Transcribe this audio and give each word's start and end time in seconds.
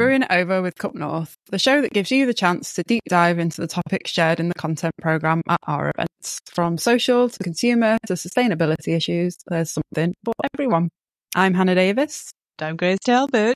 Brewing 0.00 0.22
It 0.22 0.30
Over 0.30 0.62
with 0.62 0.76
Cup 0.76 0.94
North, 0.94 1.36
the 1.50 1.58
show 1.58 1.82
that 1.82 1.92
gives 1.92 2.10
you 2.10 2.24
the 2.24 2.32
chance 2.32 2.72
to 2.72 2.82
deep 2.82 3.02
dive 3.06 3.38
into 3.38 3.60
the 3.60 3.66
topics 3.66 4.10
shared 4.10 4.40
in 4.40 4.48
the 4.48 4.54
content 4.54 4.94
programme 4.98 5.42
at 5.46 5.60
our 5.66 5.90
events. 5.94 6.40
From 6.46 6.78
social 6.78 7.28
to 7.28 7.38
consumer 7.44 7.98
to 8.06 8.14
sustainability 8.14 8.96
issues, 8.96 9.36
there's 9.48 9.70
something 9.70 10.14
for 10.24 10.32
everyone. 10.54 10.88
I'm 11.34 11.52
Hannah 11.52 11.74
Davis. 11.74 12.30
I'm 12.58 12.78
Grace 12.78 12.96
Talbot. 13.04 13.54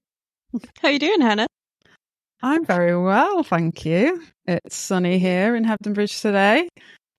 How 0.83 0.89
are 0.89 0.91
you 0.91 0.99
doing, 0.99 1.23
Hannah? 1.23 1.47
I'm 2.43 2.67
very 2.67 2.95
well, 2.95 3.43
thank 3.43 3.87
you. 3.87 4.23
It's 4.47 4.77
sunny 4.77 5.19
here 5.19 5.57
in 5.57 5.65
Hebden 5.65 5.95
Bridge 5.95 6.21
today. 6.21 6.69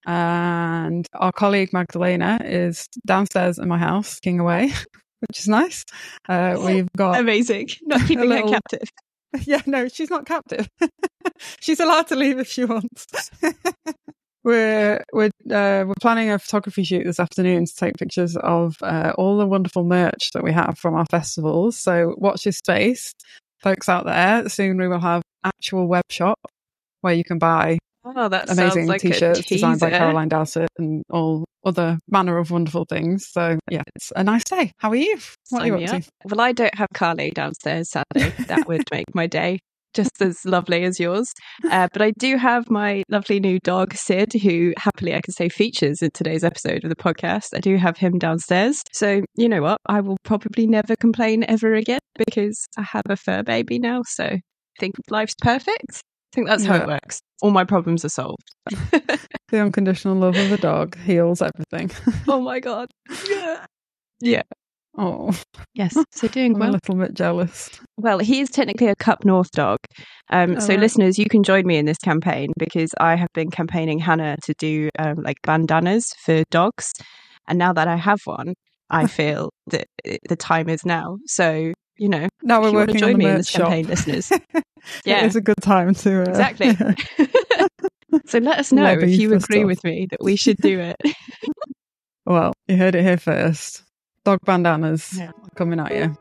And 0.06 1.08
our 1.16 1.32
colleague 1.32 1.74
Magdalena 1.74 2.38
is 2.44 2.88
downstairs 3.08 3.58
in 3.58 3.68
my 3.70 3.80
house, 3.80 4.20
king 4.20 4.40
away, 4.40 4.68
which 5.22 5.40
is 5.40 5.48
nice. 5.48 5.84
Uh, 6.30 6.62
we've 6.64 6.88
got 6.96 7.20
amazing, 7.20 7.70
not 7.82 8.02
keeping 8.02 8.30
little, 8.30 8.54
her 8.54 8.60
captive. 8.70 8.88
Yeah, 9.46 9.62
no, 9.66 9.88
she's 9.88 10.10
not 10.10 10.26
captive. 10.26 10.70
she's 11.60 11.80
allowed 11.80 12.08
to 12.08 12.16
leave 12.16 12.40
if 12.40 12.48
she 12.48 12.66
wants. 12.66 13.06
we're 14.44 15.04
we're 15.14 15.32
uh, 15.50 15.86
we're 15.86 15.94
planning 16.02 16.32
a 16.32 16.40
photography 16.40 16.84
shoot 16.84 17.04
this 17.04 17.20
afternoon 17.20 17.66
to 17.66 17.76
take 17.76 17.96
pictures 17.96 18.38
of 18.38 18.78
uh, 18.82 19.14
all 19.18 19.38
the 19.38 19.46
wonderful 19.46 19.84
merch 19.84 20.32
that 20.34 20.44
we 20.44 20.52
have 20.52 20.78
from 20.78 20.96
our 20.96 21.06
festivals. 21.06 21.78
So 21.78 22.16
watch 22.18 22.44
this 22.44 22.58
space, 22.58 23.14
folks 23.60 23.90
out 23.90 24.06
there. 24.06 24.48
Soon 24.50 24.78
we 24.78 24.88
will 24.88 25.00
have 25.00 25.22
actual 25.44 25.88
web 25.88 26.06
shop 26.10 26.40
where 27.02 27.14
you 27.14 27.24
can 27.24 27.38
buy 27.38 27.78
Oh, 28.06 28.30
that 28.30 28.50
amazing 28.50 28.88
like 28.88 29.02
t-shirts 29.02 29.46
designed 29.46 29.80
by 29.80 29.90
Caroline 29.90 30.30
Dowsett 30.30 30.70
and 30.78 31.04
all 31.10 31.46
other 31.66 32.00
manner 32.08 32.38
of 32.38 32.52
wonderful 32.52 32.86
things. 32.88 33.28
So 33.32 33.58
yeah, 33.70 33.82
it's 33.96 34.12
a 34.16 34.24
nice 34.24 34.44
day. 34.44 34.72
How 34.78 34.92
are 34.92 34.96
you? 34.96 35.18
What 35.50 35.64
are 35.64 35.68
you 35.68 35.86
up 35.86 36.02
to? 36.02 36.10
Well, 36.26 36.42
I 36.42 36.52
don't 36.52 36.76
have 36.76 36.90
Carly 36.94 37.32
downstairs, 37.32 37.90
sadly. 37.90 38.30
that 38.46 38.68
would 38.68 38.84
make 38.92 39.14
my 39.16 39.26
day 39.26 39.60
just 39.96 40.22
as 40.22 40.46
lovely 40.46 40.84
as 40.84 41.00
yours. 41.00 41.32
Uh, 41.72 41.88
but 41.92 42.02
I 42.02 42.12
do 42.12 42.38
have 42.38 42.70
my 42.70 43.04
lovely 43.10 43.40
new 43.40 43.60
dog, 43.64 43.94
Sid, 43.96 44.34
who 44.34 44.74
happily 44.78 45.16
I 45.16 45.22
can 45.22 45.34
say 45.34 45.50
features 45.50 46.02
in 46.02 46.12
today's 46.14 46.44
episode 46.44 46.84
of 46.84 46.90
the 46.90 46.96
podcast. 46.96 47.56
I 47.56 47.60
do 47.60 47.78
have 47.78 47.98
him 47.98 48.20
downstairs. 48.20 48.82
So, 48.92 49.22
you 49.36 49.50
know 49.50 49.62
what? 49.62 49.80
I 49.88 50.02
will 50.02 50.18
probably 50.24 50.68
never 50.68 50.96
complain 50.96 51.46
ever 51.48 51.74
again 51.74 52.00
because 52.18 52.68
I 52.78 52.84
have 52.84 53.04
a 53.10 53.16
fur 53.16 53.42
baby 53.42 53.80
now. 53.80 54.02
So 54.06 54.26
I 54.26 54.42
think 54.80 54.96
life's 55.10 55.36
perfect. 55.42 56.02
I 56.36 56.44
think 56.44 56.48
that's 56.50 56.66
how 56.66 56.76
it 56.76 56.88
works. 56.88 57.22
All 57.42 57.52
my 57.52 57.64
problems 57.64 58.04
are 58.04 58.10
solved. 58.10 58.44
the 58.92 59.60
unconditional 59.62 60.18
love 60.18 60.36
of 60.36 60.52
a 60.52 60.58
dog 60.58 60.98
heals 60.98 61.42
everything. 61.42 61.92
oh 62.28 62.42
my 62.42 62.60
god. 62.60 62.90
Yeah. 63.30 63.66
Yeah. 64.20 64.42
Oh. 64.98 65.32
Yes. 65.76 65.96
So 66.12 66.28
doing 66.28 66.56
I'm 66.56 66.60
well. 66.60 66.72
a 66.72 66.74
little 66.74 66.96
bit 66.96 67.14
jealous. 67.14 67.70
Well, 67.96 68.20
he 68.20 68.42
is 68.42 68.50
technically 68.50 68.88
a 68.88 68.98
Cup 68.98 69.24
North 69.24 69.50
dog. 69.52 69.78
Um, 70.30 70.58
oh, 70.58 70.60
so, 70.60 70.70
right. 70.70 70.80
listeners, 70.80 71.18
you 71.18 71.28
can 71.30 71.42
join 71.42 71.66
me 71.66 71.78
in 71.78 71.86
this 71.86 72.00
campaign 72.00 72.52
because 72.58 72.92
I 73.00 73.16
have 73.16 73.30
been 73.34 73.50
campaigning 73.50 74.00
Hannah 74.00 74.36
to 74.44 74.54
do 74.56 74.90
um, 75.00 75.16
like 75.24 75.38
bandanas 75.44 76.14
for 76.18 76.44
dogs. 76.52 76.92
And 77.48 77.58
now 77.58 77.72
that 77.72 77.88
I 77.88 77.96
have 77.96 78.20
one, 78.26 78.56
I 78.90 79.08
feel 79.08 79.52
that 79.68 79.88
the 80.04 80.36
time 80.36 80.68
is 80.68 80.86
now. 80.86 81.18
So 81.28 81.72
you 81.98 82.10
know, 82.10 82.28
now 82.44 82.62
we're 82.62 82.74
working 82.74 83.04
on 83.04 83.18
me 83.18 83.26
in 83.26 83.38
this 83.38 83.50
shop. 83.50 83.72
listeners. 83.72 84.32
yeah, 85.06 85.26
it's 85.26 85.36
a 85.36 85.42
good 85.42 85.62
time 85.62 85.94
to 85.96 86.22
uh, 86.22 86.30
exactly. 86.30 86.76
so 88.26 88.38
let 88.40 88.60
us 88.60 88.72
know 88.72 88.84
Lobby 88.84 89.14
if 89.14 89.20
you 89.20 89.34
agree 89.34 89.60
stuff. 89.60 89.66
with 89.66 89.84
me 89.84 90.08
that 90.12 90.22
we 90.22 90.36
should 90.36 90.58
do 90.58 90.80
it. 90.80 90.98
well, 92.26 92.54
you 92.68 92.78
heard 92.78 92.96
it 92.96 93.04
here 93.04 93.18
first. 93.18 93.84
Dog 94.24 94.40
bandanas 94.46 95.18
yeah. 95.18 95.32
coming 95.56 95.80
at 95.80 95.96
you. 95.96 96.16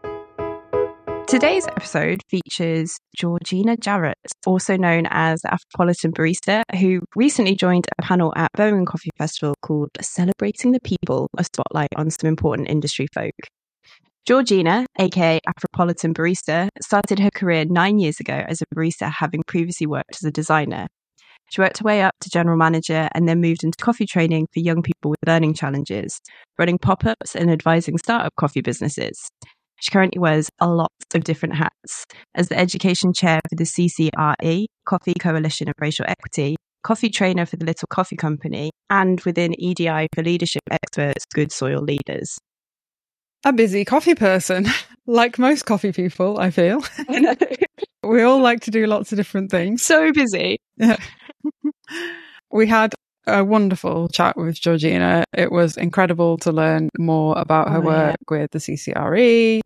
Today's 1.27 1.67
episode 1.67 2.21
features 2.29 2.99
Georgina 3.17 3.79
Jarrett, 3.79 4.19
also 4.47 4.77
known 4.77 5.07
as 5.11 5.41
the 5.41 5.49
Afropolitan 5.49 6.13
Barista, 6.13 6.63
who 6.79 7.01
recently 7.17 7.57
joined 7.57 7.87
a 7.99 8.03
panel 8.03 8.33
at 8.37 8.53
Birmingham 8.53 8.85
Coffee 8.85 9.11
Festival 9.17 9.55
called 9.63 9.89
Celebrating 10.03 10.73
the 10.73 10.81
People, 10.81 11.31
a 11.39 11.45
spotlight 11.45 11.89
on 11.97 12.11
some 12.11 12.29
important 12.29 12.69
industry 12.69 13.07
folk. 13.15 13.35
Georgina, 14.27 14.87
aka 14.99 15.39
Afropolitan 15.47 16.15
Barista, 16.15 16.71
started 16.81 17.19
her 17.19 17.31
career 17.31 17.67
nine 17.67 17.99
years 17.99 18.21
ago 18.21 18.43
as 18.49 18.63
a 18.63 18.75
barista, 18.75 19.13
having 19.13 19.43
previously 19.47 19.87
worked 19.87 20.17
as 20.17 20.25
a 20.25 20.31
designer. 20.31 20.87
She 21.51 21.61
worked 21.61 21.79
her 21.79 21.85
way 21.85 22.01
up 22.01 22.15
to 22.23 22.31
general 22.31 22.57
manager 22.57 23.11
and 23.15 23.29
then 23.29 23.43
moved 23.43 23.65
into 23.65 23.77
coffee 23.77 24.07
training 24.07 24.47
for 24.55 24.61
young 24.61 24.81
people 24.81 25.11
with 25.11 25.19
learning 25.27 25.53
challenges, 25.53 26.23
running 26.59 26.79
pop 26.79 27.05
ups 27.05 27.37
and 27.37 27.51
advising 27.51 27.99
startup 27.99 28.35
coffee 28.37 28.63
businesses. 28.63 29.29
She 29.83 29.91
currently 29.91 30.19
wears 30.19 30.49
a 30.59 30.71
lot 30.71 30.93
of 31.15 31.23
different 31.23 31.57
hats 31.57 32.07
as 32.35 32.49
the 32.49 32.59
education 32.59 33.13
chair 33.13 33.41
for 33.51 33.57
the 33.57 33.65
CCRE, 33.65 34.65
Coffee 34.87 35.15
Coalition 35.21 35.69
of 35.69 35.75
Racial 35.79 36.07
Equity, 36.09 36.57
coffee 36.83 37.11
trainer 37.11 37.45
for 37.45 37.57
the 37.57 37.67
Little 37.67 37.89
Coffee 37.91 38.17
Company, 38.17 38.71
and 38.89 39.21
within 39.21 39.55
EDI 39.61 40.09
for 40.15 40.23
leadership 40.23 40.63
experts, 40.71 41.27
Good 41.35 41.53
Soil 41.53 41.83
Leaders 41.83 42.39
a 43.45 43.53
busy 43.53 43.85
coffee 43.85 44.15
person, 44.15 44.67
like 45.07 45.39
most 45.39 45.67
coffee 45.67 45.93
people, 45.93 46.39
I 46.39 46.51
feel. 46.51 46.83
we 48.03 48.23
all 48.23 48.41
like 48.41 48.61
to 48.61 48.71
do 48.71 48.87
lots 48.87 49.13
of 49.13 49.17
different 49.17 49.51
things. 49.51 49.83
So 49.83 50.13
busy. 50.13 50.59
Yeah. 50.77 50.97
we 52.51 52.67
had 52.67 52.95
a 53.27 53.43
wonderful 53.43 54.09
chat 54.09 54.37
with 54.37 54.61
Georgina. 54.61 55.25
It 55.33 55.51
was 55.51 55.77
incredible 55.77 56.37
to 56.39 56.53
learn 56.53 56.91
more 56.99 57.39
about 57.39 57.71
her 57.71 57.79
oh, 57.79 57.81
work 57.81 58.17
yeah. 58.31 58.39
with 58.39 58.51
the 58.51 58.59
CCRE, 58.59 59.61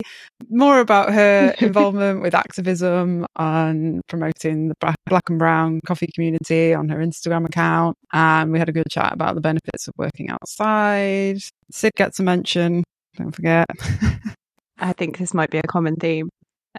more 0.49 0.79
about 0.79 1.13
her 1.13 1.55
involvement 1.59 2.23
with 2.23 2.35
activism 2.35 3.27
and 3.37 4.01
promoting 4.09 4.69
the 4.69 4.95
black 5.07 5.29
and 5.29 5.39
brown 5.39 5.81
coffee 5.87 6.09
community 6.15 6.73
on 6.73 6.89
her 6.89 6.99
Instagram 6.99 7.47
account. 7.47 7.97
And 8.13 8.53
we 8.53 8.61
had 8.61 8.69
a 8.69 8.73
good 8.73 8.89
chat 8.91 9.13
about 9.13 9.35
the 9.35 9.41
benefits 9.41 9.89
of 9.89 9.95
working 9.97 10.31
outside. 10.31 11.39
Sid 11.71 11.93
gets 11.97 12.21
a 12.21 12.23
mention 12.23 12.85
don't 13.19 13.33
forget. 13.33 13.67
I 14.79 14.93
think 14.93 15.19
this 15.19 15.35
might 15.35 15.51
be 15.51 15.59
a 15.59 15.63
common 15.63 15.97
theme. 15.97 16.29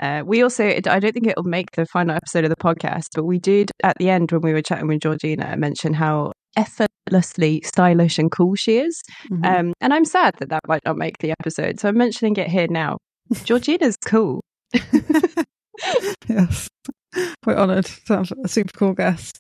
Uh, 0.01 0.23
we 0.25 0.41
also, 0.41 0.65
I 0.65 0.79
don't 0.79 1.11
think 1.11 1.27
it'll 1.27 1.43
make 1.43 1.71
the 1.71 1.85
final 1.85 2.15
episode 2.15 2.45
of 2.45 2.49
the 2.49 2.55
podcast, 2.55 3.07
but 3.13 3.25
we 3.25 3.39
did 3.39 3.71
at 3.83 3.97
the 3.97 4.09
end 4.09 4.31
when 4.31 4.41
we 4.41 4.53
were 4.53 4.61
chatting 4.61 4.87
with 4.87 5.01
Georgina 5.01 5.57
mention 5.57 5.93
how 5.93 6.31
effortlessly 6.55 7.61
stylish 7.65 8.17
and 8.17 8.31
cool 8.31 8.55
she 8.55 8.77
is. 8.77 9.01
Mm-hmm. 9.29 9.45
Um, 9.45 9.73
and 9.81 9.93
I'm 9.93 10.05
sad 10.05 10.35
that 10.39 10.49
that 10.49 10.61
might 10.67 10.83
not 10.85 10.97
make 10.97 11.17
the 11.17 11.31
episode. 11.31 11.79
So 11.79 11.89
I'm 11.89 11.97
mentioning 11.97 12.37
it 12.37 12.47
here 12.47 12.67
now. 12.69 12.97
Georgina's 13.43 13.97
cool. 13.97 14.41
yes. 16.27 16.69
We're 17.45 17.57
honoured 17.57 17.85
to 18.05 18.17
have 18.17 18.31
a 18.43 18.47
super 18.47 18.71
cool 18.77 18.93
guest. 18.93 19.39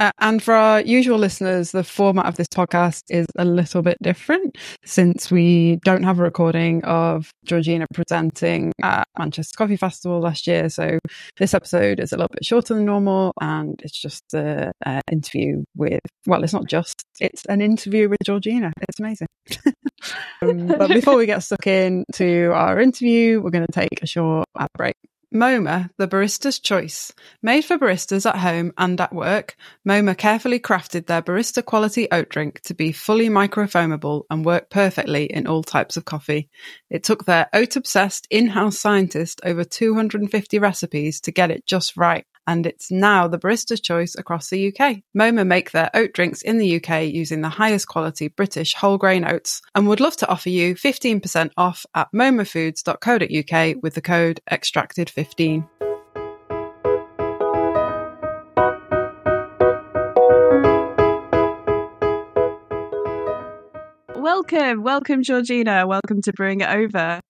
Uh, 0.00 0.10
and 0.18 0.42
for 0.42 0.54
our 0.54 0.80
usual 0.80 1.18
listeners, 1.18 1.72
the 1.72 1.84
format 1.84 2.24
of 2.24 2.36
this 2.36 2.48
podcast 2.48 3.02
is 3.10 3.26
a 3.36 3.44
little 3.44 3.82
bit 3.82 3.98
different 4.02 4.56
since 4.82 5.30
we 5.30 5.78
don't 5.84 6.04
have 6.04 6.18
a 6.18 6.22
recording 6.22 6.82
of 6.84 7.30
Georgina 7.44 7.84
presenting 7.92 8.72
at 8.82 9.06
Manchester 9.18 9.54
Coffee 9.58 9.76
Festival 9.76 10.18
last 10.18 10.46
year. 10.46 10.70
So 10.70 10.98
this 11.36 11.52
episode 11.52 12.00
is 12.00 12.14
a 12.14 12.16
little 12.16 12.30
bit 12.32 12.46
shorter 12.46 12.74
than 12.74 12.86
normal 12.86 13.34
and 13.42 13.78
it's 13.82 14.00
just 14.00 14.24
an 14.32 14.72
interview 15.12 15.64
with, 15.76 16.00
well, 16.26 16.42
it's 16.44 16.54
not 16.54 16.66
just, 16.66 17.04
it's 17.20 17.44
an 17.50 17.60
interview 17.60 18.08
with 18.08 18.20
Georgina. 18.24 18.72
It's 18.88 18.98
amazing. 18.98 19.28
um, 20.42 20.66
but 20.66 20.88
before 20.88 21.16
we 21.16 21.26
get 21.26 21.42
stuck 21.42 21.66
into 21.66 22.50
our 22.54 22.80
interview, 22.80 23.42
we're 23.42 23.50
going 23.50 23.66
to 23.66 23.72
take 23.72 24.02
a 24.02 24.06
short 24.06 24.46
ad 24.58 24.68
break. 24.78 24.94
MOMA, 25.32 25.90
the 25.96 26.08
barista's 26.08 26.58
choice. 26.58 27.12
Made 27.40 27.64
for 27.64 27.78
baristas 27.78 28.28
at 28.28 28.38
home 28.38 28.72
and 28.76 29.00
at 29.00 29.14
work, 29.14 29.56
MOMA 29.86 30.16
carefully 30.16 30.58
crafted 30.58 31.06
their 31.06 31.22
barista 31.22 31.64
quality 31.64 32.08
oat 32.10 32.28
drink 32.30 32.60
to 32.62 32.74
be 32.74 32.90
fully 32.90 33.28
microfoamable 33.28 34.24
and 34.28 34.44
work 34.44 34.70
perfectly 34.70 35.26
in 35.26 35.46
all 35.46 35.62
types 35.62 35.96
of 35.96 36.04
coffee. 36.04 36.50
It 36.90 37.04
took 37.04 37.26
their 37.26 37.48
oat 37.52 37.76
obsessed 37.76 38.26
in 38.28 38.48
house 38.48 38.78
scientist 38.78 39.40
over 39.44 39.62
250 39.62 40.58
recipes 40.58 41.20
to 41.20 41.30
get 41.30 41.52
it 41.52 41.64
just 41.64 41.96
right 41.96 42.26
and 42.50 42.66
it's 42.66 42.90
now 42.90 43.28
the 43.28 43.38
barista's 43.38 43.80
choice 43.80 44.16
across 44.16 44.50
the 44.50 44.74
UK. 44.74 45.02
MOMA 45.16 45.46
make 45.46 45.70
their 45.70 45.88
oat 45.94 46.12
drinks 46.12 46.42
in 46.42 46.58
the 46.58 46.82
UK 46.82 47.04
using 47.04 47.42
the 47.42 47.48
highest 47.48 47.86
quality 47.86 48.26
British 48.26 48.74
whole 48.74 48.98
grain 48.98 49.24
oats 49.24 49.62
and 49.76 49.86
would 49.86 50.00
love 50.00 50.16
to 50.16 50.28
offer 50.28 50.48
you 50.48 50.74
15% 50.74 51.52
off 51.56 51.86
at 51.94 52.08
momafoods.co.uk 52.12 53.82
with 53.84 53.94
the 53.94 54.00
code 54.00 54.40
extracted15. 54.50 55.68
Welcome, 64.16 64.82
welcome, 64.82 65.22
Georgina. 65.22 65.86
Welcome 65.86 66.20
to 66.22 66.32
Brewing 66.32 66.62
It 66.62 66.68
Over. 66.68 67.20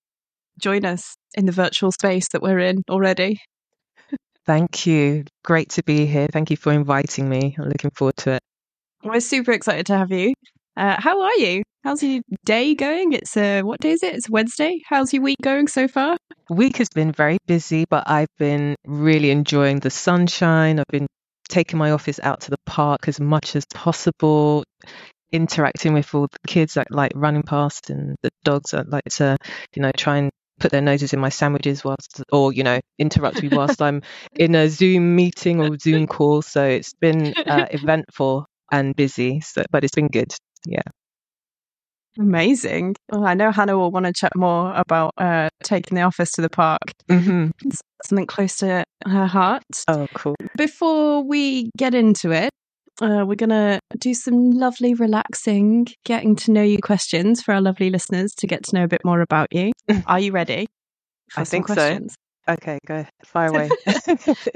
Join 0.59 0.87
us 0.87 1.15
in 1.35 1.45
the 1.45 1.53
virtual 1.53 1.93
space 1.93 2.29
that 2.29 2.41
we're 2.41 2.61
in 2.61 2.83
already. 2.89 3.39
Thank 4.47 4.87
you. 4.87 5.25
Great 5.45 5.71
to 5.71 5.83
be 5.83 6.07
here. 6.07 6.29
Thank 6.33 6.51
you 6.51 6.57
for 6.57 6.73
inviting 6.73 7.29
me. 7.29 7.55
I'm 7.59 7.69
looking 7.69 7.91
forward 7.91 8.17
to 8.19 8.33
it. 8.33 8.43
We're 9.05 9.21
super 9.21 9.53
excited 9.53 9.87
to 9.87 9.97
have 9.97 10.11
you. 10.11 10.35
Uh, 10.77 10.97
how 10.99 11.23
are 11.23 11.35
you? 11.37 11.63
How's 11.83 12.03
your 12.03 12.21
day 12.45 12.75
going? 12.75 13.13
It's 13.13 13.37
uh, 13.37 13.63
what 13.63 13.81
day 13.81 13.93
is 13.93 14.03
it? 14.03 14.15
It's 14.15 14.29
Wednesday. 14.29 14.81
How's 14.87 15.13
your 15.13 15.23
week 15.23 15.39
going 15.43 15.67
so 15.67 15.89
far? 15.89 16.17
Week 16.51 16.77
has 16.77 16.89
been 16.91 17.13
very 17.13 17.39
busy, 17.47 17.87
but 17.89 18.09
I've 18.09 18.29
been 18.39 18.77
really 18.87 19.31
enjoying 19.31 19.81
the 19.81 19.91
sunshine. 19.91 20.79
I've 20.79 20.87
been 20.89 21.07
taking 21.49 21.79
my 21.79 21.93
office 21.93 22.21
out 22.23 22.43
to 22.43 22.51
the 22.51 22.59
park 22.67 23.09
as 23.09 23.19
much 23.19 23.57
as 23.57 23.65
possible, 23.73 24.65
interacting 25.33 25.95
with 25.95 26.15
all 26.15 26.29
the 26.31 26.39
kids 26.47 26.75
that 26.75 26.91
like 26.91 27.13
running 27.15 27.43
past 27.43 27.89
and 27.89 28.17
the 28.23 28.31
dogs 28.45 28.73
that 28.73 28.91
like 28.91 29.05
to, 29.05 29.37
you 29.75 29.83
know, 29.83 29.93
try 29.97 30.19
and 30.19 30.31
put 30.61 30.71
their 30.71 30.81
noses 30.83 31.13
in 31.13 31.21
my 31.21 31.29
sandwiches 31.29 31.83
whilst 31.85 32.23
or 32.33 32.53
you 32.53 32.63
know 32.63 32.79
interrupt 32.99 33.43
me 33.43 33.49
whilst 33.49 33.83
i'm 33.83 34.03
in 34.37 34.55
a 34.55 34.69
zoom 34.69 35.17
meeting 35.17 35.61
or 35.61 35.77
zoom 35.79 36.07
call 36.07 36.43
so 36.43 36.65
it's 36.65 36.93
been 36.95 37.35
uh, 37.47 37.67
eventful 37.71 38.47
and 38.71 38.95
busy 38.95 39.41
so 39.41 39.65
but 39.71 39.83
it's 39.83 39.95
been 39.95 40.09
good 40.09 40.33
yeah 40.67 40.83
Amazing. 42.19 42.97
Oh, 43.13 43.25
I 43.25 43.35
know 43.35 43.51
Hannah 43.53 43.79
will 43.79 43.91
want 43.91 44.07
to 44.07 44.13
chat 44.13 44.33
more 44.35 44.75
about 44.75 45.13
uh, 45.17 45.49
taking 45.63 45.95
the 45.97 46.03
office 46.03 46.33
to 46.33 46.43
the 46.43 46.51
park. 46.51 46.81
mm-hmm. 47.09 47.51
Something 48.05 48.27
close 48.27 48.57
to 48.57 48.85
her 49.07 49.27
heart. 49.27 49.63
oh 49.89 50.07
cool 50.15 50.35
Before 50.57 51.23
we 51.23 51.71
get 51.79 51.95
into 51.95 52.33
it, 52.33 52.51
uh, 53.01 53.25
we're 53.27 53.35
going 53.35 53.51
to 53.51 53.81
do 53.99 54.15
some 54.15 54.51
lovely, 54.51 54.95
relaxing, 54.95 55.87
getting 56.05 56.37
to 56.37 56.53
know 56.53 56.63
you 56.63 56.79
questions 56.79 57.43
for 57.43 57.55
our 57.55 57.61
lovely 57.61 57.91
listeners 57.91 58.33
to 58.39 58.47
get 58.47 58.65
to 58.65 58.77
know 58.77 58.85
a 58.85 58.89
bit 58.89 59.05
more 59.05 59.21
about 59.21 59.49
you. 59.53 59.73
Are 60.07 60.21
you 60.21 60.33
ready? 60.33 60.67
I 61.37 61.45
think 61.45 61.69
so. 61.69 62.01
okay 62.49 62.81
go 62.87 63.07
fire 63.25 63.51
away 63.51 63.71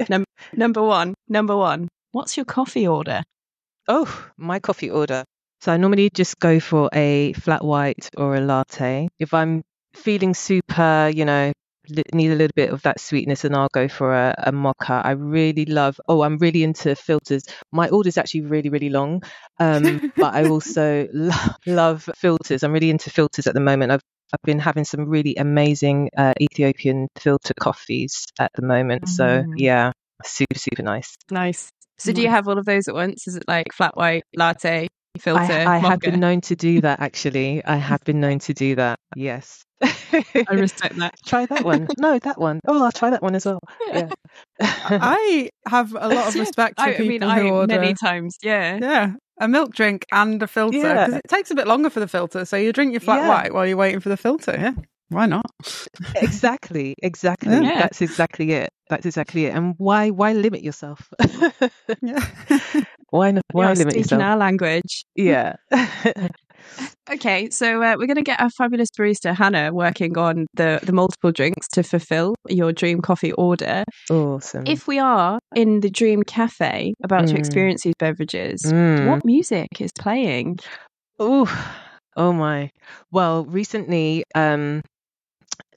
Number 0.53 0.83
one, 0.83 1.13
number 1.29 1.55
one, 1.55 1.87
what's 2.11 2.35
your 2.35 2.45
coffee 2.45 2.87
order? 2.87 3.23
Oh, 3.87 4.29
my 4.37 4.59
coffee 4.59 4.89
order. 4.89 5.23
So 5.61 5.71
I 5.71 5.77
normally 5.77 6.09
just 6.13 6.37
go 6.39 6.59
for 6.59 6.89
a 6.93 7.33
flat 7.33 7.63
white 7.63 8.09
or 8.17 8.35
a 8.35 8.41
latte. 8.41 9.07
If 9.19 9.33
I'm 9.33 9.63
feeling 9.93 10.33
super, 10.33 11.09
you 11.13 11.23
know, 11.25 11.53
need 12.13 12.31
a 12.31 12.35
little 12.35 12.53
bit 12.55 12.71
of 12.71 12.81
that 12.83 12.99
sweetness, 12.99 13.45
and 13.45 13.55
I'll 13.55 13.69
go 13.73 13.87
for 13.87 14.13
a, 14.13 14.33
a 14.37 14.51
mocha. 14.51 15.01
I 15.03 15.11
really 15.11 15.65
love. 15.65 15.99
Oh, 16.07 16.21
I'm 16.23 16.37
really 16.37 16.63
into 16.63 16.95
filters. 16.95 17.43
My 17.71 17.89
order's 17.89 18.17
actually 18.17 18.41
really, 18.41 18.69
really 18.69 18.89
long, 18.89 19.23
um, 19.59 20.11
but 20.17 20.33
I 20.33 20.45
also 20.45 21.07
lo- 21.13 21.31
love 21.65 22.09
filters. 22.17 22.63
I'm 22.63 22.71
really 22.73 22.89
into 22.89 23.09
filters 23.09 23.47
at 23.47 23.53
the 23.53 23.59
moment. 23.59 23.91
I've 23.91 24.01
I've 24.33 24.41
been 24.43 24.59
having 24.59 24.85
some 24.85 25.07
really 25.07 25.35
amazing 25.35 26.09
uh, 26.17 26.33
Ethiopian 26.41 27.07
filter 27.17 27.53
coffees 27.59 28.25
at 28.39 28.51
the 28.55 28.63
moment. 28.65 29.07
So 29.07 29.23
Mm. 29.23 29.53
yeah, 29.57 29.91
super, 30.23 30.57
super 30.57 30.81
nice. 30.83 31.15
Nice. 31.31 31.69
So, 31.97 32.11
do 32.11 32.21
you 32.21 32.29
have 32.29 32.47
all 32.47 32.57
of 32.57 32.65
those 32.65 32.87
at 32.89 32.93
once? 32.95 33.27
Is 33.27 33.35
it 33.35 33.43
like 33.47 33.71
flat 33.71 33.95
white, 33.95 34.23
latte, 34.35 34.87
filter? 35.19 35.53
I, 35.53 35.75
I 35.75 35.77
have 35.77 35.99
been 35.99 36.19
known 36.19 36.41
to 36.41 36.55
do 36.55 36.81
that 36.81 36.99
actually. 36.99 37.63
I 37.63 37.75
have 37.89 38.03
been 38.03 38.19
known 38.19 38.39
to 38.39 38.53
do 38.53 38.75
that. 38.75 38.99
Yes. 39.15 39.63
I 39.83 40.45
respect 40.53 40.95
that. 40.97 41.15
try 41.25 41.45
that 41.47 41.63
one. 41.65 41.87
No, 41.99 42.17
that 42.19 42.39
one. 42.39 42.59
Oh, 42.67 42.83
I'll 42.85 42.91
try 42.91 43.09
that 43.09 43.21
one 43.21 43.35
as 43.35 43.45
well. 43.45 43.59
Yeah. 43.93 44.09
I 44.59 45.49
have 45.67 45.93
a 45.93 46.07
lot 46.07 46.27
of 46.29 46.35
respect 46.39 46.79
for 46.79 46.85
I, 46.85 46.95
I 46.95 46.99
mean, 46.99 47.21
who 47.21 47.27
I 47.27 47.41
order. 47.49 47.79
many 47.79 47.93
times, 47.93 48.37
yeah. 48.41 48.77
Yeah, 48.81 49.11
a 49.39 49.47
milk 49.47 49.73
drink 49.73 50.05
and 50.11 50.41
a 50.41 50.47
filter 50.47 50.77
because 50.77 51.11
Yeah. 51.13 51.17
it 51.17 51.27
takes 51.27 51.51
a 51.51 51.55
bit 51.55 51.67
longer 51.67 51.89
for 51.89 51.99
the 51.99 52.07
filter. 52.07 52.45
So 52.45 52.55
you 52.57 52.71
drink 52.73 52.91
your 52.93 53.01
flat 53.01 53.21
Yeah. 53.21 53.27
white 53.29 53.53
while 53.53 53.65
you're 53.67 53.77
waiting 53.77 53.99
for 53.99 54.09
the 54.09 54.17
filter. 54.17 54.55
Yeah, 54.57 54.73
why 55.09 55.25
not? 55.25 55.45
exactly. 56.15 56.95
Exactly. 57.03 57.51
Yeah. 57.51 57.79
That's 57.79 58.01
exactly 58.01 58.51
it. 58.53 58.69
That's 58.89 59.05
exactly 59.05 59.45
it. 59.45 59.53
And 59.55 59.73
why 59.77 60.09
why 60.11 60.33
limit 60.33 60.61
yourself? 60.63 61.09
Yeah. 62.01 62.25
why 63.09 63.31
not, 63.31 63.43
why 63.51 63.65
You're 63.67 63.75
limit 63.75 63.93
speaking 63.93 64.19
yourself? 64.19 64.21
our 64.23 64.37
language. 64.37 65.05
Yeah. 65.15 65.55
Okay, 67.07 67.51
so 67.51 67.83
uh, 67.83 67.95
we're 67.99 68.07
going 68.07 68.15
to 68.15 68.23
get 68.23 68.41
our 68.41 68.49
fabulous 68.49 68.89
barista 68.97 69.35
Hannah 69.35 69.71
working 69.71 70.17
on 70.17 70.47
the 70.55 70.79
the 70.81 70.91
multiple 70.91 71.31
drinks 71.31 71.67
to 71.73 71.83
fulfill 71.83 72.33
your 72.49 72.73
dream 72.73 72.99
coffee 72.99 73.31
order. 73.33 73.83
awesome. 74.09 74.65
If 74.67 74.87
we 74.87 74.97
are 74.97 75.37
in 75.55 75.81
the 75.81 75.91
dream 75.91 76.23
cafe 76.23 76.95
about 77.03 77.27
to 77.27 77.35
Mm. 77.35 77.37
experience 77.39 77.83
these 77.83 77.93
beverages, 77.99 78.63
Mm. 78.65 79.07
what 79.07 79.23
music 79.23 79.79
is 79.79 79.91
playing? 79.99 80.57
Oh, 81.19 81.45
oh 82.17 82.33
my. 82.33 82.71
Well, 83.11 83.45
recently, 83.45 84.23
um, 84.33 84.81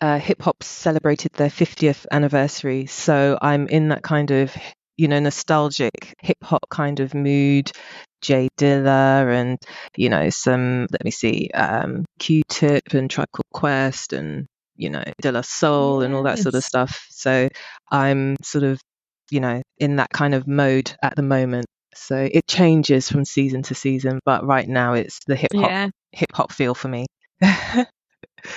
uh, 0.00 0.18
hip 0.18 0.40
hop 0.40 0.62
celebrated 0.62 1.32
their 1.34 1.50
50th 1.50 2.06
anniversary. 2.10 2.86
So 2.86 3.38
I'm 3.42 3.66
in 3.68 3.88
that 3.88 4.02
kind 4.02 4.30
of, 4.30 4.56
you 4.98 5.08
know, 5.08 5.18
nostalgic 5.20 6.14
hip 6.20 6.36
hop 6.42 6.68
kind 6.70 7.00
of 7.00 7.14
mood. 7.14 7.70
Jay 8.20 8.48
Dilla 8.58 9.32
and, 9.32 9.58
you 9.96 10.08
know, 10.10 10.28
some, 10.30 10.88
let 10.90 11.04
me 11.04 11.10
see, 11.12 11.50
um, 11.54 12.04
Q 12.18 12.42
Tip 12.48 12.92
and 12.92 13.08
Tribe 13.10 13.28
Called 13.32 13.46
Quest 13.52 14.12
and, 14.12 14.46
you 14.76 14.90
know, 14.90 15.04
De 15.22 15.30
La 15.32 15.42
Soul 15.42 16.02
and 16.02 16.14
all 16.14 16.24
that 16.24 16.38
sort 16.40 16.56
of 16.56 16.64
stuff. 16.64 17.06
So 17.10 17.48
I'm 17.90 18.36
sort 18.42 18.64
of, 18.64 18.80
you 19.30 19.40
know, 19.40 19.62
in 19.78 19.96
that 19.96 20.10
kind 20.10 20.34
of 20.34 20.48
mode 20.48 20.92
at 21.02 21.16
the 21.16 21.22
moment. 21.22 21.66
So 21.94 22.16
it 22.16 22.46
changes 22.48 23.08
from 23.08 23.24
season 23.24 23.62
to 23.64 23.74
season, 23.74 24.20
but 24.24 24.44
right 24.44 24.68
now 24.68 24.94
it's 24.94 25.20
the 25.26 25.36
hip 25.36 25.52
hop 25.56 25.70
Yeah, 25.70 25.90
hip 26.12 26.30
hop 26.34 26.52
feel 26.52 26.74
for 26.74 26.88
me. 26.88 27.06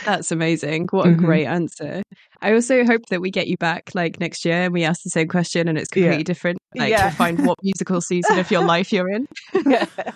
that's 0.06 0.32
amazing. 0.32 0.88
What 0.92 1.08
a 1.08 1.12
Mhm. 1.12 1.18
great 1.18 1.46
answer. 1.46 2.02
I 2.42 2.54
also 2.54 2.84
hope 2.86 3.02
that 3.10 3.22
we 3.22 3.30
get 3.32 3.48
you 3.48 3.58
back 3.58 3.92
like 3.94 4.20
next 4.20 4.46
year 4.46 4.64
and 4.64 4.74
we 4.74 4.84
ask 4.84 5.04
the 5.04 5.10
same 5.10 5.28
question 5.28 5.68
and 5.68 5.78
it's 5.78 5.90
Yeah. 5.96 6.04
completely 6.04 6.24
different. 6.24 6.58
Like 6.76 6.90
Yeah. 6.92 7.10
to 7.10 7.16
find 7.16 7.46
what 7.46 7.58
musical 7.64 8.02
season 8.02 8.40
of 8.40 8.50
your 8.52 8.64
life 8.66 8.92
you're 8.92 9.10
in. 9.10 9.28
yeah. 9.66 9.86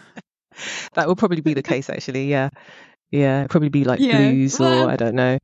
That 0.94 1.08
will 1.08 1.18
probably 1.18 1.42
be 1.42 1.54
the 1.54 1.62
case 1.64 1.90
actually, 1.90 2.28
yeah. 2.30 2.50
Yeah, 3.12 3.46
probably 3.50 3.70
be 3.70 3.84
like 3.84 4.00
Yeah, 4.00 4.18
blues 4.30 4.60
well- 4.60 4.88
or 4.88 4.90
I 4.92 4.96
don't 4.96 5.16
know, 5.16 5.38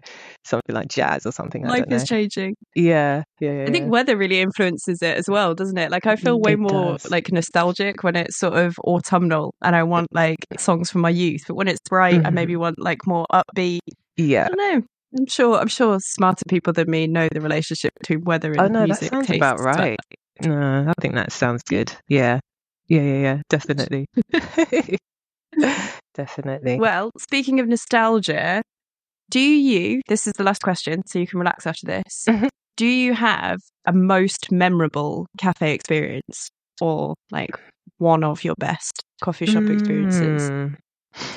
something 0.46 0.74
like 0.74 0.88
jazz 0.88 1.26
or 1.26 1.32
something. 1.32 1.66
I 1.66 1.70
Life 1.70 1.86
is 1.90 2.06
changing. 2.06 2.56
yeah, 2.76 3.24
yeah, 3.40 3.52
yeah. 3.52 3.62
I 3.64 3.72
think 3.72 3.86
yeah. 3.86 3.90
weather 3.90 4.18
really 4.18 4.42
influences 4.42 5.02
it 5.02 5.16
as 5.18 5.30
well, 5.30 5.54
doesn't 5.54 5.78
it? 5.78 5.92
Like 5.92 6.08
I 6.08 6.16
feel 6.16 6.40
way 6.40 6.54
It 6.54 6.60
more 6.60 6.94
does. 6.94 7.12
like 7.12 7.32
nostalgic 7.32 8.04
when 8.04 8.16
it's 8.16 8.38
sort 8.38 8.56
of 8.56 8.78
autumnal 8.80 9.54
and 9.62 9.76
I 9.76 9.84
want 9.84 10.08
like 10.12 10.38
songs 10.58 10.90
from 10.90 11.02
my 11.02 11.12
youth. 11.12 11.44
But 11.48 11.56
when 11.56 11.68
it's 11.68 11.80
bright, 11.88 12.26
I 12.26 12.30
Mhm. 12.30 12.34
maybe 12.34 12.56
want 12.56 12.80
like 12.80 13.06
more 13.06 13.26
upbeat. 13.32 13.80
I 14.22 14.26
yeah. 14.26 14.48
don't 14.48 14.58
know. 14.58 14.84
I'm 15.20 15.26
sure 15.28 15.58
I'm 15.60 15.68
sure 15.68 16.00
smarter 16.00 16.44
people 16.48 16.72
than 16.74 16.90
me 16.90 17.06
know 17.08 17.28
the 17.32 17.42
relationship 17.42 17.94
between 18.00 18.24
weather 18.24 18.52
and 18.52 18.62
Oh 18.62 18.68
no, 18.68 18.88
that 18.88 18.98
sounds 19.00 19.30
about 19.30 19.58
but- 19.58 19.64
right. 19.64 20.00
No, 20.44 20.88
I 20.88 20.94
think 21.02 21.16
that 21.16 21.32
sounds 21.32 21.62
good. 21.64 21.92
Yeah. 22.08 22.40
Yeah, 22.88 23.02
yeah, 23.02 23.20
yeah. 23.20 23.42
Definitely. 23.50 24.08
Definitely. 26.13 26.80
Well, 26.80 27.12
speaking 27.18 27.60
of 27.60 27.68
nostalgia, 27.68 28.62
do 29.30 29.40
you 29.40 30.01
this 30.08 30.28
is 30.28 30.34
the 30.38 30.44
last 30.44 30.62
question, 30.62 31.01
so 31.06 31.20
you 31.20 31.28
can 31.28 31.40
relax 31.40 31.66
after 31.68 31.86
this. 31.86 32.25
Mhm. 32.28 32.50
Do 32.78 32.86
you 32.86 33.13
have 33.13 33.60
a 33.86 33.94
most 33.94 34.51
memorable 34.51 35.28
cafe 35.38 35.74
experience 35.74 36.50
or 36.82 37.16
like 37.32 37.51
one 37.98 38.24
of 38.24 38.44
your 38.44 38.56
best 38.58 39.04
coffee 39.22 39.46
shop 39.46 39.70
experiences 39.70 40.50
Mm, 40.50 40.75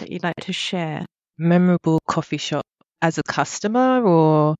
that 0.00 0.10
you'd 0.10 0.22
like 0.22 0.36
to 0.42 0.52
share? 0.52 1.04
memorable 1.36 1.98
coffee 2.08 2.36
shop 2.38 2.62
as 3.04 3.18
a 3.18 3.22
customer 3.22 4.02
or 4.02 4.56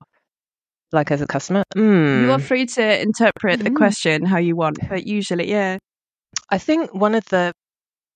like 0.92 1.10
as 1.10 1.22
a 1.22 1.26
customer? 1.26 1.62
Mm. 1.74 2.22
You 2.22 2.30
are 2.32 2.38
free 2.38 2.66
to 2.66 3.00
interpret 3.00 3.58
the 3.58 3.70
Mhm. 3.70 3.76
question 3.76 4.26
how 4.26 4.36
you 4.38 4.54
want, 4.54 4.78
but 4.88 5.06
usually, 5.06 5.48
yeah. 5.50 5.78
I 6.50 6.58
think 6.58 6.92
one 6.92 7.14
of 7.14 7.24
the 7.26 7.52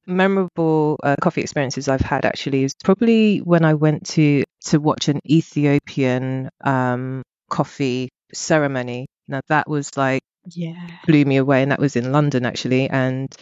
memorable 0.06 0.99
uh, 1.02 1.16
coffee 1.20 1.40
experiences 1.40 1.88
I've 1.88 2.00
had 2.12 2.25
actually 2.25 2.64
is 2.64 2.75
probably 2.85 3.38
when 3.38 3.64
I 3.64 3.75
went 3.75 4.06
to 4.16 4.44
to 4.70 4.78
watch 4.78 5.08
an 5.08 5.20
Ethiopian 5.28 6.50
um, 6.62 7.23
coffee 7.50 8.11
ceremony. 8.35 9.06
Now 9.28 9.40
that 9.49 9.66
was 9.68 9.97
like 9.97 10.23
Yeah. 10.44 10.76
blew 11.06 11.25
me 11.25 11.38
away, 11.38 11.62
and 11.62 11.73
that 11.73 11.80
was 11.80 11.97
in 11.97 12.12
London 12.12 12.44
actually, 12.44 12.90
and 12.90 13.35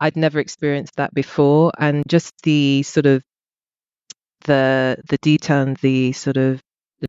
I'd 0.00 0.16
never 0.16 0.38
experienced 0.38 0.94
that 0.96 1.12
before, 1.12 1.72
and 1.78 2.04
just 2.06 2.32
the 2.44 2.84
sort 2.84 3.06
of 3.06 3.22
the 4.48 4.98
the 5.10 5.18
detail 5.18 5.62
and 5.62 5.78
the 5.78 6.12
sort 6.12 6.38
of 6.38 6.62
the, 7.00 7.08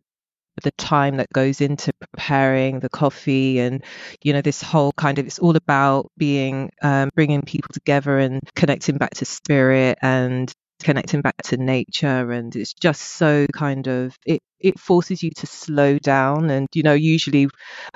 the 0.63 0.71
time 0.71 1.17
that 1.17 1.29
goes 1.33 1.61
into 1.61 1.91
preparing 1.99 2.79
the 2.79 2.89
coffee 2.89 3.59
and 3.59 3.83
you 4.23 4.33
know 4.33 4.41
this 4.41 4.61
whole 4.61 4.91
kind 4.93 5.19
of 5.19 5.25
it's 5.27 5.39
all 5.39 5.55
about 5.55 6.07
being 6.17 6.69
um, 6.81 7.09
bringing 7.15 7.41
people 7.43 7.69
together 7.73 8.19
and 8.19 8.41
connecting 8.55 8.97
back 8.97 9.11
to 9.15 9.25
spirit 9.25 9.97
and 10.01 10.53
connecting 10.81 11.21
back 11.21 11.35
to 11.43 11.57
nature. 11.57 12.31
And 12.31 12.55
it's 12.55 12.73
just 12.73 13.01
so 13.01 13.47
kind 13.53 13.87
of 13.87 14.15
it 14.25 14.41
it 14.59 14.79
forces 14.79 15.23
you 15.23 15.31
to 15.37 15.47
slow 15.47 15.99
down. 15.99 16.49
And 16.49 16.67
you 16.73 16.83
know 16.83 16.93
usually 16.93 17.47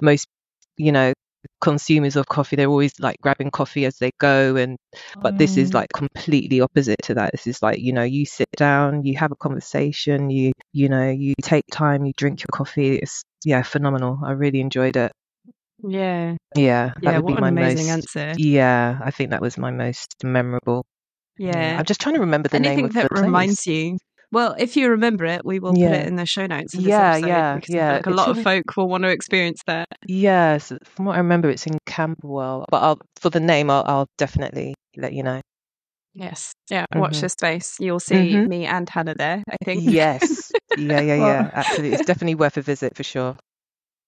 most 0.02 0.28
you 0.78 0.92
know 0.92 1.14
consumers 1.62 2.16
of 2.16 2.26
coffee 2.28 2.56
they're 2.56 2.68
always 2.70 2.94
like 3.00 3.18
grabbing 3.22 3.52
coffee 3.52 3.86
as 3.86 3.98
they 3.98 4.12
go 4.20 4.56
and 4.56 4.78
but 5.22 5.38
this 5.38 5.58
is 5.58 5.72
Mm. 5.72 5.74
like 5.74 5.90
completely 5.94 6.62
opposite 6.62 7.02
to 7.04 7.14
that 7.16 7.32
this 7.32 7.48
is 7.48 7.62
like 7.62 7.80
you 7.80 7.94
know 7.94 8.04
you 8.04 8.26
sit 8.26 8.50
down 8.56 9.04
you 9.04 9.18
have 9.18 9.32
a 9.32 9.36
conversation 9.36 10.30
you 10.30 10.52
you 10.74 10.90
know 10.90 11.10
you 11.10 11.34
take 11.42 11.64
time 11.72 12.06
you 12.06 12.14
drink 12.18 12.42
your 12.42 12.48
coffee 12.52 12.96
it's 12.98 13.24
yeah 13.46 13.62
phenomenal 13.64 14.20
i 14.24 14.32
really 14.32 14.60
enjoyed 14.62 14.96
it 14.98 15.12
Yeah. 15.84 16.36
yeah 16.56 16.94
that 17.04 17.04
Yeah. 17.04 17.16
would 17.16 17.26
What 17.26 17.34
be 17.34 17.38
an 17.38 17.40
my 17.42 17.50
amazing 17.50 17.88
most 17.88 17.90
answer. 17.90 18.34
yeah 18.38 19.00
i 19.04 19.12
think 19.12 19.32
that 19.32 19.42
was 19.42 19.58
my 19.58 19.72
most 19.72 20.16
memorable 20.24 20.86
Yeah. 21.38 21.78
I'm 21.80 21.86
just 21.86 22.00
trying 22.02 22.16
to 22.16 22.22
remember 22.22 22.50
the 22.50 22.58
Anything 22.58 22.86
name 22.86 22.86
of 22.86 22.94
that 22.94 23.10
the 23.10 23.10
place. 23.10 23.22
reminds 23.22 23.66
you. 23.68 23.98
Well, 24.34 24.56
if 24.58 24.76
you 24.76 24.90
remember 24.90 25.26
it, 25.26 25.46
we 25.46 25.60
will 25.60 25.74
put 25.74 25.80
it 25.94 26.08
in 26.08 26.16
the 26.16 26.26
show 26.26 26.48
notes. 26.48 26.74
Of 26.74 26.84
this 26.84 26.90
Yeah, 26.90 27.12
episode 27.14 27.28
yeah, 27.28 27.56
because 27.56 27.74
yeah. 27.76 27.88
feel 27.90 27.96
like 27.98 28.06
a 28.08 28.10
It's 28.10 28.18
lot 28.18 28.30
of 28.30 28.38
in- 28.40 28.44
folk 28.50 28.78
will 28.78 28.90
want 28.90 29.04
to 29.04 29.10
experience 29.10 29.62
that. 29.68 29.88
Yes, 30.08 30.74
from 30.84 31.06
what 31.06 31.14
I 31.14 31.20
remember, 31.20 31.50
it's 31.52 31.68
in 31.68 31.78
Camberwell. 31.86 32.66
But 32.72 32.82
I'll, 32.82 33.00
for 33.22 33.30
the 33.30 33.40
name, 33.40 33.70
I'll, 33.70 33.84
I'll 33.86 34.08
definitely 34.18 34.74
let 34.98 35.14
you 35.14 35.22
know. 35.22 35.40
Yes. 36.16 36.52
Yeah. 36.70 36.86
Watch 36.96 37.18
Mhm. 37.18 37.22
this 37.22 37.34
space. 37.34 37.76
You'll 37.80 38.00
see 38.00 38.34
Mhm. 38.34 38.48
me 38.48 38.66
and 38.66 38.90
Hannah 38.90 39.16
there, 39.16 39.44
I 39.50 39.56
think. 39.64 39.84
Yes, 39.92 40.52
yeah, 40.78 41.00
yeah, 41.02 41.16
Well- 41.18 41.28
yeah. 41.28 41.50
Absolutely, 41.54 41.96
it's 41.98 42.06
definitely 42.08 42.36
worth 42.36 42.58
a 42.58 42.62
visit 42.62 42.96
for 42.98 43.04
sure. 43.04 43.36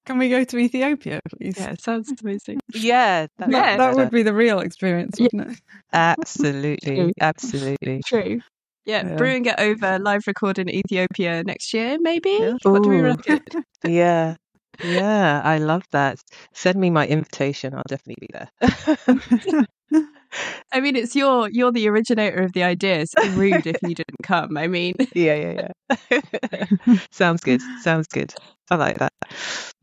Can 0.08 0.17
we 0.20 0.29
go 0.29 0.44
to 0.44 0.58
Ethiopia, 0.58 1.20
please? 1.38 1.55
yeah, 1.58 1.72
it 1.72 1.82
sounds 1.82 2.12
amazing. 2.22 2.60
Yeah, 2.74 3.27
that, 3.38 3.50
Yeah. 3.50 3.77
that 3.77 3.89
would 3.89 3.96
be 3.96 4.01
would 4.03 4.12
be 4.12 4.24
the 4.24 4.34
real 4.36 4.60
experience, 4.60 5.20
wouldn't 5.20 5.51
it? 5.51 5.60
absolutely, 5.94 7.13
absolutely. 7.22 8.01
True. 8.05 8.41
Yeah, 8.86 9.04
Yeah. 9.08 9.15
brewing 9.15 9.46
it 9.46 9.56
over 9.60 10.00
live 10.00 10.27
record 10.27 10.60
in 10.60 10.70
Ethiopia 10.70 11.44
next 11.44 11.74
year, 11.74 11.98
maybe? 12.00 12.38
Yeah. 12.39 12.54
What 12.63 12.84
do 12.84 12.89
we 12.89 13.01
reckon? 13.01 13.39
Yeah, 13.84 14.36
yeah, 14.84 15.42
I 15.44 15.58
love 15.58 15.84
that. 15.92 16.20
Send 16.54 16.80
me 16.80 16.89
my 16.89 17.08
invitation. 17.08 17.74
I'll 17.74 17.84
definitely 17.88 18.27
be 18.27 18.30
there. 18.34 19.65
I 20.74 20.82
mean, 20.82 20.96
it's 20.96 21.15
your 21.15 21.50
you're 21.50 21.72
the 21.72 21.88
originator 21.88 22.42
of 22.42 22.54
the 22.54 22.63
idea. 22.63 23.00
It's 23.01 23.13
rude 23.36 23.65
if 23.65 23.77
you 23.82 23.96
didn't 23.96 24.22
come. 24.24 24.58
I 24.58 24.68
mean, 24.68 24.96
yeah, 25.13 25.36
yeah, 25.36 25.70
yeah. 26.12 26.98
Sounds 27.12 27.42
good. 27.42 27.62
Sounds 27.82 28.08
good. 28.08 28.34
I 28.70 28.75
like 28.75 28.98
that. 28.98 29.13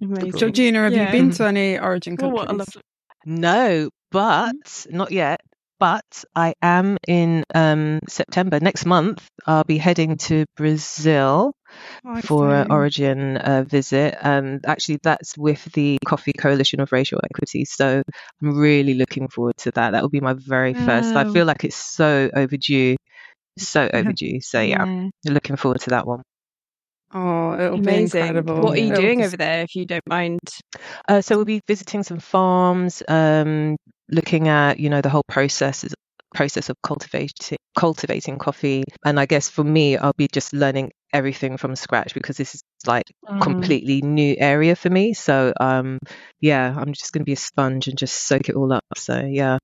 amazing. 0.00 0.32
Georgina, 0.32 0.82
have 0.82 0.92
Yeah. 0.92 1.06
you 1.06 1.12
been 1.12 1.30
to 1.32 1.46
any 1.46 1.78
origin 1.78 2.16
countries? 2.16 2.34
what 2.34 2.50
a 2.50 2.54
lovely. 2.54 2.82
No, 3.24 3.88
but 4.10 4.52
mm. 4.54 4.90
not 4.92 5.12
yet. 5.12 5.40
But 5.82 6.24
I 6.34 6.54
am 6.62 6.98
in 7.08 7.44
um, 7.54 8.00
September 8.08 8.60
next 8.60 8.86
month. 8.86 9.28
I'll 9.46 9.64
be 9.64 9.78
heading 9.78 10.16
to 10.28 10.46
Brazil 10.56 11.54
Oh, 12.04 12.20
for 12.22 12.64
an. 12.64 12.66
Origin 12.70 13.36
uh, 13.38 13.64
visit, 13.68 14.16
and 14.22 14.64
actually 14.66 14.98
that's 15.02 15.36
with 15.38 15.64
the 15.72 15.98
Coffee 16.06 16.32
Coalition 16.32 16.80
of 16.80 16.92
Racial 16.92 17.20
Equity. 17.24 17.64
So 17.64 18.02
I'm 18.42 18.56
really 18.58 18.94
looking 18.94 19.28
forward 19.28 19.56
to 19.58 19.72
that. 19.72 19.92
That 19.92 20.02
will 20.02 20.10
be 20.10 20.20
my 20.20 20.34
very 20.34 20.74
first. 20.74 21.16
I 21.16 21.24
feel 21.24 21.46
like 21.46 21.64
it's 21.64 21.76
so 21.76 22.30
overdue, 22.34 22.96
so 23.58 23.88
Yeah. 23.92 24.12
overdue. 24.12 24.40
So 24.40 24.60
yeah, 24.60 24.84
looking 25.26 25.56
forward 25.56 25.80
to 25.82 25.90
that 25.90 26.06
one. 26.06 26.22
Oh, 27.14 27.54
it'll 27.54 27.76
be 27.76 27.82
Amazing. 27.82 28.20
incredible. 28.22 28.60
What 28.62 28.78
are 28.78 28.80
you 28.80 28.92
It'll 28.92 29.02
doing 29.02 29.18
just- 29.20 29.28
over 29.28 29.36
there, 29.36 29.62
if 29.62 29.74
you 29.76 29.84
don't 29.86 30.06
mind? 30.08 30.40
Uh, 31.08 31.20
so 31.20 31.36
we'll 31.36 31.44
be 31.44 31.60
visiting 31.68 32.02
some 32.02 32.18
farms, 32.18 33.02
um, 33.08 33.76
looking 34.10 34.48
at 34.48 34.78
you 34.80 34.90
know 34.90 35.00
the 35.00 35.08
whole 35.10 35.24
process 35.28 35.84
process 36.34 36.70
of 36.70 36.76
cultivating 36.82 37.58
cultivating 37.78 38.38
coffee, 38.38 38.84
and 39.04 39.20
I 39.20 39.26
guess 39.26 39.48
for 39.50 39.62
me, 39.64 39.96
I'll 39.98 40.14
be 40.16 40.28
just 40.32 40.52
learning 40.54 40.92
everything 41.12 41.58
from 41.58 41.76
scratch 41.76 42.14
because 42.14 42.36
this 42.38 42.54
is 42.54 42.62
like 42.86 43.04
Mm. 43.28 43.40
completely 43.42 44.00
new 44.02 44.34
area 44.38 44.74
for 44.74 44.88
me. 44.90 45.12
So 45.12 45.52
um, 45.60 45.98
yeah, 46.40 46.74
I'm 46.76 46.92
just 46.94 47.12
going 47.12 47.20
to 47.20 47.24
be 47.26 47.34
a 47.34 47.36
sponge 47.36 47.88
and 47.88 47.98
just 47.98 48.26
soak 48.26 48.48
it 48.48 48.56
all 48.56 48.72
up. 48.72 48.84
So 48.96 49.18
yeah, 49.20 49.58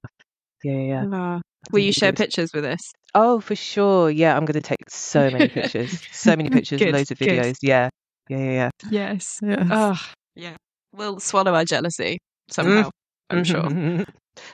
yeah, 0.63 0.73
yeah. 0.73 1.05
yeah. 1.11 1.41
I 1.69 1.73
Will 1.73 1.81
you 1.81 1.93
share 1.93 2.13
pictures 2.13 2.51
with 2.55 2.65
us? 2.65 2.81
Oh, 3.15 3.41
for 3.41 3.55
sure. 3.55 4.11
Yeah, 4.11 4.37
I'm 4.37 4.45
going 4.45 4.61
to 4.61 4.61
take 4.61 4.89
so 4.89 5.31
many 5.31 5.49
pictures, 5.59 6.03
so 6.13 6.35
many 6.37 6.49
pictures, 6.49 6.81
Good, 6.81 6.95
loads 6.95 7.11
of 7.11 7.19
good. 7.19 7.29
videos. 7.29 7.57
Yeah, 7.63 7.89
yeah, 8.29 8.39
yeah, 8.39 8.51
yeah. 8.53 8.71
Yes. 8.91 9.39
Yes. 9.43 9.69
Oh, 9.71 10.01
yeah. 10.35 10.57
We'll 10.93 11.21
swallow 11.21 11.55
our 11.55 11.65
jealousy 11.65 12.19
somehow. 12.51 12.91
I'm 13.31 13.45
sure. 13.45 13.63
have 13.69 14.07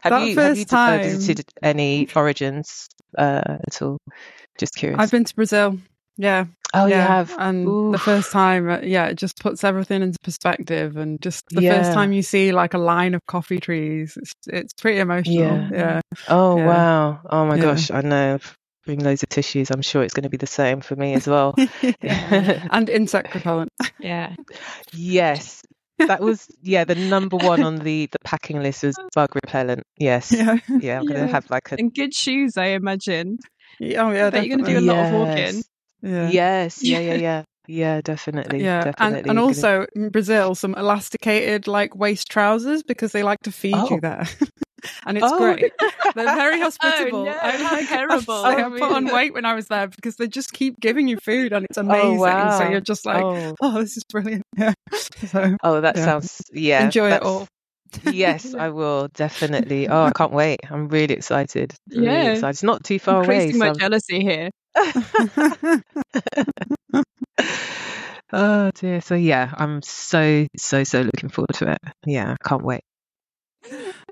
That 0.04 0.22
you 0.26 0.36
have 0.36 0.56
you 0.56 0.62
uh, 0.62 0.66
time- 0.66 1.02
visited 1.02 1.46
any 1.62 2.08
origins 2.16 2.88
uh, 3.16 3.58
at 3.66 3.82
all? 3.82 3.98
Just 4.58 4.74
curious. 4.74 4.98
I've 5.00 5.10
been 5.10 5.24
to 5.24 5.34
Brazil. 5.34 5.78
Yeah. 6.16 6.46
Oh, 6.74 6.86
yeah. 6.86 6.96
you 6.96 7.02
have. 7.02 7.34
And 7.38 7.92
the 7.94 7.98
first 7.98 8.30
time, 8.32 8.68
uh, 8.68 8.80
yeah, 8.82 9.06
it 9.06 9.14
just 9.16 9.38
puts 9.38 9.64
everything 9.64 10.02
into 10.02 10.18
perspective. 10.22 10.96
And 10.96 11.20
just 11.22 11.44
the 11.50 11.62
Yeah. 11.62 11.78
first 11.78 11.92
time 11.94 12.12
you 12.12 12.22
see 12.22 12.52
like 12.52 12.74
a 12.74 12.78
line 12.78 13.14
of 13.14 13.20
coffee 13.26 13.58
trees, 13.60 14.16
it's, 14.20 14.32
it's 14.46 14.72
pretty 14.74 14.98
emotional. 14.98 15.68
Yeah. 15.70 15.70
Yeah. 15.72 16.00
Oh 16.28 16.56
Yeah. 16.56 16.66
wow! 16.66 17.20
Oh 17.30 17.46
my 17.46 17.56
Yeah. 17.56 17.62
gosh! 17.62 17.90
I 17.90 18.00
know. 18.02 18.38
Bring 18.86 19.00
loads 19.00 19.22
of 19.22 19.30
tissues. 19.30 19.70
I'm 19.70 19.80
sure 19.80 20.02
it's 20.02 20.12
going 20.12 20.24
to 20.24 20.28
be 20.28 20.36
the 20.36 20.46
same 20.46 20.82
for 20.82 20.94
me 20.94 21.14
as 21.14 21.26
well. 21.26 21.54
and 22.02 22.90
insect 22.90 23.34
repellent. 23.34 23.70
Yeah. 23.98 24.34
yes, 24.92 25.62
that 25.98 26.20
was 26.20 26.46
yeah 26.62 26.84
the 26.84 26.94
number 26.94 27.36
one 27.38 27.62
on 27.62 27.76
the 27.76 28.08
the 28.12 28.18
packing 28.24 28.62
list 28.62 28.82
was 28.82 28.96
bug 29.14 29.34
repellent. 29.34 29.82
Yes. 29.98 30.30
yeah. 30.32 30.58
Yeah, 30.80 30.98
I'm 30.98 31.06
going 31.06 31.20
Yeah. 31.20 31.26
to 31.26 31.32
have 31.32 31.50
like 31.50 31.72
a 31.72 31.76
And 31.76 31.94
good 31.94 32.12
shoes, 32.14 32.58
I 32.58 32.66
imagine. 32.68 33.38
Oh, 33.80 34.10
yeah. 34.10 34.30
Bet 34.30 34.46
you're 34.46 34.56
gonna 34.58 34.68
do 34.68 34.78
a 34.78 34.80
definitely. 34.80 34.86
lot 34.86 35.06
of 35.06 35.12
walking. 35.12 35.62
Yes. 36.04 36.12
Yeah. 36.12 36.30
Yes. 36.30 36.82
Yeah. 36.82 36.98
Yeah. 37.00 37.14
Yeah. 37.14 37.42
Yeah. 37.66 38.00
Definitely. 38.02 38.62
Yeah, 38.62 38.84
Definitely. 38.84 39.06
and, 39.06 39.16
and 39.16 39.26
Gonna- 39.26 39.42
also 39.42 39.86
in 39.96 40.10
Brazil, 40.10 40.54
some 40.54 40.74
elasticated 40.74 41.66
like 41.66 41.96
waist 41.96 42.28
trousers 42.28 42.82
because 42.82 43.12
they 43.12 43.22
like 43.22 43.40
to 43.44 43.52
feed 43.52 43.74
Oh. 43.74 43.88
you 43.90 44.00
there, 44.00 44.26
and 45.06 45.16
it's 45.16 45.26
Oh. 45.26 45.38
great. 45.38 45.72
They're 46.14 46.36
very 46.36 46.56
oh, 46.60 46.64
hospitable. 46.64 47.20
Oh, 47.20 47.24
no, 47.24 47.38
I 47.42 47.50
how 47.56 47.72
like, 47.76 47.88
terrible. 47.98 48.34
I, 48.34 48.54
I 48.56 48.68
put 48.68 48.82
on 48.82 49.06
weight 49.06 49.32
when 49.32 49.46
I 49.46 49.54
was 49.54 49.68
there 49.68 49.88
because 49.88 50.16
they 50.16 50.28
just 50.28 50.52
keep 50.52 50.78
giving 50.78 51.08
you 51.08 51.16
food 51.16 51.54
and 51.54 51.64
it's 51.64 51.78
oh, 51.78 51.82
amazing. 51.82 52.18
So 52.18 52.22
wow. 52.22 52.68
you're 52.70 52.80
just 52.82 53.06
like, 53.06 53.22
oh. 53.24 53.54
oh, 53.62 53.80
this 53.80 53.96
is 53.96 54.04
brilliant. 54.04 54.42
Yeah. 54.58 54.74
So 55.28 55.56
Oh, 55.62 55.80
that 55.80 55.96
Yeah. 55.96 56.04
sounds 56.04 56.42
yeah. 56.52 56.84
enjoy 56.84 57.12
it 57.12 57.22
all. 57.22 57.48
yes, 58.12 58.54
I 58.54 58.68
will 58.70 59.08
definitely. 59.14 59.88
Oh, 59.88 60.02
I 60.02 60.10
can't 60.12 60.32
wait. 60.32 60.60
I'm 60.70 60.88
really 60.88 61.14
excited. 61.14 61.72
Really 61.88 62.06
Yeah. 62.06 62.32
excited. 62.32 62.50
It's 62.50 62.62
not 62.62 62.84
too 62.84 62.98
far 62.98 63.24
away. 63.24 63.36
Increasing 63.46 63.58
my 63.60 63.68
so 63.72 63.78
jealousy 63.78 64.20
here. 64.20 64.50
oh 68.32 68.70
dear. 68.74 69.00
So 69.00 69.14
yeah, 69.14 69.52
I'm 69.56 69.82
so 69.82 70.46
so 70.56 70.84
so 70.84 71.02
looking 71.02 71.28
forward 71.28 71.54
to 71.54 71.72
it. 71.72 71.78
Yeah, 72.06 72.32
I 72.32 72.36
can't 72.48 72.64
wait. 72.64 72.82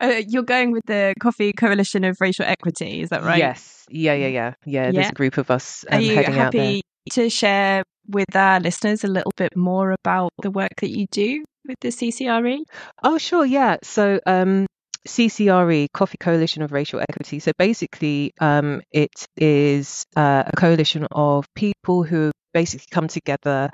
Uh, 0.01 0.23
you're 0.27 0.43
going 0.43 0.73
with 0.73 0.85
the 0.87 1.15
Coffee 1.21 1.53
Coalition 1.53 2.05
of 2.05 2.17
Racial 2.21 2.45
Equity, 2.45 3.03
is 3.03 3.11
that 3.11 3.23
right? 3.23 3.39
Yes. 3.39 3.87
Yeah, 3.91 4.15
yeah, 4.15 4.29
yeah, 4.29 4.55
yeah. 4.65 4.91
There's 4.91 5.11
a 5.11 5.13
group 5.13 5.37
of 5.39 5.51
us 5.51 5.85
Are 5.91 5.99
um, 5.99 6.01
you 6.03 6.15
heading 6.15 6.39
out 6.39 6.53
there. 6.53 6.65
happy 6.65 6.83
to 7.13 7.29
share 7.29 7.85
with 8.09 8.35
our 8.35 8.61
listeners 8.61 9.05
a 9.05 9.09
little 9.09 9.33
bit 9.37 9.55
more 9.57 9.95
about 10.05 10.31
the 10.41 10.51
work 10.51 10.73
that 10.81 10.91
you 10.91 11.07
do 11.11 11.45
with 11.67 11.77
the 11.81 11.89
CCRE? 11.89 12.61
Oh, 13.03 13.19
sure, 13.19 13.45
yeah. 13.45 13.77
So, 13.83 14.19
um, 14.27 14.67
CCRE, 15.07 15.89
Coffee 15.93 16.19
Coalition 16.19 16.63
of 16.63 16.73
Racial 16.73 17.01
Equity. 17.01 17.39
So 17.41 17.53
basically, 17.59 18.33
um, 18.41 18.83
it 18.91 19.27
is 19.37 20.05
uh, 20.17 20.45
a 20.47 20.57
coalition 20.57 21.07
of 21.11 21.47
people 21.55 22.03
who 22.05 22.31
basically 22.53 22.87
come 22.91 23.09
together 23.09 23.71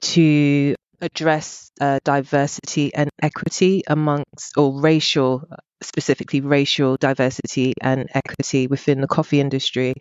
to 0.00 0.74
address 1.00 1.70
uh, 1.80 1.98
diversity 2.04 2.94
and 2.94 3.10
equity 3.20 3.82
amongst, 3.86 4.56
or 4.56 4.80
racial, 4.80 5.44
specifically 5.82 6.40
racial 6.40 6.96
diversity 6.96 7.74
and 7.82 8.08
equity 8.14 8.68
within 8.68 9.00
the 9.00 9.08
coffee 9.08 9.40
industry. 9.40 9.94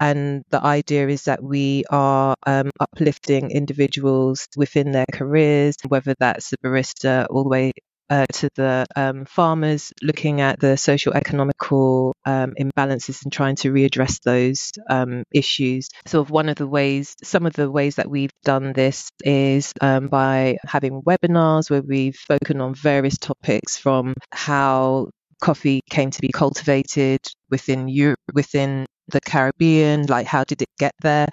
And 0.00 0.42
the 0.50 0.64
idea 0.64 1.08
is 1.08 1.24
that 1.24 1.42
we 1.42 1.84
are 1.90 2.34
um, 2.46 2.70
uplifting 2.80 3.50
individuals 3.50 4.46
within 4.56 4.92
their 4.92 5.06
careers, 5.12 5.76
whether 5.88 6.14
that's 6.18 6.52
a 6.52 6.56
barista 6.58 7.26
all 7.30 7.42
the 7.42 7.50
way 7.50 7.72
uh, 8.10 8.26
to 8.32 8.48
the 8.54 8.86
um, 8.96 9.24
farmers, 9.24 9.92
looking 10.02 10.40
at 10.40 10.60
the 10.60 10.76
social 10.76 11.14
economical 11.14 12.14
um, 12.24 12.54
imbalances 12.58 13.22
and 13.24 13.32
trying 13.32 13.56
to 13.56 13.72
readdress 13.72 14.20
those 14.22 14.72
um, 14.88 15.24
issues. 15.32 15.88
So, 16.06 16.24
one 16.24 16.48
of 16.48 16.56
the 16.56 16.66
ways, 16.66 17.14
some 17.22 17.46
of 17.46 17.54
the 17.54 17.70
ways 17.70 17.96
that 17.96 18.10
we've 18.10 18.30
done 18.44 18.72
this 18.72 19.10
is 19.24 19.72
um, 19.80 20.08
by 20.08 20.58
having 20.66 21.02
webinars 21.02 21.70
where 21.70 21.82
we've 21.82 22.16
spoken 22.16 22.60
on 22.60 22.74
various 22.74 23.18
topics 23.18 23.76
from 23.76 24.14
how 24.32 25.10
coffee 25.42 25.80
came 25.90 26.10
to 26.10 26.20
be 26.20 26.28
cultivated 26.28 27.20
within 27.50 27.88
Europe, 27.88 28.20
within 28.32 28.86
the 29.08 29.20
Caribbean, 29.20 30.06
like 30.06 30.26
how 30.26 30.44
did 30.44 30.62
it 30.62 30.68
get 30.78 30.92
there? 31.00 31.26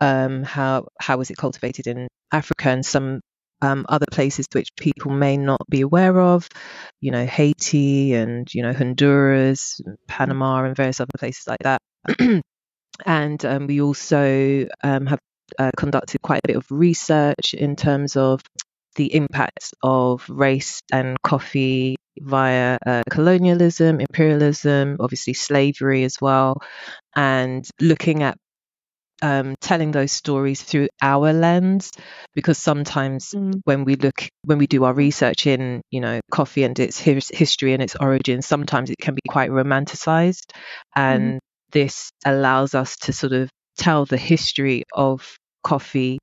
Um, 0.00 0.42
how 0.42 0.88
how 1.00 1.18
was 1.18 1.30
it 1.30 1.36
cultivated 1.36 1.86
in 1.86 2.08
Africa 2.32 2.70
and 2.70 2.84
some 2.84 3.20
um, 3.64 3.86
other 3.88 4.06
places 4.10 4.46
which 4.52 4.68
people 4.76 5.10
may 5.10 5.36
not 5.36 5.60
be 5.70 5.80
aware 5.80 6.20
of, 6.20 6.48
you 7.00 7.10
know, 7.10 7.24
Haiti 7.24 8.14
and 8.14 8.52
you 8.52 8.62
know 8.62 8.72
Honduras, 8.72 9.80
Panama, 10.06 10.64
and 10.64 10.76
various 10.76 11.00
other 11.00 11.16
places 11.18 11.46
like 11.46 11.60
that. 11.60 11.80
and 13.06 13.44
um, 13.44 13.66
we 13.66 13.80
also 13.80 14.66
um, 14.82 15.06
have 15.06 15.18
uh, 15.58 15.70
conducted 15.76 16.20
quite 16.22 16.40
a 16.44 16.48
bit 16.48 16.56
of 16.56 16.66
research 16.70 17.54
in 17.54 17.76
terms 17.76 18.16
of 18.16 18.40
the 18.96 19.14
impacts 19.14 19.72
of 19.82 20.24
race 20.28 20.80
and 20.92 21.16
coffee 21.22 21.96
via 22.20 22.78
uh, 22.86 23.02
colonialism, 23.10 24.00
imperialism, 24.00 24.96
obviously 25.00 25.34
slavery 25.34 26.04
as 26.04 26.20
well, 26.20 26.60
and 27.16 27.68
looking 27.80 28.22
at 28.22 28.36
um, 29.24 29.54
telling 29.60 29.90
those 29.92 30.12
stories 30.12 30.62
through 30.62 30.88
our 31.02 31.32
lens 31.32 31.90
because 32.34 32.58
sometimes 32.58 33.34
Mm. 33.34 33.60
when 33.64 33.84
we 33.84 33.96
look 33.96 34.28
when 34.44 34.58
we 34.58 34.66
do 34.66 34.84
our 34.84 34.92
research 34.94 35.46
in 35.46 35.80
you 35.90 36.00
know 36.00 36.20
coffee 36.30 36.64
and 36.64 36.78
its 36.78 36.98
his, 36.98 37.28
history 37.28 37.72
and 37.72 37.82
its 37.82 37.96
origins 37.96 38.46
sometimes 38.46 38.90
it 38.90 38.98
can 39.00 39.14
be 39.14 39.22
quite 39.28 39.50
romanticized 39.50 40.52
and 40.94 41.40
this 41.72 42.10
allows 42.24 42.74
us 42.74 42.96
to 42.96 43.12
sort 43.12 43.32
of 43.32 43.48
tell 43.78 44.04
the 44.04 44.16
history 44.16 44.84
of 44.92 45.36
coffee, 45.64 46.18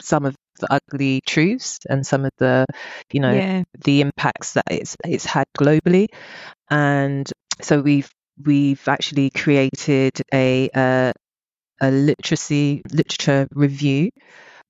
some 0.00 0.24
of 0.26 0.34
the 0.60 0.68
ugly 0.72 1.20
truths 1.26 1.78
and 1.88 2.06
some 2.06 2.24
of 2.24 2.30
the, 2.38 2.66
you 3.12 3.20
know, 3.20 3.34
Yeah. 3.34 3.64
the 3.84 4.00
impacts 4.00 4.54
that 4.54 4.64
it's 4.70 4.96
it's 5.04 5.26
had 5.26 5.46
globally. 5.58 6.08
And 6.70 7.30
so 7.62 7.80
we've 7.80 8.10
we've 8.44 8.86
actually 8.88 9.30
created 9.30 10.20
a 10.32 10.68
uh, 10.74 11.12
a 11.80 11.90
literacy 11.90 12.82
literature 12.92 13.48
review 13.52 14.10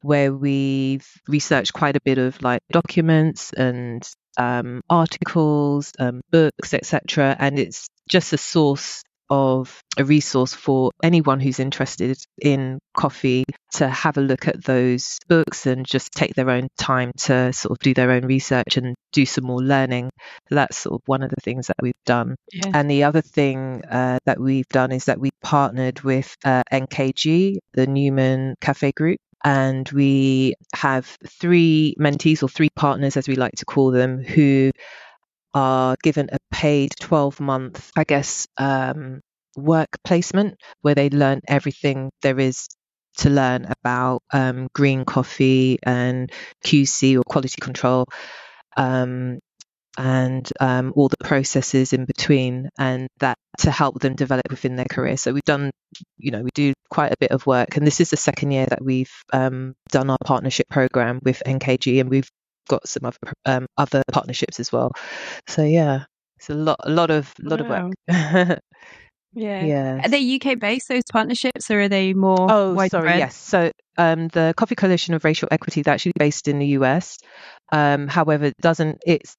where 0.02 0.32
we've 0.32 1.06
researched 1.26 1.72
quite 1.72 1.96
a 1.96 2.00
bit 2.04 2.18
of 2.18 2.40
like 2.42 2.62
documents 2.70 3.52
and 3.52 4.08
um, 4.36 4.82
articles, 4.88 5.92
um, 5.98 6.20
books, 6.30 6.75
etc. 6.75 7.34
And 7.38 7.58
it's 7.58 7.88
just 8.08 8.32
a 8.32 8.38
source 8.38 9.02
of 9.30 9.83
a 9.97 10.04
resource 10.04 10.54
for 10.54 10.90
anyone 11.02 11.40
who's 11.40 11.61
interested 11.61 12.16
in 12.38 12.78
coffee 12.95 13.45
to 13.73 13.88
have 13.88 14.16
a 14.16 14.21
look 14.21 14.47
at 14.49 14.62
those 14.62 15.18
books 15.28 15.66
and 15.66 15.87
just 15.87 16.12
take 16.12 16.35
their 16.35 16.50
own 16.50 16.68
time 16.78 17.12
to 17.16 17.52
sort 17.52 17.73
of 17.73 17.78
do 17.80 17.95
their 17.95 18.11
own 18.11 18.26
research 18.26 18.76
and 18.76 18.95
do 19.12 19.26
some 19.26 19.45
more 19.45 19.62
learning. 19.62 20.11
That's 20.50 20.78
sort 20.78 21.00
of 21.00 21.02
one 21.06 21.23
of 21.23 21.30
the 21.30 21.40
things 21.42 21.66
that 21.68 21.76
we've 21.80 21.95
done. 22.04 22.37
Yeah. 22.52 22.73
And 22.75 22.90
the 22.90 23.04
other 23.04 23.23
thing 23.23 23.83
uh, 23.85 24.18
that 24.26 24.40
we've 24.40 24.68
done 24.68 24.92
is 24.92 25.06
that 25.06 25.21
we 25.21 25.30
partnered 25.42 26.00
with 26.00 26.35
uh, 26.45 26.62
NKG, 26.73 27.59
the 27.73 27.87
Neumann 27.87 28.54
Kaffee 28.61 28.92
Gruppe, 28.92 29.16
and 29.45 29.88
we 29.90 30.54
have 30.75 31.06
three 31.28 31.95
mentees 32.00 32.42
or 32.42 32.49
three 32.49 32.71
partners, 32.71 33.16
as 33.16 33.28
we 33.28 33.37
like 33.37 33.54
to 33.59 33.64
call 33.64 33.90
them, 33.90 34.23
who 34.23 34.73
are 35.56 35.96
given 36.02 36.28
a 36.30 36.36
paid 36.52 36.92
12 37.00 37.40
month, 37.40 37.90
I 37.96 38.04
guess, 38.04 38.46
um, 38.58 39.22
work 39.56 39.88
placement 40.04 40.56
where 40.82 40.94
they 40.94 41.08
learn 41.08 41.40
everything 41.48 42.10
there 42.20 42.38
is 42.38 42.68
to 43.18 43.30
learn 43.30 43.66
about 43.80 44.20
um, 44.34 44.68
green 44.75 45.06
coffee 45.06 45.78
and 45.82 46.30
QC 46.66 47.18
or 47.18 47.22
quality 47.25 47.58
control. 47.58 48.04
Um, 48.76 49.38
and 49.98 50.46
um, 50.60 50.92
all 50.94 51.08
the 51.08 51.16
processes 51.25 51.94
in 51.94 52.04
between, 52.04 52.68
and 52.78 53.08
that 53.20 53.38
to 53.60 53.70
help 53.70 53.98
them 53.98 54.14
develop 54.14 54.44
within 54.50 54.76
their 54.76 54.84
career. 54.84 55.16
So 55.16 55.32
we've 55.32 55.42
done, 55.44 55.70
you 56.18 56.32
know, 56.32 56.42
we 56.42 56.50
do 56.54 56.75
quite 56.90 57.12
a 57.12 57.16
bit 57.18 57.30
of 57.30 57.46
work, 57.46 57.78
and 57.78 57.86
this 57.86 58.02
is 58.02 58.10
the 58.10 58.18
second 58.18 58.50
year 58.50 58.66
that 58.66 58.84
we've 58.84 59.10
um, 59.32 59.75
done 59.90 60.10
our 60.10 60.18
partnership 60.22 60.68
program 60.68 61.20
with 61.22 61.42
NKG, 61.46 61.98
and 61.98 62.10
we've 62.10 62.28
got 62.66 62.87
some 62.88 63.04
other 63.04 63.32
um, 63.44 63.66
other 63.76 64.02
partnerships 64.12 64.61
as 64.61 64.70
well. 64.73 64.92
So 65.49 65.62
yeah, 65.62 66.04
it's 66.38 66.50
a 66.50 66.54
lot, 66.54 66.78
a 66.85 66.90
lot 66.90 67.11
of, 67.11 67.32
lot 67.42 67.61
of 67.61 67.68
work. 67.68 67.92
Yeah. 69.38 69.66
yeah. 69.66 70.00
Are 70.02 70.08
they 70.08 70.37
UK 70.40 70.58
based, 70.58 70.88
those 70.88 71.02
partnerships, 71.12 71.70
or 71.70 71.80
are 71.82 71.88
they 71.90 72.14
more 72.14 72.46
Oh, 72.50 72.73
widespread? 72.75 73.02
sorry. 73.04 73.18
Yes. 73.18 73.37
So 73.37 73.70
um, 73.99 74.28
the 74.28 74.54
Coffee 74.56 74.75
Coalition 74.76 75.12
of 75.12 75.25
Racial 75.25 75.49
Equity 75.50 75.80
is 75.82 75.87
actually 75.87 76.12
based 76.18 76.49
in 76.49 76.58
the 76.58 76.68
US. 76.68 77.18
Um, 77.70 78.08
however, 78.08 78.46
it 78.46 78.56
doesn't 78.62 78.99
it's 79.06 79.35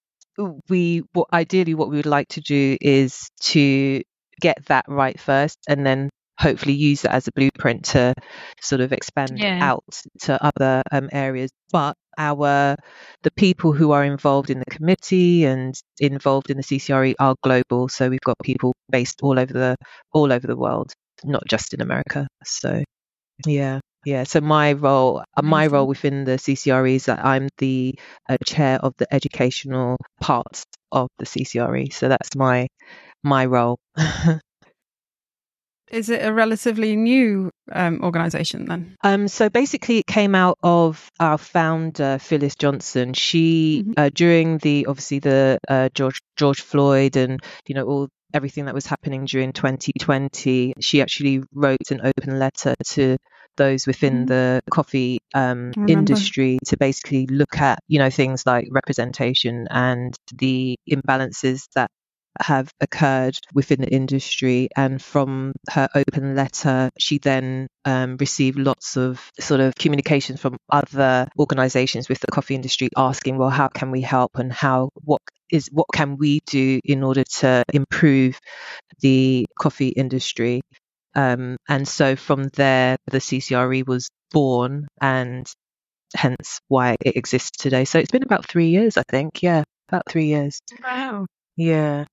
we 0.70 1.02
what 1.14 1.30
ideally 1.34 1.74
what 1.74 1.90
we 1.90 1.96
would 1.96 2.06
like 2.06 2.28
to 2.30 2.42
do 2.42 2.78
is 2.80 3.28
to 3.42 4.04
get 4.40 4.64
that 4.68 4.86
right 4.88 5.20
first, 5.20 5.58
and 5.68 5.84
then 5.84 6.12
hopefully 6.40 6.76
use 6.76 7.02
that 7.02 7.16
as 7.16 7.28
a 7.28 7.32
blueprint 7.32 7.86
to 7.86 8.14
sort 8.62 8.82
of 8.82 8.94
expand 8.94 9.40
Yeah. 9.40 9.58
out 9.60 9.84
to 10.20 10.38
other 10.44 10.84
um, 10.92 11.10
areas. 11.12 11.50
But 11.72 11.96
our 12.18 12.76
the 13.24 13.32
people 13.32 13.74
who 13.74 13.92
are 13.92 14.04
involved 14.04 14.50
in 14.50 14.60
the 14.60 14.66
committee 14.66 15.46
and 15.46 15.76
involved 16.00 16.50
in 16.50 16.58
the 16.58 16.64
CCRE 16.64 17.16
are 17.20 17.36
global. 17.44 17.90
So 17.90 18.10
we've 18.10 18.22
got 18.22 18.38
people 18.44 18.74
based 18.90 19.20
all 19.24 19.40
over 19.40 19.54
the 19.54 19.76
all 20.14 20.32
over 20.34 20.48
the 20.48 20.58
world, 20.58 20.94
not 21.24 21.44
just 21.48 21.74
in 21.74 21.82
America. 21.82 22.28
So 22.46 22.84
yeah. 23.46 23.80
Yeah, 24.06 24.24
so 24.24 24.40
my 24.40 24.72
role, 24.74 25.24
uh, 25.36 25.42
my 25.42 25.68
role 25.68 25.86
within 25.86 26.24
the 26.24 26.38
CCRE 26.38 26.96
is 26.96 27.06
that 27.06 27.26
I'm 27.26 27.50
the 27.58 28.00
uh, 28.30 28.38
chair 28.46 28.80
of 28.82 28.94
the 28.98 29.14
educational 29.14 29.98
part 30.22 30.64
of 30.94 31.10
the 31.20 31.26
CCRE. 31.26 31.90
So 31.90 32.08
that's 32.08 32.34
my 32.36 32.68
my 33.24 33.46
role. 33.46 33.80
Is 35.92 36.10
it 36.10 36.26
a 36.26 36.34
relatively 36.34 36.96
new 36.96 37.50
um, 37.72 38.02
organization 38.04 38.66
then? 38.66 38.96
Um, 39.04 39.28
so 39.28 39.50
basically, 39.50 40.00
it 40.00 40.08
came 40.08 40.36
out 40.36 40.58
of 40.64 41.10
our 41.20 41.38
founder 41.38 42.18
Phyllis 42.20 42.56
Johnson. 42.56 43.14
She 43.14 43.84
Mhm. 43.88 43.94
uh, 43.98 44.10
during 44.14 44.58
the 44.60 44.86
obviously 44.88 45.20
the 45.20 45.60
uh, 45.68 45.90
George 45.94 46.20
George 46.36 46.62
Floyd 46.62 47.16
and 47.16 47.40
you 47.68 47.76
know 47.76 47.86
all 47.86 48.10
everything 48.34 48.66
that 48.66 48.74
was 48.74 48.86
happening 48.86 49.26
during 49.26 49.54
2020. 49.54 50.74
She 50.82 51.02
actually 51.02 51.42
wrote 51.54 51.92
an 51.92 52.02
open 52.04 52.38
letter 52.40 52.76
to 52.90 53.18
those 53.56 53.88
within 53.88 54.26
Mhm. 54.26 54.28
the 54.28 54.62
coffee 54.70 55.20
um, 55.34 55.72
industry 55.88 56.60
to 56.66 56.78
basically 56.78 57.26
look 57.28 57.58
at 57.58 57.80
you 57.88 58.00
know 58.00 58.10
things 58.10 58.46
like 58.46 58.68
representation 58.72 59.68
and 59.72 60.14
the 60.36 60.76
imbalances 60.90 61.68
that 61.76 61.90
have 62.40 62.72
occurred 62.80 63.38
within 63.54 63.82
the 63.82 63.90
industry. 63.90 64.70
And 64.76 65.02
from 65.02 65.54
her 65.70 65.88
open 65.96 66.36
letter, 66.36 66.90
she 66.98 67.20
then 67.20 67.68
um, 67.86 68.18
received 68.18 68.58
lots 68.60 68.98
of 68.98 69.32
sort 69.40 69.62
of 69.62 69.76
communications 69.76 70.40
from 70.40 70.58
other 70.70 71.28
organizations 71.40 72.10
with 72.10 72.20
the 72.20 72.32
coffee 72.32 72.56
industry 72.56 72.90
asking, 72.96 73.38
well, 73.38 73.50
how 73.50 73.68
can 73.68 73.92
we 73.92 74.02
help 74.02 74.38
and 74.38 74.52
how, 74.52 74.90
what 74.94 75.22
is, 75.52 75.70
what 75.72 75.88
can 75.94 76.18
we 76.18 76.42
do 76.46 76.80
in 76.84 77.04
order 77.04 77.24
to 77.24 77.64
improve 77.74 78.40
the 79.02 79.46
coffee 79.58 79.90
industry? 79.90 80.62
Um, 81.16 81.58
and 81.68 81.88
so 81.88 82.16
from 82.16 82.50
there, 82.50 82.98
the 83.08 83.18
CCRE 83.20 83.88
was 83.88 84.10
born 84.32 84.88
and 85.02 85.48
hence 86.16 86.60
why 86.68 86.98
it 87.02 87.16
exists 87.16 87.58
today. 87.58 87.86
So 87.86 88.00
it's 88.00 88.12
been 88.12 88.24
about 88.24 88.46
three 88.46 88.70
years, 88.70 88.98
I 88.98 89.04
think. 89.10 89.42
Yeah, 89.42 89.64
about 89.90 90.04
three 90.10 90.26
years. 90.26 90.60
Wow. 90.84 91.26
Yeah. 91.56 92.06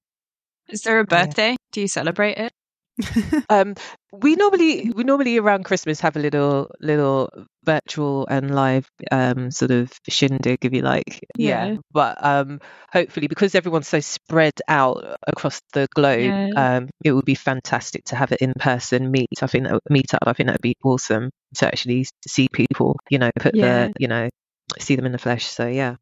Is 0.68 0.82
there 0.82 0.98
a 1.00 1.04
birthday? 1.04 1.56
Do 1.72 1.80
you 1.80 1.88
celebrate 1.88 2.38
it? 2.38 2.52
Um, 3.50 3.74
we 4.12 4.36
normally 4.36 4.90
we 4.94 5.02
normally 5.02 5.36
around 5.38 5.64
Christmas 5.64 6.00
have 6.00 6.14
a 6.16 6.20
little 6.20 6.70
little 6.80 7.28
virtual 7.64 8.26
and 8.28 8.54
live 8.54 8.86
um 9.10 9.50
sort 9.50 9.72
of 9.72 9.92
shindig, 10.08 10.58
if 10.64 10.72
you 10.72 10.82
like. 10.82 11.20
Yeah. 11.36 11.76
But 11.92 12.24
um, 12.24 12.60
hopefully, 12.92 13.26
because 13.26 13.54
everyone's 13.56 13.88
so 13.88 13.98
spread 14.00 14.52
out 14.68 15.16
across 15.26 15.60
the 15.72 15.88
globe, 15.94 16.20
Yeah. 16.20 16.50
um, 16.76 16.88
it 17.04 17.10
would 17.12 17.24
be 17.24 17.34
fantastic 17.34 18.04
to 18.06 18.16
have 18.16 18.30
an 18.32 18.38
in 18.40 18.52
person 18.54 19.10
meet. 19.10 19.28
I 19.42 19.48
think 19.48 19.64
that 19.64 19.72
would- 19.74 19.82
meet 19.90 20.14
up. 20.14 20.22
I 20.26 20.32
think 20.32 20.46
that 20.46 20.54
would 20.54 20.62
be 20.62 20.76
awesome 20.84 21.30
to 21.56 21.66
actually 21.66 22.06
see 22.28 22.46
people. 22.52 22.96
You 23.10 23.18
know, 23.18 23.30
put 23.40 23.56
Yeah. 23.56 23.88
the 23.88 23.92
you 23.98 24.06
know 24.08 24.28
see 24.78 24.94
them 24.96 25.06
in 25.06 25.12
the 25.12 25.18
flesh. 25.18 25.46
So 25.46 25.66
yeah, 25.66 25.96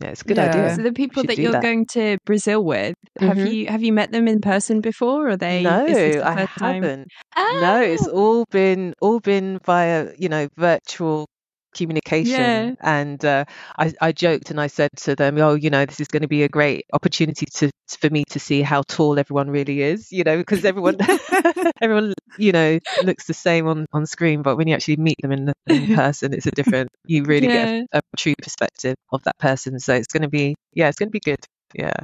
yeah, 0.00 0.08
it's 0.08 0.22
a 0.22 0.24
good 0.24 0.38
Yeah. 0.38 0.50
idea. 0.50 0.76
So 0.76 0.82
the 0.82 0.92
people 0.92 1.22
that 1.24 1.38
you're 1.38 1.52
that. 1.52 1.62
going 1.62 1.86
to 1.86 2.18
Brazil 2.24 2.64
with, 2.64 2.94
have 3.18 3.38
Mhm. 3.38 3.52
you 3.52 3.66
have 3.66 3.82
you 3.82 3.92
met 3.92 4.12
them 4.12 4.26
in 4.28 4.40
person 4.40 4.80
before? 4.80 5.26
Or 5.26 5.30
are 5.30 5.36
they? 5.36 5.62
no, 5.62 5.84
is 5.86 6.16
the 6.16 6.26
I 6.26 6.46
haven't. 6.58 7.08
No, 7.50 7.80
it's 7.80 8.06
Oh, 8.06 8.10
all 8.12 8.44
been 8.50 8.94
all 9.00 9.20
been 9.20 9.58
via 9.64 10.12
you 10.18 10.28
know 10.28 10.48
virtual 10.56 11.26
communication 11.74 12.74
Yeah. 12.74 12.74
and 12.80 13.24
uh, 13.24 13.44
I, 13.78 13.92
I 14.00 14.12
joked 14.12 14.50
and 14.50 14.60
I 14.60 14.66
said 14.68 14.90
to 14.98 15.14
them 15.16 15.38
oh 15.38 15.54
you 15.54 15.70
know 15.70 15.84
this 15.86 16.00
is 16.00 16.08
going 16.08 16.22
to 16.22 16.28
be 16.28 16.42
a 16.42 16.48
great 16.48 16.86
opportunity 16.92 17.46
to 17.54 17.70
for 18.00 18.10
me 18.10 18.24
to 18.30 18.38
see 18.40 18.62
how 18.62 18.82
tall 18.88 19.18
everyone 19.18 19.50
really 19.50 19.82
is 19.82 20.10
you 20.12 20.24
know 20.24 20.36
because 20.38 20.64
everyone 20.64 20.96
everyone 21.82 22.14
you 22.36 22.52
know 22.52 22.78
looks 23.00 23.26
the 23.26 23.34
same 23.34 23.66
on 23.68 23.86
on 23.92 24.06
screen 24.06 24.42
but 24.42 24.56
when 24.56 24.68
you 24.68 24.74
actually 24.74 24.96
meet 24.96 25.16
them 25.22 25.32
in, 25.32 25.52
in 25.66 25.88
person 25.92 26.32
it's 26.34 26.46
a 26.46 26.52
different 26.52 26.88
you 27.06 27.24
really 27.24 27.48
Yeah. 27.48 27.52
get 27.52 27.70
a, 27.92 27.98
a 27.98 28.02
true 28.16 28.34
perspective 28.42 28.96
of 29.12 29.22
that 29.24 29.38
person 29.38 29.78
so 29.78 29.94
it's 29.94 30.08
going 30.12 30.22
to 30.22 30.28
be 30.30 30.54
yeah 30.74 30.88
it's 30.88 30.98
going 30.98 31.08
to 31.08 31.12
be 31.12 31.20
good 31.20 31.44
yeah 31.74 31.94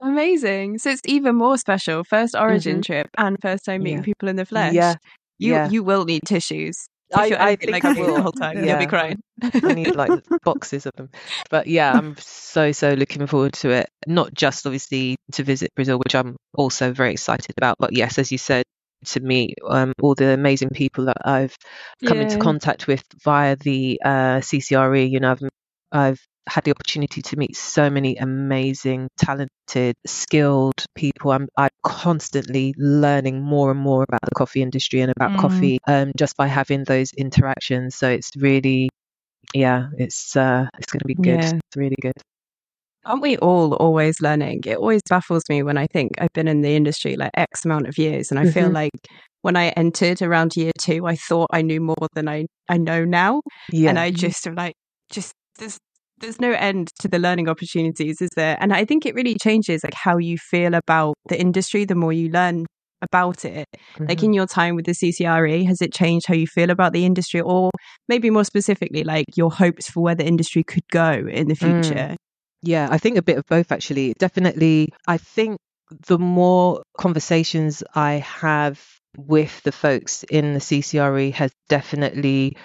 amazing! 0.00 0.78
So 0.78 0.90
it's 0.90 1.02
even 1.06 1.36
more 1.36 1.58
special. 1.58 2.04
First 2.04 2.34
origin 2.36 2.80
Mhm. 2.80 2.82
trip 2.82 3.08
and 3.18 3.38
first 3.42 3.64
time 3.66 3.82
meeting 3.84 4.00
Yeah. 4.00 4.04
people 4.04 4.28
in 4.28 4.36
the 4.36 4.46
flesh. 4.46 4.76
yeah 4.76 4.96
You 5.38 5.54
yeah 5.54 5.64
you 5.64 5.84
will 5.84 6.04
need 6.04 6.22
tissues. 6.26 6.88
I- 7.14 7.36
I 7.50 7.56
think 7.56 7.72
like 7.72 7.84
I 7.84 7.92
me 7.94 8.02
the 8.02 8.12
will. 8.12 8.22
whole 8.22 8.32
time. 8.32 8.64
You'll 8.64 8.78
be 8.78 8.86
crying. 8.86 9.20
I 9.64 9.74
need 9.74 9.94
like 9.94 10.12
boxes 10.44 10.86
of 10.86 10.92
them. 10.96 11.10
But 11.50 11.66
yeah, 11.66 11.96
I'm 11.96 12.16
so 12.18 12.72
so 12.72 12.94
looking 12.94 13.26
forward 13.26 13.54
to 13.54 13.70
it. 13.70 13.88
Not 14.06 14.34
just 14.34 14.66
obviously 14.66 15.16
to 15.32 15.42
visit 15.42 15.70
Brazil, 15.74 15.98
which 15.98 16.14
I'm 16.14 16.36
also 16.54 16.92
very 16.92 17.12
excited 17.12 17.54
about, 17.56 17.76
but 17.78 17.92
yes, 17.94 18.18
as 18.18 18.30
you 18.32 18.38
said, 18.38 18.64
to 19.06 19.20
meet 19.20 19.54
um, 19.66 19.92
all 20.02 20.14
the 20.14 20.34
amazing 20.34 20.70
people 20.70 21.06
that 21.06 21.16
I've 21.24 21.56
come 22.06 22.20
into 22.20 22.38
contact 22.38 22.86
with 22.86 23.02
via 23.24 23.56
the 23.56 24.00
uh, 24.04 24.40
CCRE. 24.40 25.10
You 25.10 25.20
know, 25.20 25.30
I've 25.32 25.42
I've 25.92 26.20
had 26.48 26.64
the 26.64 26.70
opportunity 26.72 27.22
to 27.22 27.36
meet 27.36 27.56
so 27.56 27.90
many 27.90 28.16
amazing, 28.16 29.08
talented, 29.18 29.94
skilled 30.06 30.84
people. 30.94 31.32
I'm 31.32 31.48
I'm 31.56 31.70
constantly 31.84 32.74
learning 32.78 33.42
more 33.42 33.70
and 33.70 33.80
more 33.80 34.02
about 34.02 34.20
the 34.22 34.34
coffee 34.34 34.62
industry 34.62 35.00
and 35.00 35.12
about 35.16 35.32
Mm. 35.32 35.40
coffee 35.40 35.78
um, 35.86 36.12
just 36.16 36.36
by 36.36 36.46
having 36.46 36.84
those 36.84 37.12
interactions. 37.12 37.94
So 37.94 38.08
it's 38.08 38.30
really, 38.36 38.88
yeah, 39.54 39.88
it's 39.98 40.36
uh, 40.36 40.66
it's 40.78 40.92
going 40.92 41.00
to 41.00 41.06
be 41.06 41.14
good. 41.14 41.40
Yeah. 41.40 41.52
It's 41.54 41.76
really 41.76 41.96
good. 42.00 42.14
Aren't 43.04 43.22
we 43.22 43.38
all 43.38 43.74
always 43.74 44.20
learning? 44.20 44.62
It 44.66 44.76
always 44.76 45.00
baffles 45.08 45.42
me 45.48 45.62
when 45.62 45.78
I 45.78 45.86
think 45.86 46.12
I've 46.18 46.32
been 46.34 46.48
in 46.48 46.60
the 46.60 46.76
industry 46.76 47.16
like 47.16 47.30
X 47.34 47.64
amount 47.64 47.88
of 47.88 47.96
years, 47.96 48.30
and 48.30 48.38
I 48.38 48.44
feel 48.44 48.68
Mhm. 48.68 48.74
like 48.74 48.90
when 49.42 49.56
I 49.56 49.68
entered 49.70 50.20
around 50.20 50.54
year 50.56 50.72
two, 50.78 51.06
I 51.06 51.16
thought 51.16 51.48
I 51.52 51.62
knew 51.62 51.80
more 51.80 52.08
than 52.14 52.28
I 52.28 52.46
I 52.68 52.76
know 52.76 53.04
now, 53.04 53.40
Yeah. 53.72 53.90
and 53.90 53.98
I 53.98 54.10
just 54.10 54.46
am 54.46 54.54
like, 54.54 54.74
just 55.10 55.32
there's 55.58 55.78
there's 56.20 56.40
no 56.40 56.52
end 56.52 56.88
to 57.00 57.08
the 57.08 57.18
learning 57.18 57.48
opportunities, 57.48 58.20
is 58.20 58.30
there? 58.36 58.56
And 58.60 58.72
I 58.72 58.84
think 58.84 59.06
it 59.06 59.14
really 59.14 59.34
changes 59.42 59.82
like 59.84 59.94
how 59.94 60.18
you 60.18 60.38
feel 60.38 60.74
about 60.74 61.14
the 61.28 61.38
industry 61.40 61.84
the 61.84 61.94
more 61.94 62.12
you 62.12 62.28
learn 62.30 62.66
about 63.02 63.44
it. 63.44 63.66
Like 64.08 64.18
Mhm. 64.20 64.24
in 64.24 64.32
your 64.34 64.46
time 64.46 64.76
with 64.76 64.84
the 64.84 64.92
CCRE, 64.92 65.64
has 65.64 65.80
it 65.80 65.92
changed 65.94 66.26
how 66.26 66.34
you 66.34 66.46
feel 66.46 66.70
about 66.70 66.92
the 66.92 67.04
industry, 67.06 67.40
or 67.40 67.70
maybe 68.08 68.28
more 68.30 68.44
specifically, 68.44 69.04
like 69.04 69.24
your 69.36 69.50
hopes 69.50 69.88
for 69.90 70.02
where 70.02 70.14
the 70.14 70.26
industry 70.26 70.62
could 70.62 70.86
go 70.92 71.10
in 71.10 71.48
the 71.48 71.54
Mm. 71.54 71.82
future? 71.82 72.16
Yeah, 72.62 72.88
I 72.90 72.98
think 72.98 73.16
a 73.16 73.22
bit 73.22 73.38
of 73.38 73.44
both 73.46 73.72
actually. 73.72 74.12
Definitely, 74.18 74.92
I 75.08 75.16
think 75.16 75.56
the 76.06 76.18
more 76.18 76.82
conversations 76.98 77.82
I 77.94 78.14
have 78.14 78.84
with 79.16 79.62
the 79.62 79.72
folks 79.72 80.22
in 80.24 80.52
the 80.54 80.60
CCRE 80.60 81.32
has 81.32 81.50
definitely 81.68 82.56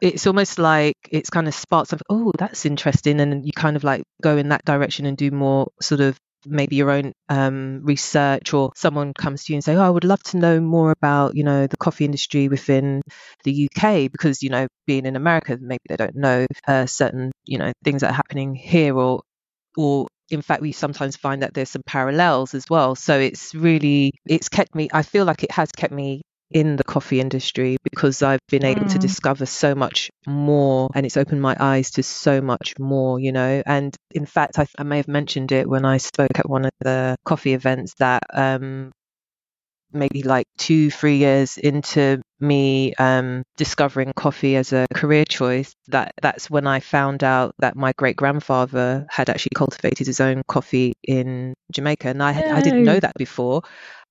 it's 0.00 0.26
almost 0.26 0.58
like 0.58 0.94
it's 1.10 1.30
kind 1.30 1.48
of 1.48 1.54
sparks 1.54 1.92
of 1.92 2.02
oh 2.08 2.32
that's 2.38 2.66
interesting 2.66 3.20
and 3.20 3.44
you 3.44 3.52
kind 3.52 3.76
of 3.76 3.84
like 3.84 4.02
go 4.22 4.36
in 4.36 4.50
that 4.50 4.64
direction 4.64 5.06
and 5.06 5.16
do 5.16 5.30
more 5.30 5.68
sort 5.80 6.00
of 6.00 6.16
maybe 6.46 6.76
your 6.76 6.90
own 6.90 7.12
um, 7.28 7.80
research 7.82 8.54
or 8.54 8.70
someone 8.76 9.12
comes 9.12 9.44
to 9.44 9.52
you 9.52 9.56
and 9.56 9.64
say 9.64 9.74
oh 9.74 9.82
i 9.82 9.90
would 9.90 10.04
love 10.04 10.22
to 10.22 10.36
know 10.36 10.60
more 10.60 10.92
about 10.92 11.34
you 11.34 11.42
know 11.42 11.66
the 11.66 11.76
coffee 11.76 12.04
industry 12.04 12.48
within 12.48 13.02
the 13.44 13.68
uk 13.68 14.10
because 14.12 14.42
you 14.42 14.48
know 14.50 14.66
being 14.86 15.04
in 15.04 15.16
america 15.16 15.58
maybe 15.60 15.82
they 15.88 15.96
don't 15.96 16.14
know 16.14 16.46
uh, 16.68 16.86
certain 16.86 17.32
you 17.44 17.58
know 17.58 17.72
things 17.82 18.02
that 18.02 18.10
are 18.10 18.14
happening 18.14 18.54
here 18.54 18.96
or 18.96 19.20
or 19.76 20.06
in 20.30 20.42
fact 20.42 20.62
we 20.62 20.72
sometimes 20.72 21.16
find 21.16 21.42
that 21.42 21.54
there's 21.54 21.70
some 21.70 21.82
parallels 21.86 22.54
as 22.54 22.66
well. 22.68 22.94
So 22.94 23.18
it's 23.18 23.54
really 23.54 24.12
it's 24.26 24.48
kept 24.50 24.74
me 24.74 24.88
i 24.92 25.02
feel 25.02 25.24
like 25.24 25.42
it 25.44 25.52
has 25.52 25.70
kept 25.72 25.92
me 25.94 26.22
in 26.50 26.76
the 26.76 26.84
coffee 26.84 27.20
industry 27.20 27.77
because 27.98 28.22
I've 28.22 28.40
been 28.48 28.64
able 28.64 28.86
to 28.86 28.98
Mm. 28.98 29.02
discover 29.02 29.44
so 29.46 29.74
much 29.74 30.10
more 30.26 30.88
and 30.94 31.04
it's 31.04 31.16
opened 31.16 31.42
my 31.42 31.56
eyes 31.58 31.90
to 31.92 32.02
so 32.04 32.40
much 32.40 32.78
more, 32.78 33.18
you 33.18 33.32
know. 33.32 33.62
And 33.66 33.96
in 34.12 34.24
fact, 34.26 34.58
I, 34.58 34.66
I 34.78 34.84
may 34.84 34.98
have 34.98 35.08
mentioned 35.08 35.52
it 35.52 35.68
when 35.68 35.84
I 35.84 35.98
spoke 35.98 36.38
at 36.38 36.48
one 36.48 36.64
of 36.66 36.72
the 36.80 37.16
coffee 37.24 37.54
events 37.54 37.94
that 37.98 38.22
um, 38.32 38.92
maybe 39.92 40.22
like 40.22 40.46
two, 40.58 40.90
three 40.90 41.16
years 41.16 41.56
into 41.58 42.22
me 42.40 42.94
um, 42.96 43.42
discovering 43.56 44.12
coffee 44.14 44.56
as 44.56 44.72
a 44.72 44.86
career 44.94 45.24
choice, 45.24 45.74
that 45.88 46.12
that's 46.22 46.50
when 46.50 46.66
I 46.66 46.80
found 46.80 47.24
out 47.24 47.54
that 47.60 47.76
my 47.76 47.92
great 47.96 48.16
grandfather 48.16 49.06
had 49.10 49.30
actually 49.30 49.52
cultivated 49.56 50.06
his 50.06 50.20
own 50.20 50.42
coffee 50.48 50.94
in 51.02 51.54
Jamaica, 51.72 52.08
and 52.08 52.22
I 52.22 52.42
I 52.52 52.60
didn't 52.60 52.84
know 52.84 53.00
that 53.00 53.14
before. 53.16 53.62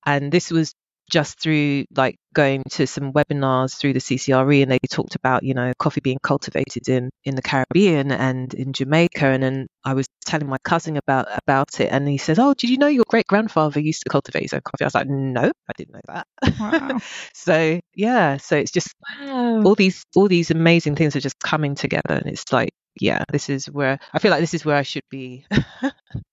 And 0.06 0.32
this 0.32 0.52
was 0.52 0.73
just 1.10 1.39
through 1.39 1.86
like 1.96 2.17
going 2.34 2.63
to 2.70 2.86
some 2.88 3.13
webinars 3.13 3.78
through 3.78 3.93
the 3.93 4.00
CCRE 4.00 4.62
and 4.62 4.72
they 4.72 4.80
talked 4.89 5.15
about 5.15 5.43
you 5.43 5.54
know 5.54 5.74
coffee 5.80 6.02
being 6.02 6.20
cultivated 6.22 6.88
in 6.89 7.10
in 7.24 7.36
the 7.36 7.41
Caribbean 7.41 8.12
and 8.12 8.54
in 8.54 8.74
Jamaica 8.74 9.26
and 9.26 9.43
then 9.43 9.67
I 9.84 9.93
was 9.93 10.08
telling 10.26 10.48
my 10.48 10.58
cousin 10.63 10.98
about 10.98 11.28
about 11.48 11.80
it 11.80 11.89
and 11.91 12.08
he 12.08 12.17
said 12.17 12.39
oh 12.39 12.54
did 12.54 12.70
you 12.70 12.78
know 12.78 12.88
your 12.88 13.06
great 13.08 13.28
grandfather 13.28 13.80
used 13.80 14.04
to 14.04 14.10
cultivate 14.10 14.43
his 14.43 14.54
own 14.54 14.62
coffee 14.63 14.84
I 14.84 14.88
was 14.88 14.96
like 14.96 15.08
no 15.08 15.43
I 15.70 15.74
didn't 15.78 15.93
know 15.96 16.02
that 16.08 16.28
Wow. 16.60 17.02
so 17.34 17.80
yeah 17.96 18.38
so 18.38 18.58
it's 18.58 18.72
just 18.72 18.93
Wow. 19.20 19.62
all 19.63 19.76
these 19.76 20.04
all 20.15 20.28
these 20.28 20.52
amazing 20.52 20.96
things 20.96 21.15
are 21.15 21.20
just 21.22 21.39
coming 21.39 21.76
together 21.76 22.15
and 22.15 22.28
it's 22.28 22.52
like 22.52 22.70
yeah 23.00 23.24
this 23.32 23.50
is 23.50 23.65
where 23.67 24.00
I 24.13 24.20
feel 24.20 24.32
like 24.32 24.41
this 24.41 24.54
is 24.54 24.65
where 24.65 24.76
I 24.76 24.84
should 24.84 25.04
be 25.10 25.46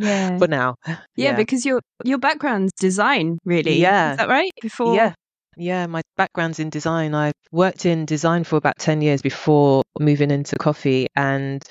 Yeah. 0.00 0.38
for 0.38 0.48
now 0.48 0.76
yeah, 1.16 1.36
because 1.36 1.66
your 1.66 1.80
your 2.04 2.18
background's 2.18 2.72
design, 2.72 3.38
really. 3.44 3.78
Yeah. 3.78 4.12
Is 4.12 4.16
that 4.18 4.28
right? 4.28 4.50
Before 4.60 4.94
Yeah. 4.94 5.14
Yeah, 5.56 5.86
my 5.86 6.02
background's 6.16 6.58
in 6.58 6.70
design. 6.70 7.14
I've 7.14 7.34
worked 7.52 7.84
in 7.84 8.06
design 8.06 8.44
for 8.44 8.56
about 8.56 8.78
10 8.78 9.02
years 9.02 9.20
before 9.20 9.82
moving 9.98 10.30
into 10.30 10.56
coffee 10.56 11.08
and 11.14 11.62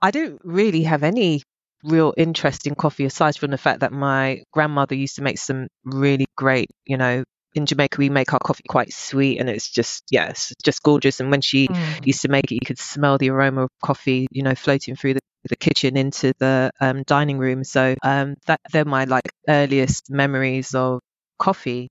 I 0.00 0.10
don't 0.10 0.40
really 0.42 0.82
have 0.84 1.02
any 1.04 1.42
real 1.84 2.14
interest 2.16 2.66
in 2.66 2.74
coffee 2.74 3.04
aside 3.04 3.36
from 3.36 3.50
the 3.50 3.58
fact 3.58 3.80
that 3.80 3.92
my 3.92 4.42
grandmother 4.52 4.94
used 4.94 5.16
to 5.16 5.22
make 5.22 5.38
some 5.38 5.68
really 5.84 6.26
great, 6.36 6.70
you 6.84 6.96
know, 6.96 7.22
in 7.54 7.66
Jamaica 7.66 7.98
we 7.98 8.08
make 8.08 8.32
our 8.32 8.40
coffee 8.40 8.64
quite 8.66 8.92
sweet 8.92 9.38
and 9.38 9.48
it's 9.48 9.70
just 9.70 10.02
yeah, 10.10 10.30
it's 10.30 10.52
just 10.64 10.82
gorgeous 10.82 11.20
and 11.20 11.30
when 11.30 11.42
she 11.42 11.68
mm. 11.68 12.06
used 12.06 12.22
to 12.22 12.28
make 12.28 12.50
it 12.50 12.54
you 12.54 12.66
could 12.66 12.78
smell 12.78 13.18
the 13.18 13.30
aroma 13.30 13.64
of 13.64 13.70
coffee, 13.84 14.26
you 14.32 14.42
know, 14.42 14.54
floating 14.54 14.96
through 14.96 15.14
the 15.14 15.20
the 15.48 15.56
kitchen 15.56 15.96
into 15.96 16.32
the 16.38 16.70
um, 16.80 17.02
dining 17.04 17.38
room. 17.38 17.64
So 17.64 17.94
um, 18.02 18.36
that 18.46 18.60
they're 18.72 18.84
my 18.84 19.04
like 19.04 19.28
earliest 19.48 20.10
memories 20.10 20.74
of 20.74 21.00
coffee. 21.38 21.88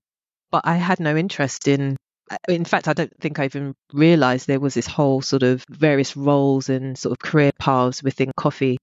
But 0.51 0.63
I 0.65 0.75
had 0.75 0.99
no 0.99 1.15
interest 1.15 1.67
in. 1.67 1.97
uh, 2.29 2.37
In 2.49 2.65
fact, 2.65 2.87
I 2.87 2.93
don't 2.93 3.13
think 3.21 3.39
I 3.39 3.45
even 3.45 3.73
realised 3.93 4.47
there 4.47 4.59
was 4.59 4.73
this 4.73 4.87
whole 4.87 5.21
sort 5.21 5.43
of 5.43 5.63
various 5.69 6.17
roles 6.17 6.69
and 6.69 6.97
sort 6.97 7.11
of 7.13 7.19
career 7.19 7.51
paths 7.59 8.03
within 8.03 8.31
coffee 8.37 8.77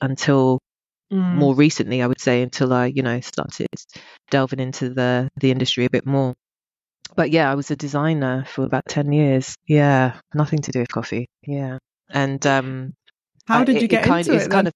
until 0.00 0.58
Mm. 1.12 1.34
more 1.34 1.54
recently. 1.56 2.02
I 2.02 2.06
would 2.06 2.20
say 2.20 2.40
until 2.42 2.72
I, 2.72 2.86
you 2.86 3.02
know, 3.02 3.20
started 3.20 3.66
delving 4.30 4.60
into 4.60 4.90
the 4.90 5.28
the 5.40 5.50
industry 5.50 5.84
a 5.84 5.90
bit 5.90 6.06
more. 6.06 6.34
But 7.16 7.30
yeah, 7.32 7.50
I 7.50 7.56
was 7.56 7.70
a 7.72 7.76
designer 7.76 8.44
for 8.46 8.64
about 8.64 8.84
ten 8.88 9.12
years. 9.12 9.56
Yeah, 9.66 10.20
nothing 10.34 10.60
to 10.62 10.70
do 10.72 10.80
with 10.80 10.92
coffee. 10.92 11.26
Yeah, 11.46 11.78
and 12.10 12.46
um, 12.46 12.94
How 13.50 13.64
did 13.64 13.76
it- 13.76 13.82
you 13.82 13.84
it 13.86 13.88
get 13.88 14.04
kind, 14.04 14.26
into 14.26 14.36
it's 14.36 14.46
it? 14.46 14.50
kind 14.50 14.68
of 14.68 14.74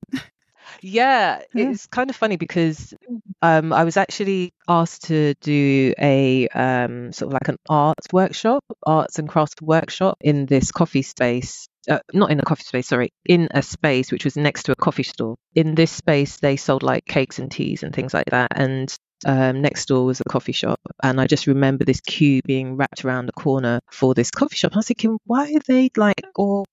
yeah, 0.80 1.42
Yeah. 1.54 1.70
it's 1.70 1.86
kind 1.86 2.10
of 2.10 2.16
funny 2.16 2.36
because 2.36 2.94
um, 3.42 3.72
I 3.72 3.84
was 3.84 3.96
actually 3.96 4.52
asked 4.68 5.04
to 5.04 5.34
do 5.40 5.94
a 5.98 6.48
um, 6.48 7.12
sort 7.12 7.28
of 7.28 7.32
like 7.34 7.48
an 7.48 7.56
arts 7.68 8.06
workshop, 8.12 8.64
arts 8.86 9.18
and 9.18 9.28
crafts 9.28 9.54
workshop 9.62 10.18
in 10.20 10.46
this 10.46 10.72
coffee 10.72 11.02
space. 11.02 11.66
Uh, 11.88 11.98
not 12.14 12.30
in 12.30 12.40
a 12.40 12.42
coffee 12.42 12.64
space, 12.64 12.88
sorry, 12.88 13.12
in 13.26 13.48
a 13.50 13.62
space 13.62 14.10
which 14.10 14.24
was 14.24 14.36
next 14.36 14.64
to 14.64 14.72
a 14.72 14.76
coffee 14.76 15.02
store. 15.02 15.36
In 15.54 15.74
this 15.74 15.90
space, 15.90 16.38
they 16.38 16.56
sold 16.56 16.82
like 16.82 17.04
cakes 17.04 17.38
and 17.38 17.50
teas 17.50 17.82
and 17.82 17.94
things 17.94 18.14
like 18.14 18.30
that. 18.30 18.48
And 18.56 18.94
um, 19.26 19.60
next 19.60 19.86
door 19.88 20.06
was 20.06 20.20
a 20.20 20.24
coffee 20.24 20.52
shop. 20.52 20.80
And 21.02 21.20
I 21.20 21.26
just 21.26 21.46
remember 21.46 21.84
this 21.84 22.00
queue 22.00 22.40
being 22.46 22.76
wrapped 22.76 23.04
around 23.04 23.26
the 23.26 23.32
corner 23.32 23.80
for 23.92 24.14
this 24.14 24.30
coffee 24.30 24.56
shop. 24.56 24.72
I 24.74 24.78
was 24.78 24.86
thinking, 24.86 25.18
why 25.26 25.52
are 25.52 25.60
they 25.68 25.90
like, 25.94 26.22
or 26.36 26.64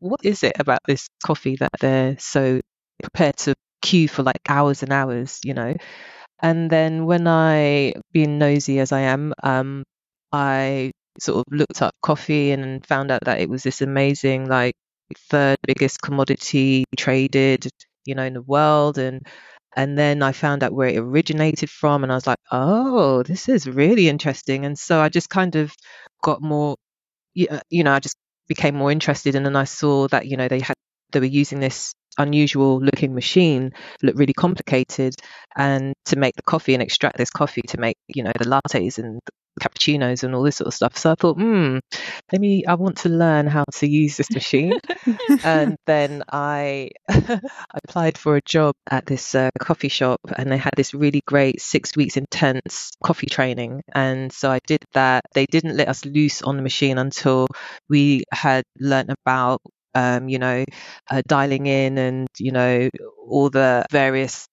what 0.00 0.20
is 0.24 0.42
it 0.44 0.52
about 0.58 0.80
this 0.86 1.08
coffee 1.24 1.56
that 1.56 1.70
they're 1.80 2.18
so 2.18 2.60
prepared 3.02 3.36
to 3.38 3.54
queue 3.82 4.08
for 4.08 4.22
like 4.22 4.40
hours 4.48 4.82
and 4.82 4.92
hours, 4.92 5.40
you 5.44 5.54
know? 5.54 5.74
And 6.40 6.70
then 6.70 7.06
when 7.06 7.26
I, 7.26 7.94
being 8.12 8.38
nosy 8.38 8.78
as 8.80 8.92
I 8.92 9.00
am, 9.00 9.34
um, 9.42 9.84
I 10.32 10.92
sort 11.20 11.46
of 11.46 11.52
looked 11.52 11.82
up 11.82 11.94
coffee 12.02 12.52
and 12.52 12.84
found 12.86 13.10
out 13.10 13.24
that 13.24 13.40
it 13.40 13.48
was 13.48 13.62
this 13.64 13.82
amazing, 13.82 14.48
like 14.48 14.74
third 15.30 15.58
biggest 15.66 16.00
commodity 16.02 16.84
traded, 16.96 17.68
you 18.04 18.14
know, 18.14 18.24
in 18.24 18.34
the 18.34 18.42
world. 18.42 18.98
And 18.98 19.26
and 19.76 19.98
then 19.98 20.22
I 20.22 20.32
found 20.32 20.62
out 20.64 20.72
where 20.72 20.88
it 20.88 20.98
originated 20.98 21.70
from, 21.70 22.02
and 22.02 22.12
I 22.12 22.16
was 22.16 22.26
like, 22.26 22.38
oh, 22.52 23.22
this 23.24 23.48
is 23.48 23.66
really 23.68 24.08
interesting. 24.08 24.64
And 24.64 24.78
so 24.78 25.00
I 25.00 25.08
just 25.08 25.30
kind 25.30 25.56
of 25.56 25.72
got 26.22 26.42
more, 26.42 26.76
uh, 27.50 27.60
you 27.70 27.84
know, 27.84 27.92
I 27.94 28.00
just 28.00 28.16
became 28.48 28.74
more 28.76 28.90
interested. 28.92 29.34
in 29.34 29.46
And 29.46 29.56
I 29.56 29.64
saw 29.64 30.08
that, 30.08 30.26
you 30.26 30.36
know, 30.36 30.48
they 30.48 30.60
had 30.60 30.74
they 31.12 31.20
were 31.20 31.26
using 31.26 31.60
this 31.60 31.94
unusual 32.18 32.80
looking 32.80 33.14
machine, 33.14 33.72
looked 34.02 34.18
really 34.18 34.34
complicated, 34.34 35.14
and 35.56 35.94
to 36.06 36.16
make 36.16 36.34
the 36.36 36.42
coffee 36.42 36.74
and 36.74 36.82
extract 36.82 37.16
this 37.16 37.30
coffee 37.30 37.62
to 37.68 37.78
make, 37.78 37.96
you 38.08 38.22
know, 38.22 38.32
the 38.38 38.44
lattes 38.44 38.98
and 38.98 39.20
cappuccinos 39.58 40.22
and 40.22 40.34
all 40.34 40.42
this 40.42 40.56
sort 40.56 40.68
of 40.68 40.74
stuff. 40.74 40.96
So 40.96 41.12
I 41.12 41.14
thought, 41.14 41.36
hmm, 41.36 41.78
let 42.32 42.40
me, 42.40 42.64
I 42.66 42.74
want 42.74 42.98
to 42.98 43.08
learn 43.08 43.46
how 43.46 43.64
to 43.74 43.86
use 43.88 44.16
this 44.16 44.30
machine. 44.30 44.80
and 45.44 45.76
then 45.86 46.22
I 46.30 46.90
I 47.08 47.40
applied 47.84 48.18
for 48.18 48.36
a 48.36 48.42
job 48.42 48.74
at 48.90 49.06
this 49.06 49.34
uh, 49.34 49.50
coffee 49.58 49.88
shop, 49.88 50.20
and 50.36 50.50
they 50.50 50.56
had 50.56 50.74
this 50.76 50.94
really 50.94 51.22
great 51.26 51.60
six 51.60 51.96
weeks 51.96 52.16
intense 52.16 52.92
coffee 53.02 53.26
training. 53.26 53.82
And 53.94 54.32
so 54.32 54.50
I 54.50 54.60
did 54.66 54.84
that. 54.94 55.24
They 55.34 55.46
didn't 55.46 55.76
let 55.76 55.88
us 55.88 56.04
loose 56.04 56.42
on 56.42 56.56
the 56.56 56.62
machine 56.62 56.98
until 56.98 57.46
we 57.88 58.24
had 58.32 58.64
learnt 58.78 59.10
about. 59.10 59.60
Um, 59.94 60.28
you 60.28 60.38
know, 60.38 60.64
uh, 61.10 61.22
dialing 61.26 61.66
in 61.66 61.98
and 61.98 62.28
you 62.38 62.52
know 62.52 62.88
all 63.26 63.50
the 63.50 63.84
various 63.90 64.46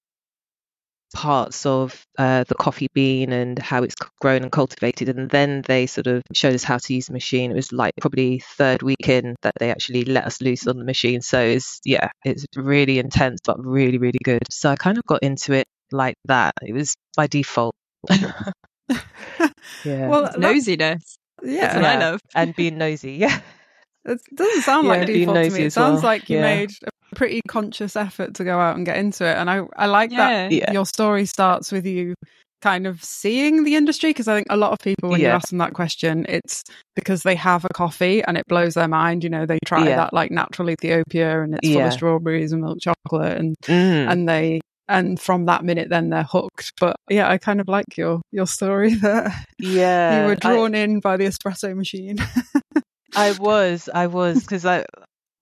parts 1.14 1.66
of 1.66 2.04
uh, 2.18 2.44
the 2.48 2.56
coffee 2.56 2.88
bean 2.94 3.32
and 3.32 3.60
how 3.60 3.84
it's 3.84 3.96
grown 4.22 4.44
and 4.44 4.52
cultivated 4.52 5.10
and 5.10 5.30
then 5.30 5.62
they 5.68 5.86
sort 5.86 6.08
of 6.08 6.22
showed 6.34 6.54
us 6.54 6.64
how 6.64 6.78
to 6.78 6.94
use 6.94 7.08
the 7.08 7.14
machine 7.14 7.52
it 7.52 7.56
was 7.56 7.72
like 7.72 7.94
probably 8.02 8.40
third 8.58 8.82
week 8.82 9.08
in 9.08 9.36
that 9.42 9.54
they 9.60 9.72
actually 9.72 10.04
let 10.06 10.26
us 10.26 10.42
loose 10.42 10.68
on 10.68 10.78
the 10.78 10.84
machine 10.84 11.22
so 11.22 11.40
it's 11.40 11.80
yeah 11.86 12.10
it's 12.26 12.46
really 12.56 13.00
intense 13.00 13.40
but 13.46 13.64
really 13.64 13.98
really 13.98 14.20
good 14.24 14.42
so 14.50 14.70
i 14.70 14.76
kind 14.76 14.98
of 14.98 15.04
got 15.06 15.22
into 15.24 15.54
it 15.54 15.66
like 15.92 16.16
that 16.26 16.54
it 16.62 16.74
was 16.74 16.96
by 17.16 17.28
default 17.28 17.74
yeah 18.10 18.52
well, 20.10 20.32
Nosiness. 20.38 21.18
yeah, 21.44 21.62
That's 21.62 21.76
what 21.76 21.86
I 21.86 22.00
love. 22.00 22.20
and 22.34 22.56
being 22.56 22.78
nosy 22.78 23.14
yeah 23.14 23.40
it 24.06 24.20
doesn't 24.34 24.62
sound 24.62 24.88
Yeah, 24.88 24.98
like 25.00 25.08
default 25.08 25.46
to 25.46 25.52
me. 25.52 25.62
It 25.62 25.66
as 25.68 25.74
sounds 25.74 26.04
well. 26.04 26.12
like 26.12 26.30
you 26.30 26.38
Yeah. 26.38 26.42
made 26.42 26.72
a 26.84 26.90
pretty 27.16 27.42
conscious 27.48 27.96
effort 27.96 28.36
to 28.36 28.44
go 28.44 28.60
out 28.60 28.76
and 28.76 28.86
get 28.86 28.98
into 28.98 29.26
it. 29.26 29.36
And 29.38 29.50
I, 29.50 29.62
I 29.76 29.88
like 29.88 30.12
Yeah. 30.12 30.18
that 30.50 30.52
Yeah. 30.52 30.72
your 30.72 30.86
story 30.86 31.26
starts 31.26 31.72
with 31.72 31.86
you 31.86 32.14
kind 32.62 32.88
of 32.88 33.04
seeing 33.04 33.64
the 33.64 33.76
industry 33.76 34.10
because 34.10 34.28
I 34.28 34.36
think 34.36 34.48
a 34.50 34.58
lot 34.58 34.72
of 34.72 34.80
people 34.80 35.10
when 35.10 35.20
you 35.20 35.28
Yeah. 35.28 35.36
ask 35.36 35.50
them 35.50 35.60
that 35.60 35.74
question, 35.74 36.26
it's 36.30 36.64
because 36.96 37.22
they 37.24 37.36
have 37.36 37.64
a 37.66 37.70
coffee 37.74 38.24
and 38.24 38.38
it 38.38 38.46
blows 38.48 38.74
their 38.74 38.88
mind. 38.88 39.24
You 39.24 39.30
know, 39.30 39.46
they 39.46 39.60
try 39.66 39.88
Yeah. 39.88 39.98
that 39.98 40.14
like 40.14 40.32
natural 40.32 40.70
Ethiopia 40.70 41.42
and 41.44 41.56
it's 41.56 41.68
full 41.68 41.82
of 41.82 41.94
strawberries 41.94 42.52
and 42.52 42.62
milk 42.62 42.80
chocolate 42.82 43.38
and 43.38 43.56
Mm. 43.64 44.12
and 44.12 44.30
they 44.30 44.62
and 44.88 45.20
from 45.20 45.46
that 45.48 45.64
minute 45.64 45.90
then 45.90 46.10
they're 46.12 46.24
hooked. 46.24 46.72
But 46.80 46.96
yeah, 47.10 47.30
I 47.30 47.38
kind 47.38 47.60
of 47.60 47.68
like 47.68 47.98
your 47.98 48.22
your 48.32 48.48
story 48.48 48.94
that 49.06 49.32
yeah, 49.60 50.22
you 50.22 50.26
were 50.28 50.32
I- 50.34 50.36
drawn 50.36 50.74
in 50.76 51.00
by 51.02 51.18
the 51.18 51.26
espresso 51.26 51.76
machine. 51.76 52.18
I 53.18 53.32
was, 53.40 53.90
I 53.94 54.08
was, 54.08 54.42
because 54.42 54.66
I, 54.66 54.84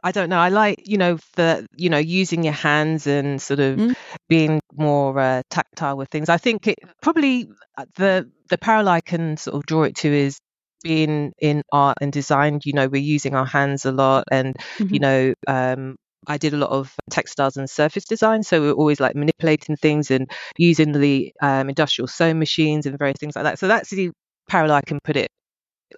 I 0.04 0.12
don't 0.12 0.30
know. 0.30 0.40
I 0.40 0.50
like, 0.50 0.84
you 0.88 0.98
know, 0.98 1.18
the, 1.36 1.66
you 1.76 1.90
know, 1.90 1.98
using 1.98 2.44
your 2.44 2.54
hands 2.54 3.08
and 3.08 3.42
sort 3.42 3.60
of 3.60 3.82
Mm. 3.82 3.94
being 4.28 4.60
more 4.74 5.18
uh, 5.20 5.42
tactile 5.50 5.98
with 5.98 6.10
things. 6.10 6.30
I 6.30 6.38
think 6.38 6.68
it 6.68 6.80
probably 7.02 7.50
uh, 7.78 7.86
the 7.96 8.30
the 8.50 8.58
parallel 8.58 8.90
I 8.94 9.02
can 9.02 9.38
sort 9.38 9.56
of 9.56 9.66
draw 9.66 9.84
it 9.84 9.96
to 9.98 10.12
is 10.14 10.38
being 10.84 11.32
in 11.40 11.64
art 11.72 11.98
and 12.02 12.12
design. 12.12 12.60
You 12.66 12.74
know, 12.74 12.88
we're 12.88 13.02
using 13.02 13.34
our 13.36 13.46
hands 13.46 13.86
a 13.86 13.92
lot, 13.92 14.26
and 14.32 14.56
you 14.92 15.00
Mhm. 15.00 15.00
know, 15.00 15.34
um, 15.48 15.96
I 16.28 16.38
did 16.38 16.54
a 16.54 16.58
lot 16.58 16.72
of 16.72 16.94
textiles 17.10 17.56
and 17.58 17.70
surface 17.70 18.06
design, 18.06 18.44
so 18.44 18.62
we're 18.62 18.72
always 18.74 19.00
like 19.00 19.16
manipulating 19.16 19.78
things 19.78 20.12
and 20.12 20.30
using 20.58 20.92
the 20.92 21.34
um, 21.42 21.70
industrial 21.70 22.08
sewing 22.08 22.40
machines 22.40 22.86
and 22.86 22.98
various 23.00 23.18
things 23.20 23.36
like 23.36 23.46
that. 23.46 23.60
So 23.60 23.68
that's 23.70 23.90
the 23.90 24.12
parallel 24.50 24.78
I 24.78 24.82
can 24.82 25.00
put 25.04 25.16
it. 25.16 25.30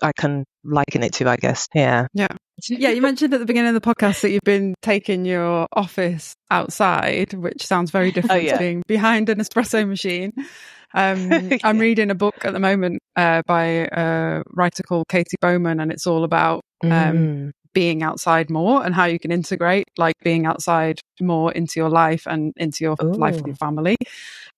I 0.02 0.12
can 0.18 0.46
liken 0.64 1.04
it 1.04 1.14
to, 1.16 1.30
I 1.30 1.36
guess. 1.38 1.68
Yeah. 1.74 2.08
Yeah, 2.14 2.28
Yeah. 2.70 2.90
you 2.90 3.02
mentioned 3.02 3.34
at 3.34 3.40
the 3.40 3.46
beginning 3.46 3.76
of 3.76 3.82
the 3.82 3.94
podcast 3.96 4.22
that 4.22 4.32
you've 4.32 4.42
been 4.44 4.74
taking 4.82 5.26
your 5.26 5.68
office 5.74 6.34
outside, 6.50 7.34
which 7.34 7.66
sounds 7.66 7.92
very 7.92 8.12
different 8.12 8.44
yeah. 8.44 8.54
to 8.54 8.60
being 8.60 8.84
behind 8.88 9.30
an 9.30 9.40
espresso 9.40 9.88
machine. 9.88 10.32
Um, 10.94 11.50
I'm 11.64 11.78
reading 11.80 12.10
a 12.10 12.16
book 12.16 12.46
at 12.46 12.54
the 12.54 12.60
moment 12.60 13.02
uh, 13.16 13.42
by 13.46 13.88
a 13.92 14.44
writer 14.54 14.84
called 14.84 15.08
Katy 15.10 15.36
Bowman, 15.42 15.80
and 15.80 15.92
it's 15.92 16.08
all 16.08 16.24
about 16.24 16.62
um, 16.84 16.90
Mm. 16.92 17.52
being 17.74 18.04
outside 18.04 18.50
more 18.50 18.86
and 18.86 18.94
how 18.96 19.06
you 19.06 19.20
can 19.20 19.32
integrate 19.32 19.86
like 19.98 20.16
being 20.24 20.46
outside 20.46 21.00
more 21.20 21.52
into 21.52 21.74
your 21.80 21.90
life 21.90 22.26
and 22.26 22.54
into 22.58 22.84
your 22.84 22.96
life 23.02 23.36
with 23.36 23.44
Ooh. 23.46 23.48
your 23.48 23.56
family. 23.56 23.98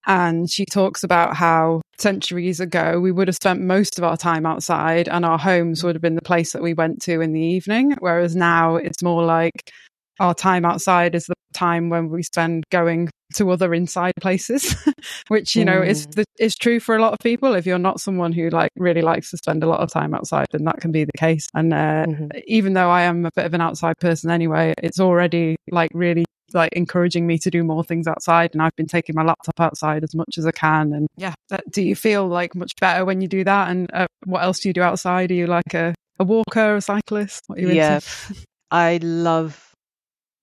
And 0.05 0.49
she 0.49 0.65
talks 0.65 1.03
about 1.03 1.35
how 1.35 1.81
centuries 1.97 2.59
ago 2.59 2.99
we 2.99 3.11
would 3.11 3.27
have 3.27 3.35
spent 3.35 3.61
most 3.61 3.97
of 3.97 4.03
our 4.03 4.15
time 4.15 4.45
outside 4.45 5.09
and 5.09 5.25
our 5.25 5.37
homes 5.39 5.83
would 5.83 5.95
have 5.95 6.01
been 6.01 6.15
the 6.15 6.21
place 6.21 6.53
that 6.53 6.61
we 6.61 6.73
went 6.73 7.01
to 7.03 7.21
in 7.21 7.33
the 7.33 7.41
evening. 7.41 7.95
Whereas 7.99 8.35
now 8.35 8.75
it's 8.77 9.01
more 9.03 9.23
like 9.23 9.71
our 10.19 10.33
time 10.33 10.65
outside 10.65 11.13
is 11.15 11.25
the 11.25 11.35
time 11.53 11.89
when 11.89 12.09
we 12.09 12.23
spend 12.23 12.63
going 12.71 13.09
to 13.35 13.51
other 13.51 13.73
inside 13.73 14.13
places, 14.21 14.75
which, 15.27 15.55
you 15.55 15.65
know, 15.65 15.81
is, 15.81 16.05
Mm. 16.07 16.15
the, 16.15 16.25
is 16.39 16.55
true 16.55 16.79
for 16.79 16.95
a 16.95 17.01
lot 17.01 17.13
of 17.13 17.19
people. 17.19 17.53
If 17.55 17.65
you're 17.65 17.77
not 17.77 17.99
someone 17.99 18.31
who 18.31 18.49
like 18.49 18.71
really 18.77 19.01
likes 19.01 19.31
to 19.31 19.37
spend 19.37 19.63
a 19.63 19.67
lot 19.67 19.81
of 19.81 19.91
time 19.91 20.13
outside, 20.13 20.47
then 20.51 20.63
that 20.63 20.79
can 20.79 20.91
be 20.91 21.03
the 21.03 21.17
case. 21.17 21.47
And, 21.53 21.73
uh, 21.73 22.05
Mhm. 22.07 22.31
even 22.47 22.73
though 22.73 22.89
I 22.89 23.01
am 23.03 23.25
a 23.25 23.31
bit 23.35 23.45
of 23.45 23.53
an 23.53 23.61
outside 23.61 23.97
person 23.99 24.31
anyway, 24.31 24.73
it's 24.81 24.99
already 24.99 25.57
like 25.69 25.91
really 25.93 26.25
like 26.53 26.73
encouraging 26.73 27.27
me 27.27 27.37
to 27.39 27.51
do 27.51 27.63
more 27.63 27.83
things 27.83 28.07
outside 28.07 28.51
and 28.53 28.61
I've 28.61 28.75
been 28.75 28.87
taking 28.87 29.15
my 29.15 29.23
laptop 29.23 29.59
outside 29.59 30.03
as 30.03 30.15
much 30.15 30.37
as 30.37 30.45
I 30.45 30.51
can 30.51 30.93
and 30.93 31.07
yeah 31.17 31.33
uh, 31.51 31.57
do 31.71 31.81
you 31.81 31.95
feel 31.95 32.27
like 32.27 32.55
much 32.55 32.73
better 32.79 33.05
when 33.05 33.21
you 33.21 33.27
do 33.27 33.43
that 33.43 33.69
and 33.69 33.89
uh, 33.93 34.07
what 34.25 34.43
else 34.43 34.59
do 34.59 34.69
you 34.69 34.73
do 34.73 34.81
outside 34.81 35.31
are 35.31 35.35
you 35.35 35.47
like 35.47 35.73
a, 35.73 35.93
a 36.19 36.23
walker 36.23 36.75
a 36.75 36.81
cyclist 36.81 37.43
what 37.47 37.59
are 37.59 37.61
you 37.61 37.71
Yeah. 37.71 37.95
into 37.95 38.45
I 38.69 38.99
love 39.01 39.73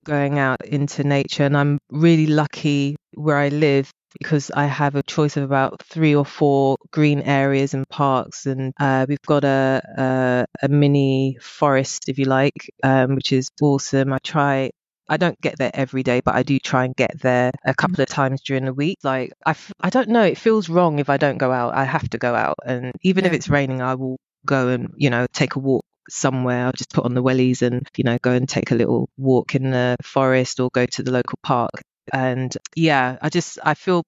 going 0.05 0.39
out 0.39 0.65
into 0.65 1.03
nature, 1.05 1.45
and 1.45 1.57
I'm 1.57 1.79
really 1.91 2.27
lucky 2.27 2.97
where 3.15 3.37
I 3.37 3.49
live 3.49 3.91
because 4.21 4.51
I 4.51 4.67
have 4.67 4.95
a 4.95 5.03
choice 5.03 5.37
of 5.37 5.43
about 5.43 5.83
three 5.83 6.15
or 6.15 6.25
four 6.25 6.77
green 6.93 7.21
areas 7.23 7.75
and 7.75 7.89
parks, 7.89 8.47
and 8.47 8.73
uh, 8.79 9.07
we've 9.09 9.19
got 9.27 9.45
a, 9.45 9.83
a 9.99 10.67
a 10.67 10.69
mini 10.69 11.39
forest, 11.41 12.09
if 12.09 12.19
you 12.19 12.27
like, 12.27 12.71
um, 12.83 13.15
which 13.17 13.33
is 13.33 13.49
awesome. 13.61 14.13
I 14.13 14.19
try. 14.23 14.71
I 15.09 15.17
don't 15.17 15.41
get 15.41 15.59
there 15.59 15.71
every 15.75 16.03
day, 16.03 16.21
but 16.21 16.35
I 16.35 16.43
do 16.43 16.59
try 16.59 16.85
and 16.85 16.97
get 16.97 17.21
there 17.21 17.53
a 17.65 17.75
couple 17.75 18.03
of 18.03 18.09
times 18.09 18.43
during 18.43 18.65
the 18.65 18.73
week. 18.73 18.99
Like 19.03 19.33
I, 19.45 19.51
f- 19.51 19.73
I 19.81 19.91
don't 19.91 20.09
know, 20.09 20.23
it 20.23 20.39
feels 20.39 20.69
wrong 20.69 20.99
if 20.99 21.11
I 21.11 21.17
don't 21.17 21.39
go 21.39 21.53
out. 21.53 21.75
I 21.75 21.85
have 21.85 22.09
to 22.11 22.19
go 22.19 22.35
out, 22.35 22.57
and 22.65 22.93
even 23.03 23.25
if 23.25 23.33
it's 23.33 23.49
raining, 23.49 23.83
I 23.83 23.95
will 23.95 24.17
go 24.47 24.69
and 24.69 24.93
you 24.97 25.11
know 25.11 25.27
take 25.33 25.57
a 25.57 25.59
walk 25.59 25.85
somewhere. 26.09 26.67
I'll 26.67 26.73
just 26.73 26.93
put 26.93 27.05
on 27.05 27.15
the 27.15 27.23
wellies 27.23 27.63
and 27.63 27.87
you 27.97 28.05
know 28.05 28.19
go 28.23 28.33
and 28.33 28.49
take 28.49 28.71
a 28.71 28.75
little 28.75 29.09
walk 29.17 29.55
in 29.55 29.71
the 29.71 29.97
forest 30.03 30.61
or 30.61 30.71
go 30.73 30.87
to 30.87 31.03
the 31.03 31.13
local 31.13 31.39
park. 31.43 31.83
And 32.13 32.55
yeah, 32.77 33.17
I 33.21 33.29
just 33.31 33.59
I 33.63 33.75
feel 33.75 34.05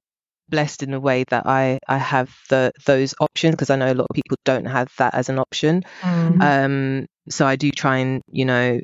blessed 0.49 0.83
in 0.83 0.95
a 0.95 1.01
way 1.01 1.25
that 1.31 1.47
I 1.47 1.79
I 1.89 1.99
have 1.99 2.35
the 2.49 2.73
those 2.87 3.15
options 3.21 3.55
because 3.55 3.71
I 3.71 3.77
know 3.77 3.93
a 3.93 3.95
lot 3.95 4.07
of 4.09 4.15
people 4.15 4.37
don't 4.45 4.67
have 4.67 4.93
that 4.99 5.15
as 5.15 5.29
an 5.29 5.39
option. 5.39 5.83
Mm-hmm. 6.01 6.41
Um, 6.41 7.07
so 7.29 7.47
I 7.47 7.57
do 7.57 7.71
try 7.71 7.99
and 7.99 8.23
you 8.31 8.45
know 8.45 8.81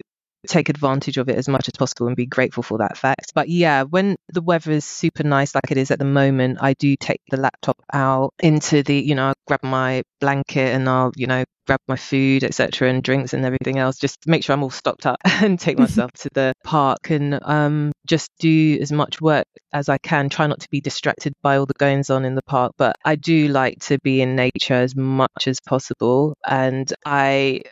take 0.48 0.68
advantage 0.68 1.18
of 1.18 1.28
it 1.28 1.36
as 1.36 1.48
much 1.48 1.68
as 1.68 1.74
possible 1.78 2.06
and 2.06 2.16
be 2.16 2.26
grateful 2.26 2.62
for 2.62 2.78
that 2.78 2.96
fact. 2.96 3.32
But 3.34 3.48
yeah, 3.48 3.82
when 3.84 4.16
the 4.28 4.42
weather 4.42 4.72
is 4.72 4.84
super 4.84 5.22
nice 5.24 5.54
like 5.54 5.70
it 5.70 5.78
is 5.78 5.90
at 5.90 5.98
the 5.98 6.04
moment, 6.04 6.58
I 6.60 6.74
do 6.74 6.96
take 6.96 7.20
the 7.30 7.36
laptop 7.36 7.82
out 7.92 8.34
into 8.40 8.82
the, 8.82 8.94
you 8.98 9.14
know, 9.14 9.28
I'll 9.28 9.34
grab 9.46 9.62
my 9.62 10.02
blanket 10.20 10.74
and 10.74 10.88
I'll, 10.88 11.12
you 11.16 11.26
know, 11.26 11.44
grab 11.66 11.80
my 11.86 11.96
food, 11.96 12.42
etc., 12.44 12.88
and 12.88 13.02
drinks 13.02 13.34
and 13.34 13.44
everything 13.44 13.78
else, 13.78 13.96
just 13.96 14.26
make 14.26 14.42
sure 14.42 14.54
I'm 14.54 14.62
all 14.62 14.70
stocked 14.70 15.06
up 15.06 15.18
and 15.24 15.58
take 15.58 15.78
myself 15.86 16.12
to 16.12 16.30
the 16.32 16.52
park 16.64 17.10
and 17.10 17.38
um 17.42 17.92
just 18.06 18.30
do 18.38 18.78
as 18.80 18.90
much 18.90 19.20
work 19.20 19.46
as 19.72 19.88
I 19.88 19.98
can. 19.98 20.28
Try 20.28 20.46
not 20.46 20.60
to 20.60 20.68
be 20.70 20.80
distracted 20.80 21.34
by 21.42 21.56
all 21.56 21.66
the 21.66 21.74
goings 21.74 22.10
on 22.10 22.24
in 22.24 22.34
the 22.34 22.42
park, 22.42 22.72
but 22.76 22.96
I 23.04 23.14
do 23.16 23.48
like 23.48 23.78
to 23.86 23.98
be 24.00 24.20
in 24.20 24.36
nature 24.36 24.74
as 24.74 24.96
much 24.96 25.46
as 25.46 25.60
possible. 25.60 26.34
And 26.44 26.92
I 27.06 27.62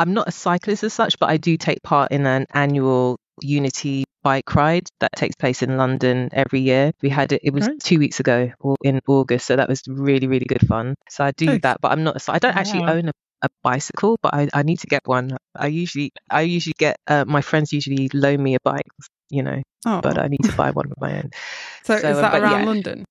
I'm 0.00 0.14
not 0.14 0.28
a 0.28 0.32
cyclist 0.32 0.84
as 0.84 0.94
such, 0.94 1.18
but 1.20 1.30
I 1.30 1.38
do 1.38 1.56
take 1.58 1.82
part 1.84 2.12
in 2.12 2.26
an 2.26 2.46
annual 2.54 3.18
Unity 3.42 4.04
bike 4.22 4.54
ride 4.54 4.88
that 5.00 5.12
takes 5.16 5.36
place 5.36 5.62
in 5.62 5.76
London 5.78 6.30
every 6.32 6.60
year. 6.60 6.92
We 7.02 7.10
had 7.10 7.32
it, 7.32 7.42
it 7.44 7.54
was 7.54 7.68
Great. 7.68 7.80
two 7.82 7.98
weeks 7.98 8.20
ago 8.20 8.50
or 8.60 8.76
in 8.82 9.00
August, 9.08 9.46
so 9.46 9.56
that 9.56 9.68
was 9.68 9.82
really, 9.88 10.26
really 10.26 10.46
good 10.46 10.66
fun. 10.66 10.96
So 11.08 11.24
I 11.24 11.32
do 11.32 11.58
that, 11.60 11.80
but 11.80 11.92
I'm 11.92 12.04
not, 12.04 12.20
cy- 12.22 12.34
I 12.34 12.38
don't 12.40 12.56
actually 12.56 12.82
Wow. 12.82 12.88
own 12.88 13.08
a, 13.08 13.12
a 13.42 13.48
bicycle, 13.62 14.18
but 14.22 14.34
I, 14.34 14.48
I 14.54 14.62
need 14.62 14.80
to 14.80 14.86
get 14.88 15.02
one. 15.06 15.36
I 15.56 15.68
usually, 15.68 16.12
I 16.30 16.42
usually 16.42 16.74
get, 16.78 16.96
uh, 17.06 17.24
my 17.26 17.42
friends 17.42 17.72
usually 17.72 18.10
loan 18.14 18.42
me 18.42 18.56
a 18.56 18.60
bike, 18.64 18.86
you 19.30 19.42
know, 19.42 19.62
oh, 19.86 20.02
but 20.02 20.18
I 20.18 20.28
need 20.28 20.42
to 20.44 20.52
buy 20.54 20.70
one 20.72 20.90
of 20.90 20.98
my 21.00 21.16
own. 21.18 21.30
so, 21.84 21.98
so, 21.98 22.08
is 22.08 22.18
uh, 22.18 22.20
that 22.20 22.34
around 22.34 22.64
yeah. 22.64 22.64
London 22.64 23.04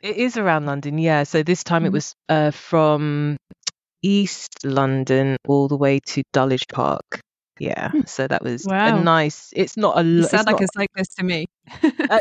It 0.00 0.16
is 0.16 0.36
around 0.36 0.66
London, 0.66 0.98
yeah. 0.98 1.24
So 1.24 1.42
this 1.42 1.64
time 1.64 1.84
it 1.86 1.92
Mhm. 1.92 1.92
was 1.92 2.14
uh, 2.28 2.50
from 2.52 3.36
East 4.02 4.64
London 4.64 5.36
all 5.46 5.68
the 5.68 5.76
way 5.76 6.00
to 6.06 6.22
Dulwich 6.32 6.64
Park. 6.72 7.20
Yeah, 7.58 7.90
so 8.06 8.26
that 8.28 8.42
was 8.42 8.64
Wow. 8.64 8.98
a 8.98 9.02
nice. 9.02 9.50
It's 9.54 9.76
not 9.76 9.98
a. 9.98 10.04
You 10.04 10.22
sound 10.24 10.46
like 10.46 10.60
not- 10.60 10.62
a 10.64 10.68
cyclist 10.74 11.16
to 11.18 11.24
me. 11.24 11.46
uh, 12.10 12.20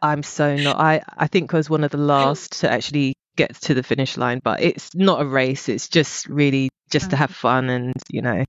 I'm 0.00 0.22
so 0.22 0.56
not. 0.56 0.76
I 0.78 1.02
I 1.16 1.26
think 1.26 1.52
I 1.52 1.56
was 1.56 1.68
one 1.68 1.82
of 1.84 1.90
the 1.90 1.98
last 1.98 2.60
to 2.60 2.70
actually 2.70 3.14
get 3.36 3.54
to 3.62 3.74
the 3.74 3.82
finish 3.82 4.16
line, 4.16 4.40
but 4.44 4.60
it's 4.62 4.94
not 4.94 5.20
a 5.20 5.26
race. 5.26 5.68
It's 5.68 5.88
just 5.88 6.26
really 6.28 6.68
just 6.90 7.10
to 7.10 7.16
have 7.16 7.30
fun 7.30 7.68
and 7.70 7.92
you 8.10 8.22
know 8.22 8.44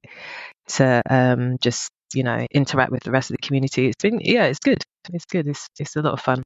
to 0.67 1.01
um 1.10 1.58
just 1.60 1.89
you 2.13 2.23
know 2.23 2.45
interact 2.51 2.91
with 2.91 3.03
the 3.03 3.12
rest 3.12 3.32
of 3.32 3.38
the 3.38 3.47
community. 3.47 3.88
It's 3.88 4.01
been 4.01 4.19
yeah, 4.21 4.45
it's 4.45 4.60
good. 4.60 4.84
It's 5.12 5.25
good. 5.25 5.47
It's 5.47 5.67
it's 5.79 5.95
a 5.95 6.01
lot 6.01 6.13
of 6.13 6.21
fun. 6.21 6.43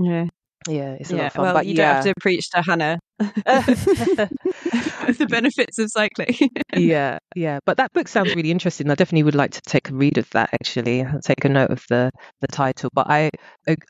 yeah. 0.00 0.26
Yeah, 0.68 0.96
it's 0.98 1.10
a 1.10 1.16
lot 1.16 1.26
of 1.26 1.32
fun. 1.34 1.42
Well, 1.44 1.54
but 1.54 1.66
you 1.66 1.74
yeah. 1.74 1.86
don't 1.86 1.94
have 1.96 2.04
to 2.04 2.14
preach 2.20 2.48
to 2.50 2.62
Hannah 2.62 2.98
the 3.18 5.26
benefits 5.30 5.78
of 5.78 5.90
cycling. 5.90 6.34
yeah, 6.74 7.18
yeah. 7.36 7.58
But 7.66 7.76
that 7.76 7.92
book 7.92 8.08
sounds 8.08 8.34
really 8.34 8.50
interesting. 8.50 8.90
I 8.90 8.94
definitely 8.94 9.24
would 9.24 9.34
like 9.34 9.52
to 9.52 9.60
take 9.62 9.90
a 9.90 9.94
read 9.94 10.18
of 10.18 10.28
that. 10.30 10.50
Actually, 10.52 11.04
I'll 11.04 11.20
take 11.20 11.44
a 11.44 11.48
note 11.48 11.70
of 11.70 11.84
the 11.88 12.10
the 12.40 12.48
title. 12.48 12.90
But 12.94 13.10
I 13.10 13.30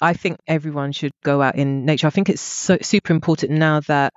I 0.02 0.12
think 0.14 0.38
everyone 0.46 0.92
should 0.92 1.12
go 1.22 1.42
out 1.42 1.56
in 1.56 1.84
nature. 1.84 2.06
I 2.06 2.10
think 2.10 2.28
it's 2.28 2.42
so 2.42 2.78
super 2.82 3.12
important 3.12 3.52
now 3.52 3.80
that 3.80 4.12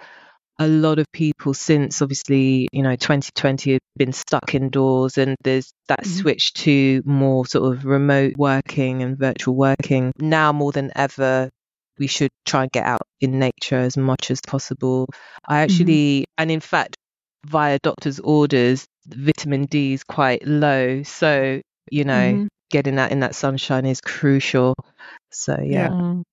a 0.60 0.68
lot 0.68 0.98
of 0.98 1.06
people 1.12 1.54
since 1.54 2.02
obviously 2.02 2.68
you 2.72 2.82
know 2.82 2.96
2020 2.96 3.74
have 3.74 3.82
been 3.96 4.12
stuck 4.12 4.56
indoors 4.56 5.20
and 5.20 5.36
there's 5.44 5.72
that 5.88 6.02
Mhm. 6.04 6.08
switch 6.08 6.54
to 6.54 7.04
more 7.06 7.46
sort 7.46 7.72
of 7.78 7.86
remote 7.86 8.34
working 8.38 9.04
and 9.04 9.20
virtual 9.20 9.56
working 9.56 10.12
now 10.18 10.52
more 10.52 10.72
than 10.72 10.92
ever 10.96 11.52
we 12.00 12.08
should 12.08 12.32
try 12.46 12.64
and 12.64 12.72
get 12.72 12.86
out 12.86 13.02
in 13.22 13.40
nature 13.40 13.78
as 13.78 13.98
much 13.98 14.32
as 14.32 14.40
possible 14.42 15.08
i 15.48 15.60
actually 15.62 16.26
and 16.38 16.52
in 16.52 16.60
fact 16.60 16.96
via 17.46 17.78
doctor's 17.84 18.20
orders 18.20 18.86
vitamin 19.08 19.66
d 19.66 19.94
is 19.94 20.04
quite 20.04 20.46
low 20.48 21.02
so 21.04 21.62
you 21.92 22.04
know 22.04 22.34
Mhm. 22.34 22.48
getting 22.72 22.96
that 22.96 23.12
in 23.12 23.22
that 23.22 23.36
sunshine 23.36 23.86
is 23.86 24.02
crucial 24.02 24.76
so 25.32 25.58
yeah 25.64 25.90
Mm. 25.90 26.24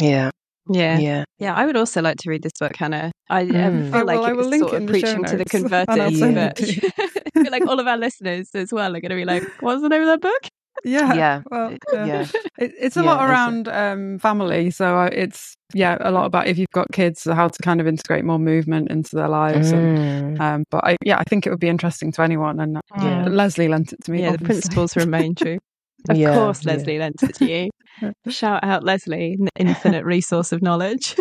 yeah 0.00 0.30
Yeah. 0.68 0.98
yeah 1.00 1.24
Yeah, 1.38 1.54
I 1.54 1.66
would 1.66 1.76
also 1.76 2.02
like 2.02 2.16
to 2.18 2.30
read 2.30 2.42
this 2.42 2.52
book, 2.58 2.76
Hannah. 2.76 3.10
I 3.30 3.44
Mm. 3.44 3.90
feel 3.92 4.02
Oh, 4.02 4.04
like 4.04 4.20
well, 4.20 4.24
I 4.26 4.30
it 4.30 4.36
was 4.36 4.46
link 4.48 4.60
sort 4.60 4.74
it 4.74 4.76
of 4.76 4.82
in 4.82 4.86
the 4.86 4.98
show 4.98 5.06
preaching 5.06 5.24
to 5.24 5.30
the 5.32 5.38
notes, 5.38 5.54
and 5.54 5.74
I'll 5.74 6.10
converted, 6.10 6.34
but 6.34 6.58
I 7.36 7.42
feel 7.42 7.52
like 7.52 7.66
all 7.66 7.80
of 7.80 7.86
our 7.86 7.96
listeners 7.96 8.50
as 8.54 8.72
well 8.72 8.94
are 8.94 9.00
going 9.00 9.10
to 9.10 9.16
be 9.16 9.24
like, 9.24 9.44
"What's 9.60 9.82
the 9.82 9.88
name 9.88 10.02
of 10.02 10.08
that 10.08 10.20
book?" 10.20 10.48
Yeah, 10.84 11.14
Yeah. 11.14 11.42
Well, 11.50 11.76
yeah. 11.92 12.06
Yeah. 12.06 12.26
It, 12.58 12.72
it's 12.78 12.96
a 12.96 13.02
Yeah, 13.02 13.06
lot 13.06 13.16
it's 13.16 13.22
a- 13.22 13.30
around 13.30 13.68
um, 13.68 14.18
family, 14.18 14.70
so 14.70 15.02
it's 15.02 15.54
yeah 15.74 15.96
a 16.00 16.10
lot 16.10 16.26
about 16.26 16.48
if 16.48 16.58
you've 16.58 16.70
got 16.74 16.86
kids, 16.92 17.24
how 17.24 17.48
to 17.48 17.62
kind 17.62 17.80
of 17.80 17.86
integrate 17.86 18.24
more 18.24 18.38
movement 18.38 18.90
into 18.90 19.16
their 19.16 19.28
lives. 19.28 19.72
And, 19.72 19.98
Mm. 19.98 20.40
um, 20.40 20.64
but 20.70 20.84
I, 20.84 20.96
yeah, 21.04 21.18
I 21.18 21.24
think 21.24 21.46
it 21.46 21.50
would 21.50 21.60
be 21.60 21.68
interesting 21.68 22.12
to 22.12 22.22
anyone. 22.22 22.60
And 22.60 22.76
uh, 22.76 22.80
Yeah. 23.02 23.24
Leslie 23.28 23.68
lent 23.68 23.92
it 23.92 24.02
to 24.04 24.12
me. 24.12 24.20
yeah, 24.22 24.32
the 24.32 24.38
principles 24.38 24.96
remain 24.96 25.34
true. 25.34 25.58
Of 26.08 26.16
Yeah, 26.16 26.34
course, 26.34 26.64
yeah. 26.64 26.72
Leslie 26.72 26.98
lent 26.98 27.22
it 27.22 27.34
to 27.36 27.44
you. 27.44 27.70
Shout 28.28 28.64
out 28.64 28.82
Leslie, 28.82 29.36
an 29.38 29.48
infinite 29.68 30.04
resource 30.04 30.50
of 30.50 30.60
knowledge. 30.60 31.14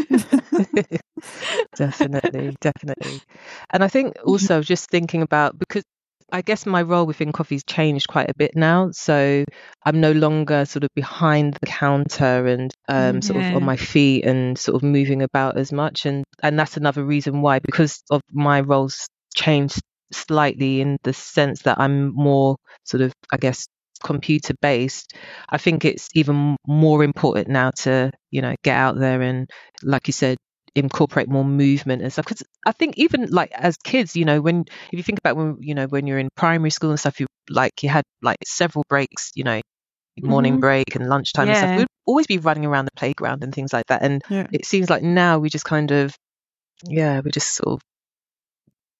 definitely, 1.76 2.56
definitely. 2.62 3.22
And 3.70 3.84
I 3.84 3.88
think 3.88 4.16
also 4.26 4.62
just 4.62 4.90
thinking 4.90 5.22
about 5.22 5.58
because 5.60 5.84
I 6.32 6.42
guess 6.42 6.66
my 6.66 6.82
role 6.82 7.06
within 7.06 7.32
coffee's 7.32 7.64
changed 7.64 8.08
quite 8.08 8.30
a 8.30 8.34
bit 8.36 8.56
now. 8.56 8.92
So 8.92 9.44
I'm 9.86 10.00
no 10.00 10.12
longer 10.12 10.66
sort 10.66 10.84
of 10.84 10.90
behind 10.96 11.56
the 11.56 11.66
counter 11.66 12.48
and 12.48 12.72
um, 12.88 13.22
sort 13.22 13.44
of 13.44 13.56
on 13.56 13.64
my 13.64 13.76
feet 13.76 14.26
and 14.26 14.58
sort 14.58 14.76
of 14.76 14.84
moving 14.84 15.22
about 15.22 15.58
as 15.58 15.72
much. 15.72 16.06
And 16.06 16.24
and 16.42 16.58
that's 16.58 16.78
another 16.78 17.04
reason 17.04 17.42
why 17.42 17.60
because 17.60 18.02
of 18.10 18.22
my 18.32 18.62
roles 18.62 19.08
changed 19.36 19.80
slightly 20.12 20.82
in 20.82 20.98
the 21.04 21.14
sense 21.14 21.64
that 21.64 21.80
I'm 21.80 22.14
more 22.14 22.58
sort 22.84 23.02
of 23.02 23.14
I 23.32 23.38
guess 23.38 23.68
computer 24.04 24.56
based 24.62 25.16
i 25.50 25.60
think 25.60 25.86
it's 25.86 26.10
even 26.16 26.56
more 26.68 27.04
important 27.04 27.48
now 27.48 27.70
to 27.70 28.12
you 28.32 28.42
know 28.42 28.56
get 28.64 28.76
out 28.76 28.98
there 28.98 29.22
and 29.22 29.48
like 29.84 30.08
you 30.08 30.12
said 30.12 30.38
incorporate 30.76 31.28
more 31.28 31.44
movement 31.44 32.02
and 32.02 32.14
stuff 32.14 32.24
because 32.26 32.44
i 32.66 32.72
think 32.72 32.98
even 32.98 33.26
like 33.30 33.52
as 33.52 33.76
kids 33.78 34.16
you 34.16 34.24
know 34.24 34.40
when 34.40 34.64
if 34.92 34.94
you 34.94 35.04
think 35.04 35.20
about 35.20 35.36
when 35.36 35.58
you 35.60 35.76
know 35.76 35.86
when 35.88 36.08
you're 36.08 36.18
in 36.20 36.30
primary 36.38 36.70
school 36.70 36.92
and 36.92 37.00
stuff 37.00 37.20
you 37.20 37.28
like 37.50 37.84
you 37.84 37.90
had 37.90 38.04
like 38.22 38.38
several 38.46 38.86
breaks 38.88 39.32
you 39.36 39.44
know 39.44 39.60
morning 40.22 40.58
Mhm. 40.58 40.62
break 40.62 40.96
and 40.96 41.08
lunchtime 41.10 41.48
and 41.50 41.58
stuff 41.58 41.76
we'd 41.76 41.88
always 42.06 42.28
be 42.28 42.38
running 42.38 42.66
around 42.66 42.86
the 42.86 42.92
playground 42.96 43.44
and 43.44 43.54
things 43.54 43.74
like 43.74 43.86
that 43.88 44.02
and 44.02 44.22
Yeah. 44.30 44.48
it 44.54 44.66
seems 44.66 44.90
like 44.90 45.04
now 45.04 45.40
we 45.40 45.50
just 45.50 45.66
kind 45.66 45.92
of 45.92 46.16
yeah 46.88 47.20
we 47.20 47.32
just 47.32 47.54
sort 47.56 47.74
of 47.74 47.82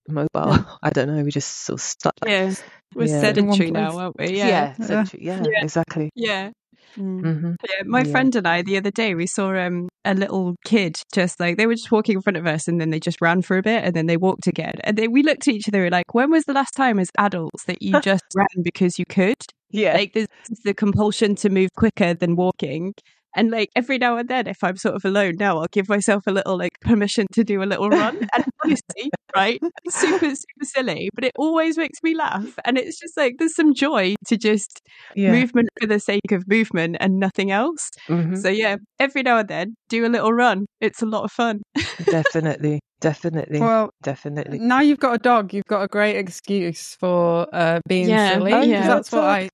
mobile 0.08 0.66
i 0.84 0.90
don't 0.90 1.08
know 1.08 1.24
we 1.24 1.32
just 1.32 1.62
sort 1.66 1.80
of 1.80 1.82
stuck 1.82 2.14
yeah, 2.26 2.54
we're 2.96 3.08
Yeah. 3.08 3.22
sedentary 3.22 3.72
now, 3.72 3.98
aren't 3.98 4.20
we? 4.20 4.38
yeah, 4.38 4.48
Yeah. 4.48 4.76
essentially, 4.80 5.26
yeah, 5.26 5.44
Yeah. 5.44 5.64
exactly 5.64 6.10
Yeah. 6.16 6.52
Mm. 6.98 7.22
hmm 7.22 7.52
Yeah, 7.64 7.84
my 7.86 8.00
Yeah. 8.00 8.12
friend 8.12 8.36
and 8.36 8.48
I 8.48 8.62
the 8.62 8.78
other 8.78 8.92
day 8.92 9.16
we 9.16 9.28
saw 9.28 9.54
um 9.56 9.88
a 10.06 10.14
little 10.14 10.56
kid 10.66 10.98
just 11.14 11.40
like 11.40 11.58
they 11.58 11.68
were 11.68 11.76
just 11.76 11.92
walking 11.92 12.16
in 12.16 12.22
front 12.22 12.38
of 12.38 12.48
us 12.48 12.68
and 12.68 12.82
then 12.82 12.90
they 12.90 13.00
just 13.00 13.22
ran 13.22 13.42
for 13.42 13.58
a 13.58 13.62
bit 13.62 13.84
and 13.84 13.96
then 13.96 14.08
they 14.08 14.18
walked 14.18 14.48
again. 14.48 14.74
And 14.84 14.98
then 14.98 15.12
we 15.12 15.24
looked 15.24 15.48
at 15.48 15.54
each 15.54 15.68
other 15.68 15.90
like 15.90 16.14
when 16.14 16.32
was 16.32 16.46
the 16.46 16.54
last 16.54 16.72
time 16.76 17.00
as 17.00 17.10
adults 17.18 17.66
that 17.66 17.82
you 17.82 18.00
just 18.02 18.24
ran 18.36 18.48
because 18.64 18.98
you 19.00 19.06
could? 19.06 19.36
Yeah. 19.70 19.94
Like 19.94 20.14
there's 20.14 20.28
the 20.64 20.74
compulsion 20.74 21.36
to 21.36 21.50
move 21.50 21.70
quicker 21.78 22.14
than 22.14 22.36
walking 22.36 22.94
and 23.36 23.52
like 23.52 23.70
every 23.76 23.98
now 23.98 24.18
and 24.18 24.28
then 24.30 24.48
if 24.48 24.64
I'm 24.64 24.78
sort 24.78 24.96
of 24.96 25.06
alone 25.06 25.36
now 25.40 25.58
I'll 25.60 25.68
give 25.72 25.90
myself 25.90 26.24
a 26.28 26.32
little 26.32 26.58
like 26.58 26.72
permission 26.82 27.28
to 27.34 27.44
do 27.44 27.62
a 27.64 27.66
little 27.66 27.90
run 27.90 28.16
and 28.34 28.44
honestly 28.64 29.12
right 29.36 29.60
super 29.90 30.36
super 30.36 30.64
silly 30.66 31.10
but 31.16 31.24
it 31.24 31.32
always 31.38 31.78
makes 31.78 32.00
me 32.04 32.16
laugh 32.16 32.54
and 32.66 32.78
it's 32.78 33.00
just 33.00 33.16
like 33.18 33.36
there's 33.40 33.56
some 33.56 33.74
joy 33.74 34.16
to 34.28 34.38
just 34.38 34.82
yeah 35.16 35.32
movement 35.32 35.70
for 35.80 35.88
the 35.88 36.00
sake 36.00 36.32
of 36.32 36.48
movement 36.48 36.98
and 37.00 37.20
nothing 37.20 37.52
else 37.52 37.90
Mhm. 38.10 38.38
so 38.42 38.50
yeah, 38.50 38.76
every 39.00 39.24
now 39.24 39.38
and 39.38 39.48
then 39.48 39.76
do 39.90 40.06
a 40.06 40.10
little 40.10 40.34
run. 40.34 40.66
It's 40.80 41.02
a 41.02 41.06
lot 41.06 41.24
of 41.24 41.32
fun. 41.32 41.62
definitely 42.10 42.80
definitely 43.02 43.60
Well, 43.60 43.90
definitely 44.04 44.60
now 44.60 44.82
you've 44.82 45.00
got 45.00 45.16
a 45.16 45.18
dog, 45.18 45.54
you've 45.54 45.66
got 45.66 45.82
a 45.84 45.88
great 45.88 46.18
excuse 46.18 46.96
for 47.00 47.48
uh, 47.54 47.80
being 47.88 48.08
Yeah. 48.08 48.34
silly. 48.40 48.54
Oh, 48.54 48.60
'cause 48.60 48.68
yeah. 48.70 48.88
that's 48.88 49.12
what 49.12 49.24
I. 49.24 49.50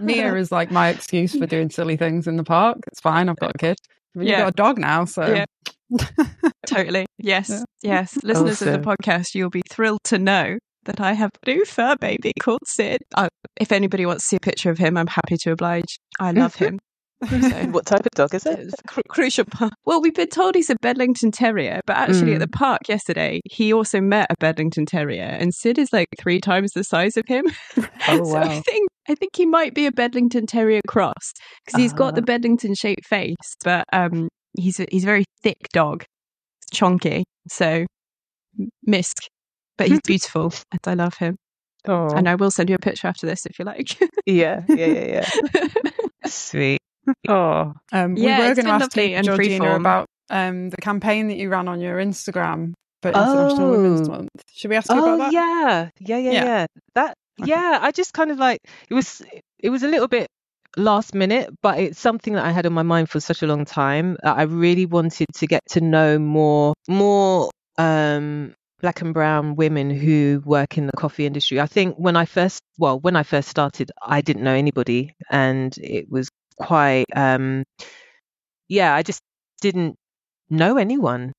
Nia 0.00 0.34
is 0.36 0.50
like 0.50 0.70
my 0.70 0.88
excuse 0.88 1.36
for 1.36 1.46
doing 1.46 1.70
silly 1.70 1.96
things 1.96 2.26
in 2.26 2.36
the 2.36 2.44
park. 2.44 2.78
It's 2.86 3.00
fine. 3.00 3.28
I've 3.28 3.38
got 3.38 3.52
a 3.54 3.58
kid. 3.58 3.76
You've 4.14 4.24
Yeah. 4.24 4.40
got 4.40 4.48
a 4.48 4.52
dog 4.52 4.78
now, 4.78 5.04
so 5.04 5.26
Yeah. 5.26 5.44
Totally. 6.66 7.06
Yes. 7.18 7.48
Yeah. 7.50 7.64
Yes. 7.82 8.18
Listeners 8.22 8.62
of 8.62 8.72
the 8.72 8.78
podcast, 8.78 9.34
you'll 9.34 9.50
be 9.50 9.62
thrilled 9.70 10.00
to 10.04 10.18
know 10.18 10.58
that 10.84 11.00
I 11.00 11.12
have 11.12 11.30
a 11.46 11.50
new 11.50 11.64
fur 11.64 11.96
baby 11.96 12.32
called 12.40 12.60
Sid. 12.66 13.00
Uh, 13.14 13.28
if 13.60 13.72
anybody 13.72 14.06
wants 14.06 14.24
to 14.24 14.28
see 14.28 14.36
a 14.36 14.40
picture 14.40 14.70
of 14.70 14.78
him, 14.78 14.96
I'm 14.96 15.06
happy 15.08 15.36
to 15.38 15.52
oblige. 15.52 15.98
I 16.18 16.30
love 16.32 16.54
him. 16.54 16.78
So, 17.28 17.36
what 17.66 17.84
type 17.84 18.00
of 18.00 18.10
dog 18.14 18.34
is 18.34 18.46
it 18.46 18.58
it's 18.60 18.74
cru- 18.86 19.02
crucial 19.10 19.44
part. 19.44 19.74
Well, 19.84 20.00
we've 20.00 20.14
been 20.14 20.28
told 20.28 20.54
he's 20.54 20.70
a 20.70 20.76
Bedlington 20.80 21.32
Terrier, 21.32 21.80
but 21.86 21.96
actually 21.98 22.32
at 22.32 22.40
the 22.40 22.48
park 22.48 22.80
yesterday, 22.88 23.42
he 23.44 23.74
also 23.74 24.00
met 24.00 24.26
a 24.30 24.34
Bedlington 24.40 24.86
Terrier, 24.86 25.24
and 25.24 25.52
Sid 25.52 25.78
is 25.78 25.92
like 25.92 26.08
three 26.18 26.40
times 26.40 26.72
the 26.72 26.82
size 26.82 27.18
of 27.18 27.24
him. 27.26 27.44
oh 27.76 28.24
So 28.24 28.36
I 28.36 28.46
wow 28.46 28.62
think 28.64 28.88
I 29.08 29.14
think 29.14 29.34
he 29.36 29.46
might 29.46 29.74
be 29.74 29.86
a 29.86 29.92
Bedlington 29.92 30.46
Terrier 30.46 30.80
cross 30.86 31.32
because 31.64 31.78
he's 31.78 31.92
got 31.92 32.14
the 32.14 32.20
Ah. 32.22 32.24
Bedlington 32.24 32.74
shaped 32.74 33.06
face, 33.06 33.36
but 33.64 33.84
um, 33.92 34.28
he's 34.56 34.78
a, 34.80 34.86
he's 34.90 35.04
a 35.04 35.06
very 35.06 35.24
thick 35.42 35.58
dog, 35.72 36.04
it's 36.62 36.78
chonky. 36.78 37.22
So 37.48 37.86
m- 38.58 38.68
Misk, 38.88 39.26
but 39.78 39.88
he's 39.88 40.00
beautiful, 40.06 40.52
and 40.70 40.80
I 40.86 40.94
love 40.94 41.14
him. 41.14 41.36
oh 41.88 42.10
And 42.14 42.28
I 42.28 42.34
will 42.34 42.50
send 42.50 42.68
you 42.68 42.76
a 42.76 42.78
picture 42.78 43.08
after 43.08 43.26
this 43.26 43.46
if 43.46 43.58
you 43.58 43.64
like. 43.64 43.98
yeah 44.26 44.62
yeah 44.68 44.86
yeah 44.86 45.24
yeah 45.54 45.68
sweet 46.26 46.78
oh 47.28 47.72
um, 47.92 48.14
we 48.14 48.22
Yeah, 48.22 48.38
were 48.38 48.46
it's 48.50 48.56
going 48.56 48.66
to 48.66 48.72
ask 48.72 48.94
lovely 48.96 49.10
you, 49.12 49.16
and 49.16 49.24
Georgina 49.26 49.64
freeform. 49.64 49.80
about 49.80 50.06
um, 50.28 50.70
the 50.70 50.76
campaign 50.76 51.28
that 51.28 51.36
you 51.38 51.48
ran 51.48 51.66
on 51.68 51.80
your 51.80 51.96
Instagram 51.98 52.74
for 53.02 53.08
International 53.10 53.70
Women's 53.70 54.08
Oh. 54.08 54.12
Month. 54.12 54.28
Should 54.52 54.68
we 54.70 54.76
ask 54.76 54.90
you 54.92 54.98
oh 54.98 55.02
about 55.02 55.18
that? 55.18 55.32
yeah 55.32 55.88
yeah 56.00 56.18
yeah 56.18 56.30
Yeah. 56.30 56.44
yeah 56.44 56.66
that 56.94 57.10
Okay. 57.10 57.14
Yeah 57.44 57.78
i 57.82 57.90
just 57.90 58.12
kind 58.12 58.30
of 58.30 58.38
like 58.38 58.60
it 58.88 58.94
was 58.94 59.22
it 59.58 59.70
was 59.70 59.82
a 59.82 59.88
little 59.88 60.08
bit 60.08 60.28
last 60.76 61.14
minute 61.14 61.50
but 61.62 61.78
it's 61.78 61.98
something 61.98 62.34
that 62.34 62.44
i 62.44 62.50
had 62.50 62.66
on 62.66 62.72
my 62.72 62.82
mind 62.82 63.08
for 63.10 63.18
such 63.20 63.42
a 63.42 63.46
long 63.46 63.64
time 63.64 64.16
i 64.22 64.42
really 64.42 64.86
wanted 64.86 65.26
to 65.34 65.46
get 65.46 65.60
to 65.68 65.80
know 65.80 66.18
more 66.18 66.74
more 66.88 67.50
um 67.78 68.54
black 68.80 69.00
and 69.02 69.12
brown 69.12 69.56
women 69.56 69.90
who 69.90 70.40
work 70.46 70.78
in 70.78 70.86
the 70.86 70.92
coffee 70.96 71.26
industry. 71.26 71.60
I 71.60 71.66
think 71.66 71.96
when 71.96 72.16
i 72.16 72.24
first 72.24 72.60
well 72.78 72.98
when 72.98 73.14
i 73.16 73.22
first 73.22 73.48
started 73.48 73.90
i 74.02 74.22
didn't 74.22 74.42
know 74.42 74.54
anybody 74.54 75.12
and 75.30 75.76
it 75.78 76.10
was 76.10 76.30
quite 76.58 77.04
um 77.14 77.64
yeah 78.68 78.94
i 78.94 79.02
just 79.02 79.20
didn't 79.60 79.96
know 80.50 80.76
anyone 80.76 81.32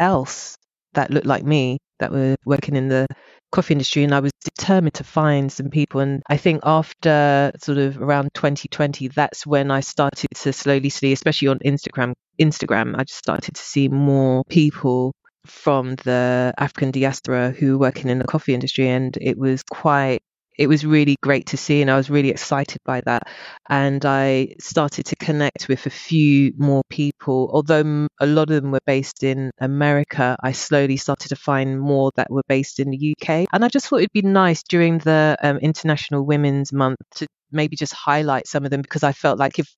else 0.00 0.56
that 0.94 1.10
looked 1.10 1.26
like 1.26 1.44
me 1.44 1.78
that 2.00 2.12
were 2.12 2.36
working 2.46 2.76
in 2.76 2.88
the 2.88 3.06
coffee 3.50 3.74
industry 3.74 4.04
and 4.04 4.14
I 4.14 4.20
was 4.20 4.32
determined 4.44 4.94
to 4.94 5.04
find 5.04 5.50
some 5.50 5.70
people. 5.70 6.00
And 6.00 6.22
I 6.28 6.36
think 6.36 6.60
after 6.64 7.52
sort 7.60 7.78
of 7.78 8.00
around 8.00 8.30
2020 8.34 9.08
that's 9.08 9.46
when 9.46 9.70
I 9.70 9.80
started 9.80 10.28
to 10.34 10.52
slowly 10.52 10.88
see 10.88 11.12
especially 11.12 11.48
on 11.48 11.58
Instagram 11.60 12.14
Instagram 12.40 12.94
I 12.96 13.04
just 13.04 13.18
started 13.18 13.54
to 13.54 13.62
see 13.62 13.88
more 13.88 14.44
people 14.44 15.12
from 15.46 15.96
the 15.96 16.54
African 16.58 16.90
diaspora 16.90 17.50
who 17.50 17.72
were 17.72 17.86
working 17.86 18.08
in 18.08 18.18
the 18.18 18.26
coffee 18.26 18.54
industry. 18.54 18.88
And 18.88 19.16
it 19.20 19.38
was 19.38 19.62
quite 19.62 20.22
it 20.60 20.68
was 20.68 20.84
really 20.84 21.16
great 21.22 21.46
to 21.46 21.56
see 21.56 21.80
and 21.80 21.90
I 21.90 21.96
was 21.96 22.10
really 22.10 22.28
excited 22.28 22.82
by 22.84 23.00
that 23.06 23.22
and 23.70 24.04
I 24.04 24.56
started 24.60 25.06
to 25.06 25.16
connect 25.16 25.68
with 25.68 25.86
a 25.86 25.90
few 25.90 26.52
more 26.58 26.82
people. 26.90 27.50
Although 27.50 28.08
a 28.20 28.26
lot 28.26 28.50
of 28.50 28.62
them 28.62 28.70
were 28.70 28.86
based 28.86 29.24
in 29.24 29.52
America, 29.58 30.36
I 30.42 30.52
slowly 30.52 30.98
started 30.98 31.30
to 31.30 31.36
find 31.36 31.80
more 31.80 32.10
that 32.16 32.30
were 32.30 32.42
based 32.46 32.78
in 32.78 32.90
the 32.90 33.14
UK. 33.16 33.46
And 33.54 33.64
I 33.64 33.68
just 33.68 33.88
thought 33.88 34.00
it'd 34.00 34.12
be 34.12 34.20
nice 34.20 34.62
during 34.62 34.98
the 34.98 35.38
um, 35.42 35.56
International 35.58 36.26
Women's 36.26 36.74
Month 36.74 36.98
to 37.16 37.26
maybe 37.50 37.74
just 37.74 37.94
highlight 37.94 38.46
some 38.46 38.66
of 38.66 38.70
them 38.70 38.82
because 38.82 39.02
I 39.02 39.12
felt 39.12 39.38
like 39.38 39.58
if 39.58 39.74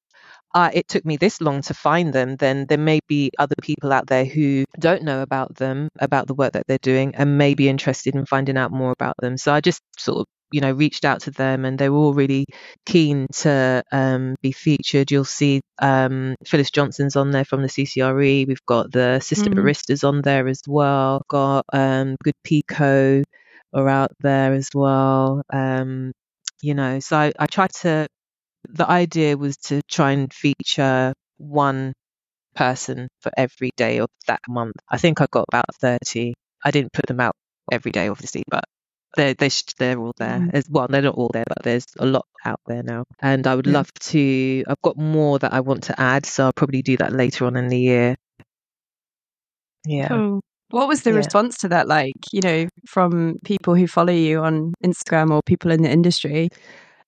uh, 0.52 0.70
it 0.74 0.88
took 0.88 1.04
me 1.04 1.16
this 1.16 1.40
long 1.40 1.62
to 1.62 1.74
find 1.74 2.12
them, 2.12 2.34
then 2.36 2.66
there 2.68 2.76
may 2.76 2.98
be 3.06 3.30
other 3.38 3.54
people 3.62 3.92
out 3.92 4.08
there 4.08 4.24
who 4.24 4.64
don't 4.80 5.04
know 5.04 5.22
about 5.22 5.54
them, 5.54 5.88
about 6.00 6.26
the 6.26 6.34
work 6.34 6.54
that 6.54 6.66
they're 6.66 6.78
doing, 6.82 7.14
and 7.14 7.38
may 7.38 7.54
be 7.54 7.68
interested 7.68 8.14
in 8.16 8.26
finding 8.26 8.56
out 8.56 8.72
more 8.72 8.90
about 8.90 9.14
them. 9.20 9.38
So 9.38 9.54
I 9.54 9.60
just 9.60 9.80
sort 9.96 10.18
of, 10.18 10.26
you 10.52 10.60
know, 10.60 10.72
reached 10.72 11.04
out 11.04 11.20
to 11.22 11.30
them, 11.32 11.64
and 11.64 11.78
they 11.78 11.88
were 11.90 11.98
all 11.98 12.14
really 12.14 12.46
keen 12.86 13.26
to 13.32 13.82
um, 13.92 14.36
be 14.42 14.52
featured. 14.52 15.10
You'll 15.10 15.24
see 15.24 15.62
um, 15.80 16.36
Phyllis 16.46 16.70
Johnson's 16.70 17.16
on 17.16 17.30
there 17.32 17.44
from 17.44 17.62
the 17.62 17.68
CCRE. 17.68 18.44
We've 18.46 18.66
got 18.66 18.92
the 18.92 19.20
Sister 19.20 19.50
Mhm. 19.50 19.54
Baristas 19.56 20.06
on 20.08 20.22
there 20.22 20.48
as 20.48 20.62
well. 20.66 21.22
Got 21.28 21.64
um, 21.72 22.16
Good 22.24 22.36
Pico 22.44 23.22
are 23.74 23.88
out 23.88 24.12
there 24.20 24.52
as 24.54 24.70
well. 24.74 25.42
Um, 25.52 26.12
you 26.62 26.74
know, 26.74 27.00
so 27.00 27.16
I, 27.16 27.32
I 27.38 27.46
tried 27.46 27.72
to. 27.82 28.06
The 28.68 28.88
idea 28.90 29.36
was 29.36 29.56
to 29.68 29.82
try 29.90 30.12
and 30.12 30.32
feature 30.32 31.14
one 31.38 31.94
person 32.54 33.08
for 33.20 33.32
every 33.36 33.70
day 33.76 33.98
of 33.98 34.08
that 34.28 34.40
month. 34.48 34.76
I 34.90 34.98
think 34.98 35.20
I 35.20 35.26
got 35.30 35.46
about 35.48 35.74
thirty. 35.80 36.34
I 36.64 36.70
didn't 36.70 36.92
put 36.92 37.06
them 37.06 37.20
out 37.20 37.34
every 37.70 37.92
day, 37.92 38.08
obviously, 38.08 38.44
but 38.48 38.64
they're 39.16 39.34
they're, 39.34 39.50
they're 39.78 39.98
all 39.98 40.14
there 40.18 40.38
Mm. 40.40 40.54
as 40.54 40.64
well. 40.70 40.86
They're 40.88 41.02
not 41.02 41.14
all 41.14 41.30
there, 41.32 41.44
but 41.46 41.62
there's 41.62 41.86
a 41.98 42.06
lot 42.06 42.26
out 42.44 42.60
there 42.66 42.82
now. 42.82 43.04
And 43.20 43.46
I 43.46 43.54
would 43.54 43.66
Yeah. 43.66 43.74
love 43.74 43.92
to. 43.94 44.64
I've 44.66 44.82
got 44.82 44.96
more 44.96 45.38
that 45.38 45.52
I 45.52 45.60
want 45.60 45.84
to 45.84 46.00
add, 46.00 46.26
so 46.26 46.44
I'll 46.46 46.52
probably 46.52 46.82
do 46.82 46.96
that 46.98 47.12
later 47.12 47.46
on 47.46 47.56
in 47.56 47.68
the 47.68 47.78
year. 47.78 48.16
Yeah. 49.86 50.08
Cool. 50.08 50.40
What 50.70 50.88
was 50.88 51.02
the 51.02 51.10
Yeah. 51.10 51.16
response 51.16 51.58
to 51.58 51.68
that 51.68 51.86
like, 51.88 52.14
you 52.32 52.40
know, 52.40 52.66
from 52.86 53.38
people 53.44 53.74
who 53.74 53.86
follow 53.86 54.12
you 54.12 54.40
on 54.40 54.72
Instagram 54.84 55.30
or 55.30 55.42
people 55.44 55.70
in 55.70 55.82
the 55.82 55.90
industry? 55.90 56.48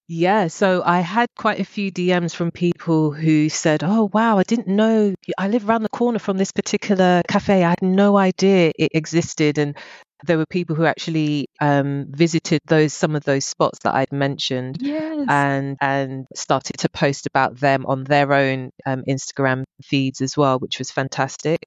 Yeah, 0.07 0.49
so 0.49 0.83
I 0.85 1.01
had 1.01 1.29
quite 1.39 1.61
a 1.61 1.65
few 1.65 1.91
DMs 1.91 2.35
from 2.35 2.51
people 2.51 3.11
who 3.11 3.49
said, 3.49 3.83
"Oh 3.83 4.11
wow, 4.13 4.37
I 4.37 4.43
didn't 4.43 4.69
know 4.69 5.15
I 5.39 5.49
live 5.49 5.67
around 5.67 5.83
the 5.83 5.89
corner 5.89 6.19
from 6.19 6.37
this 6.37 6.53
particular 6.53 7.23
cafe. 7.27 7.65
I 7.65 7.71
had 7.71 7.81
no 7.83 8.19
idea 8.19 8.73
it 8.79 8.91
existed." 8.93 9.57
And 9.57 9.75
there 10.25 10.39
were 10.39 10.47
people 10.47 10.77
who 10.77 10.85
actually 10.87 11.47
um, 11.61 12.07
visited 12.11 12.61
those 12.67 12.93
some 12.95 13.17
of 13.17 13.25
those 13.25 13.45
spots 13.47 13.79
that 13.85 13.95
I'd 13.95 14.13
mentioned 14.13 14.79
Yes. 14.79 15.29
and 15.29 15.77
and 15.81 16.27
started 16.35 16.79
to 16.79 16.89
post 16.91 17.27
about 17.27 17.59
them 17.61 17.87
on 17.87 18.05
their 18.05 18.33
own 18.33 18.71
um, 18.87 19.05
Instagram 19.09 19.65
feeds 19.83 20.21
as 20.21 20.37
well, 20.37 20.59
which 20.59 20.79
was 20.79 20.91
fantastic. 20.91 21.61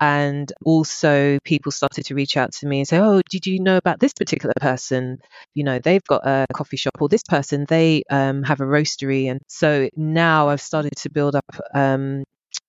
And 0.00 0.52
also, 0.64 1.38
people 1.44 1.72
started 1.72 2.06
to 2.06 2.14
reach 2.14 2.36
out 2.36 2.52
to 2.54 2.66
me 2.66 2.78
and 2.80 2.88
say, 2.88 2.98
"Oh, 2.98 3.22
did 3.30 3.46
you 3.46 3.60
know 3.60 3.76
about 3.76 4.00
this 4.00 4.12
particular 4.12 4.54
person? 4.60 5.18
You 5.54 5.64
know, 5.64 5.78
they've 5.78 6.04
got 6.04 6.26
a 6.26 6.46
coffee 6.52 6.76
shop, 6.76 6.94
or 7.00 7.08
this 7.08 7.22
person 7.28 7.66
they 7.68 8.02
um, 8.10 8.42
have 8.42 8.60
a 8.60 8.64
roastery." 8.64 9.30
And 9.30 9.40
so 9.48 9.88
now 9.96 10.48
I've 10.48 10.60
started 10.62 10.92
to 10.98 11.10
build 11.10 11.34
up 11.36 11.44
um, 11.74 12.24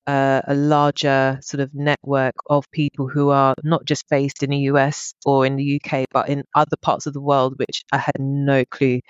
uh, 0.08 0.42
a 0.48 0.56
larger 0.56 1.40
sort 1.42 1.62
of 1.62 1.74
network 1.74 2.36
of 2.48 2.70
people 2.72 3.08
who 3.08 3.30
are 3.30 3.56
not 3.64 3.86
just 3.86 4.08
based 4.10 4.44
in 4.44 4.52
the 4.52 4.58
US 4.72 5.14
or 5.26 5.46
in 5.46 5.56
the 5.56 5.64
UK, 5.64 6.06
but 6.12 6.30
in 6.30 6.44
other 6.56 6.78
parts 6.82 7.06
of 7.08 7.14
the 7.14 7.22
world, 7.22 7.56
which 7.58 7.84
I 7.92 7.98
had 7.98 8.16
no 8.20 8.66
clue 8.66 9.02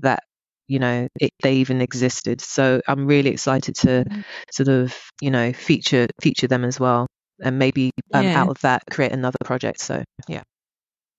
that 0.00 0.22
you 0.68 0.78
know 0.78 1.08
it, 1.20 1.32
they 1.42 1.56
even 1.56 1.80
existed. 1.80 2.40
So 2.40 2.80
I'm 2.88 3.06
really 3.06 3.30
excited 3.30 3.76
to 3.76 4.04
Mhm. 4.04 4.22
sort 4.52 4.68
of 4.68 4.96
you 5.20 5.30
know 5.30 5.52
feature 5.52 6.08
feature 6.20 6.48
them 6.48 6.64
as 6.64 6.80
well, 6.80 7.06
and 7.42 7.58
maybe 7.58 7.90
um, 8.14 8.26
Yeah. 8.26 8.42
out 8.42 8.48
of 8.50 8.60
that 8.62 8.82
create 8.90 9.12
another 9.12 9.38
project. 9.44 9.80
So 9.80 10.02
yeah. 10.28 10.42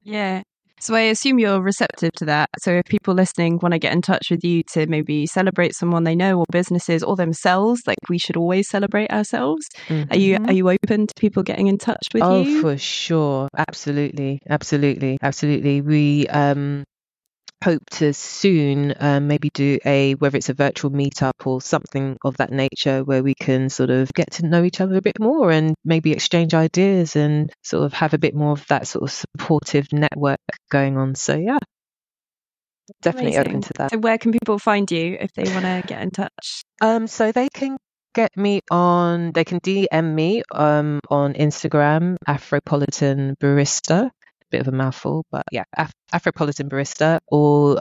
Yeah. 0.03 0.43
So 0.79 0.93
I 0.93 1.01
assume 1.01 1.39
you're 1.39 1.61
receptive 1.61 2.11
to 2.17 2.25
that. 2.25 2.49
So 2.59 2.71
if 2.71 2.85
people 2.85 3.13
listening 3.15 3.59
want 3.61 3.73
to 3.73 3.79
get 3.79 3.93
in 3.93 4.01
touch 4.01 4.29
with 4.29 4.43
you 4.43 4.63
to 4.73 4.85
maybe 4.87 5.25
celebrate 5.25 5.75
someone 5.75 6.03
they 6.03 6.15
know 6.15 6.39
or 6.39 6.45
businesses 6.51 7.03
or 7.03 7.15
themselves, 7.15 7.81
like 7.87 7.97
we 8.09 8.19
should 8.19 8.37
always 8.37 8.69
celebrate 8.69 9.11
ourselves. 9.11 9.67
Are 9.89 10.17
you 10.17 10.37
Mhm. 10.37 10.49
are 10.49 10.53
you 10.53 10.69
open 10.69 11.07
to 11.07 11.13
people 11.17 11.43
getting 11.43 11.67
in 11.67 11.77
touch 11.77 12.07
with 12.13 12.23
oh, 12.23 12.43
you? 12.43 12.57
Oh, 12.57 12.61
for 12.61 12.77
sure. 12.77 13.49
Absolutely. 13.57 14.39
Absolutely. 14.49 15.17
Absolutely. 15.21 15.81
We 15.81 16.27
um 16.27 16.83
hope 17.63 17.83
to 17.89 18.13
soon 18.13 18.93
um, 18.99 19.27
maybe 19.27 19.49
do 19.53 19.79
a 19.85 20.13
whether 20.15 20.37
it's 20.37 20.49
a 20.49 20.53
virtual 20.53 20.91
meetup 20.91 21.45
or 21.45 21.61
something 21.61 22.17
of 22.23 22.37
that 22.37 22.51
nature 22.51 23.03
where 23.03 23.23
we 23.23 23.33
can 23.33 23.69
sort 23.69 23.89
of 23.89 24.11
get 24.13 24.31
to 24.31 24.45
know 24.45 24.63
each 24.63 24.81
other 24.81 24.95
a 24.95 25.01
bit 25.01 25.19
more 25.19 25.51
and 25.51 25.73
maybe 25.83 26.11
exchange 26.11 26.53
ideas 26.53 27.15
and 27.15 27.51
sort 27.63 27.83
of 27.83 27.93
have 27.93 28.13
a 28.13 28.17
bit 28.17 28.35
more 28.35 28.51
of 28.51 28.65
that 28.67 28.87
sort 28.87 29.03
of 29.03 29.11
supportive 29.11 29.87
network 29.91 30.39
going 30.69 30.97
on. 30.97 31.15
So 31.15 31.35
yeah. 31.35 31.59
Definitely 33.01 33.37
open 33.37 33.61
to 33.61 33.73
that. 33.77 33.91
So 33.91 33.97
where 33.97 34.17
can 34.17 34.31
people 34.31 34.59
find 34.59 34.89
you 34.89 35.17
if 35.19 35.33
they 35.33 35.43
want 35.51 35.65
to 35.65 35.83
get 35.85 36.01
in 36.01 36.11
touch? 36.11 36.63
Um, 36.79 37.07
so 37.07 37.33
they 37.33 37.49
can 37.49 37.75
get 38.13 38.35
me 38.37 38.61
on, 38.71 39.31
they 39.33 39.43
can 39.43 39.59
DM 39.59 40.13
me 40.13 40.41
um, 40.51 40.99
on 41.09 41.33
Instagram, 41.33 42.15
Afropolitan 42.27 43.35
Barista. 43.37 44.09
Bit 44.49 44.61
of 44.61 44.67
a 44.69 44.71
mouthful, 44.71 45.25
but 45.31 45.43
yeah, 45.51 45.63
Af- 45.77 45.91
Afropolitan 46.13 46.69
Barista, 46.69 47.19
or 47.27 47.79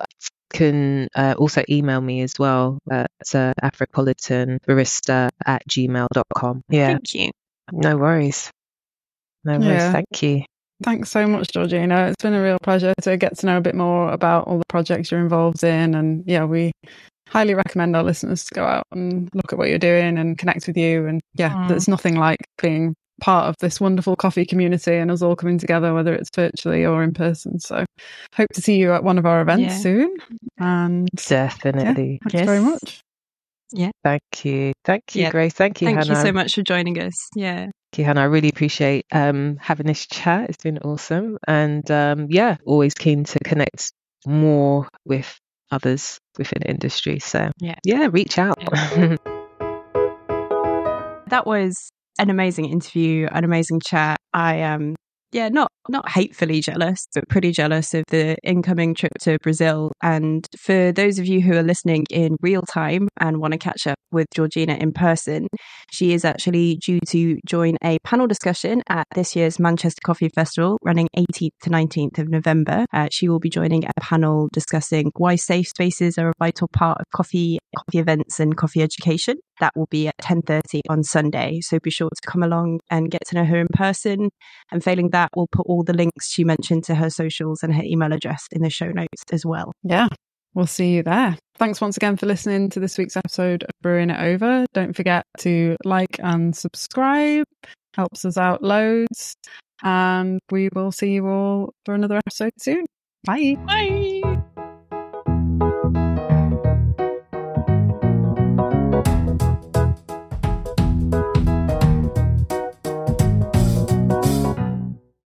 can 0.53 1.09
uh, 1.15 1.35
also 1.39 1.63
email 1.71 2.01
me 2.01 2.23
as 2.23 2.35
well 2.39 2.79
at 2.91 3.11
uh, 3.35 3.53
afropolitanbarista 3.63 5.29
at 5.47 5.63
gmail.com. 5.69 6.63
Yeah, 6.69 6.87
Thank 6.89 7.15
you. 7.15 7.31
no 7.73 7.97
worries. 7.97 8.51
No 9.45 9.55
worries. 9.59 9.67
Yeah. 9.67 9.93
Thank 9.93 10.23
you. 10.23 10.43
Thanks 10.83 11.11
so 11.11 11.27
much, 11.27 11.49
Georgina. 11.53 12.09
It's 12.09 12.23
been 12.23 12.35
a 12.35 12.43
real 12.43 12.59
pleasure 12.63 12.93
to 13.03 13.17
get 13.17 13.39
to 13.39 13.47
know 13.47 13.57
a 13.57 13.61
bit 13.63 13.75
more 13.75 14.13
about 14.13 14.47
all 14.47 14.59
the 14.59 14.65
projects 14.69 15.11
you're 15.11 15.21
involved 15.21 15.65
in. 15.65 15.95
And 15.95 16.23
yeah, 16.27 16.45
we 16.45 16.73
highly 17.29 17.55
recommend 17.55 17.97
our 17.97 18.03
listeners 18.03 18.45
to 18.47 18.55
go 18.55 18.65
out 18.65 18.85
and 18.93 19.29
look 19.35 19.53
at 19.53 19.59
what 19.59 19.69
you're 19.69 19.79
doing 19.79 20.19
and 20.19 20.37
connect 20.37 20.67
with 20.67 20.77
you. 20.77 21.07
And 21.07 21.21
yeah, 21.35 21.51
Mm. 21.51 21.69
there's 21.69 21.89
nothing 21.89 22.17
like 22.17 22.41
being 22.61 22.95
part 23.21 23.49
of 23.49 23.55
this 23.61 23.81
wonderful 23.81 24.17
coffee 24.17 24.45
community 24.45 24.95
and 24.95 25.11
us 25.11 25.23
all 25.23 25.37
coming 25.37 25.59
together, 25.59 25.95
whether 25.95 26.15
it's 26.15 26.31
virtually 26.35 26.85
or 26.85 27.03
in 27.03 27.13
person. 27.15 27.59
So 27.61 27.85
hope 28.35 28.49
to 28.55 28.61
see 28.63 28.77
you 28.77 28.93
at 28.93 29.05
one 29.05 29.19
of 29.19 29.27
our 29.27 29.41
events 29.41 29.63
Yeah. 29.75 29.79
soon. 29.79 30.17
And 30.59 31.09
Definitely. 31.27 32.21
thanks 32.23 32.47
very 32.47 32.61
much. 32.61 33.01
Yeah 33.73 33.91
thank 34.05 34.45
you. 34.45 34.73
Thank 34.85 35.03
you, 35.17 35.23
Yeah. 35.23 35.31
Grace. 35.31 35.53
Thank 35.53 35.83
you, 35.83 35.89
Thank 35.89 35.99
Hannah. 35.99 36.21
you 36.21 36.27
so 36.27 36.33
much 36.33 36.55
for 36.55 36.63
joining 36.63 37.01
us. 37.01 37.15
Yeah. 37.35 37.63
Thank 37.65 37.99
you, 37.99 38.05
Hannah. 38.05 38.21
I 38.21 38.25
really 38.25 38.49
appreciate 38.49 39.05
um, 39.11 39.57
having 39.61 39.87
this 39.87 40.07
chat. 40.07 40.49
It's 40.49 40.63
been 40.63 40.79
awesome. 40.79 41.39
And 41.49 41.91
um, 41.91 42.29
yeah, 42.31 42.57
always 42.65 42.95
keen 42.95 43.25
to 43.25 43.39
connect 43.41 43.91
more 44.25 44.87
with 45.05 45.37
others 45.73 46.19
within 46.39 46.61
the 46.63 46.71
industry. 46.71 47.19
So 47.19 47.51
Yeah. 47.59 47.75
yeah 47.85 48.09
reach 48.13 48.39
out. 48.39 48.59
That 51.29 51.45
was 51.45 51.75
an 52.19 52.31
amazing 52.31 52.67
interview, 52.67 53.29
an 53.31 53.45
amazing 53.45 53.81
chat. 53.81 54.19
I 54.33 54.63
um 54.63 54.97
yeah, 55.33 55.49
not 55.49 55.71
not 55.89 56.09
hatefully 56.09 56.61
jealous, 56.61 57.07
but 57.15 57.29
pretty 57.29 57.53
jealous 57.53 57.95
of 57.95 58.05
the 58.09 58.37
incoming 58.43 58.95
trip 58.95 59.13
to 59.21 59.39
Brazil. 59.43 59.93
And 60.03 60.47
for 60.59 60.93
those 60.93 61.19
of 61.19 61.27
you 61.27 61.41
who 61.41 61.53
are 61.53 61.63
listening 61.63 62.07
in 62.11 62.37
real 62.41 62.63
time 62.63 63.09
and 63.21 63.39
want 63.39 63.53
to 63.53 63.59
catch 63.59 63.87
up 63.87 63.97
with 64.11 64.27
Georgina 64.35 64.75
in 64.75 64.93
person, 64.93 65.49
she 65.93 66.13
is 66.13 66.25
actually 66.25 66.77
due 66.77 67.01
to 67.09 67.39
join 67.47 67.77
a 67.85 67.99
panel 68.05 68.27
discussion 68.27 68.83
at 68.89 69.07
this 69.15 69.37
year's 69.37 69.59
Manchester 69.59 70.01
Coffee 70.05 70.29
Festival, 70.29 70.79
running 70.83 71.09
18th 71.17 71.51
to 71.63 71.71
19th 71.71 72.19
of 72.19 72.29
November. 72.29 72.87
Uh, 72.93 73.09
she 73.11 73.29
will 73.29 73.41
be 73.41 73.51
joining 73.51 73.85
a 73.85 74.01
panel 74.01 74.49
discussing 74.53 75.11
why 75.17 75.37
safe 75.37 75.69
spaces 75.69 76.19
are 76.19 76.31
a 76.31 76.33
vital 76.39 76.69
part 76.69 76.99
of 76.99 77.05
coffee 77.15 77.59
coffee 77.77 77.99
events 77.99 78.41
and 78.41 78.57
coffee 78.57 78.81
education. 78.81 79.37
That 79.61 79.73
will 79.77 79.87
be 79.91 80.09
at 80.09 80.15
10:30 80.23 80.81
on 80.89 81.03
Sunday. 81.03 81.61
So 81.63 81.79
be 81.81 81.91
sure 81.91 82.09
to 82.09 82.31
come 82.31 82.43
along 82.43 82.81
and 82.91 83.11
get 83.11 83.23
to 83.29 83.37
know 83.37 83.45
her 83.45 83.59
in 83.59 83.69
person. 83.73 84.31
And 84.71 84.83
failing 84.83 85.11
that, 85.11 85.31
we'll 85.37 85.49
put 85.51 85.67
all 85.67 85.83
the 85.83 85.95
links 85.95 86.31
she 86.31 86.45
mentioned 86.45 86.85
to 86.85 86.95
her 86.95 87.11
socials 87.11 87.63
and 87.63 87.75
her 87.75 87.83
email 87.83 88.13
address 88.13 88.47
in 88.53 88.63
the 88.63 88.71
show 88.71 88.91
notes 88.91 89.23
as 89.33 89.45
well. 89.45 89.73
Yeah. 89.83 90.09
We'll 90.55 90.67
see 90.67 90.95
you 90.95 91.03
there. 91.03 91.37
Thanks 91.59 91.83
once 91.83 91.99
again 91.99 92.17
for 92.17 92.25
listening 92.25 92.71
to 92.71 92.81
this 92.81 92.97
week's 92.97 93.17
episode 93.17 93.63
of 93.63 93.71
Brewing 93.83 94.09
It 94.09 94.19
Over. 94.19 94.65
Don't 94.73 94.97
forget 94.97 95.25
to 95.41 95.77
like 95.85 96.19
and 96.19 96.57
subscribe. 96.57 97.45
Helps 97.95 98.25
us 98.25 98.39
out 98.39 98.63
loads. 98.63 99.35
And 99.83 100.39
we 100.51 100.71
will 100.75 100.93
see 100.93 101.13
you 101.13 101.27
all 101.27 101.75
for 101.85 101.95
another 101.95 102.17
episode 102.17 102.53
soon. 102.59 102.87
Bye. 103.25 103.57
Bye. 103.67 104.26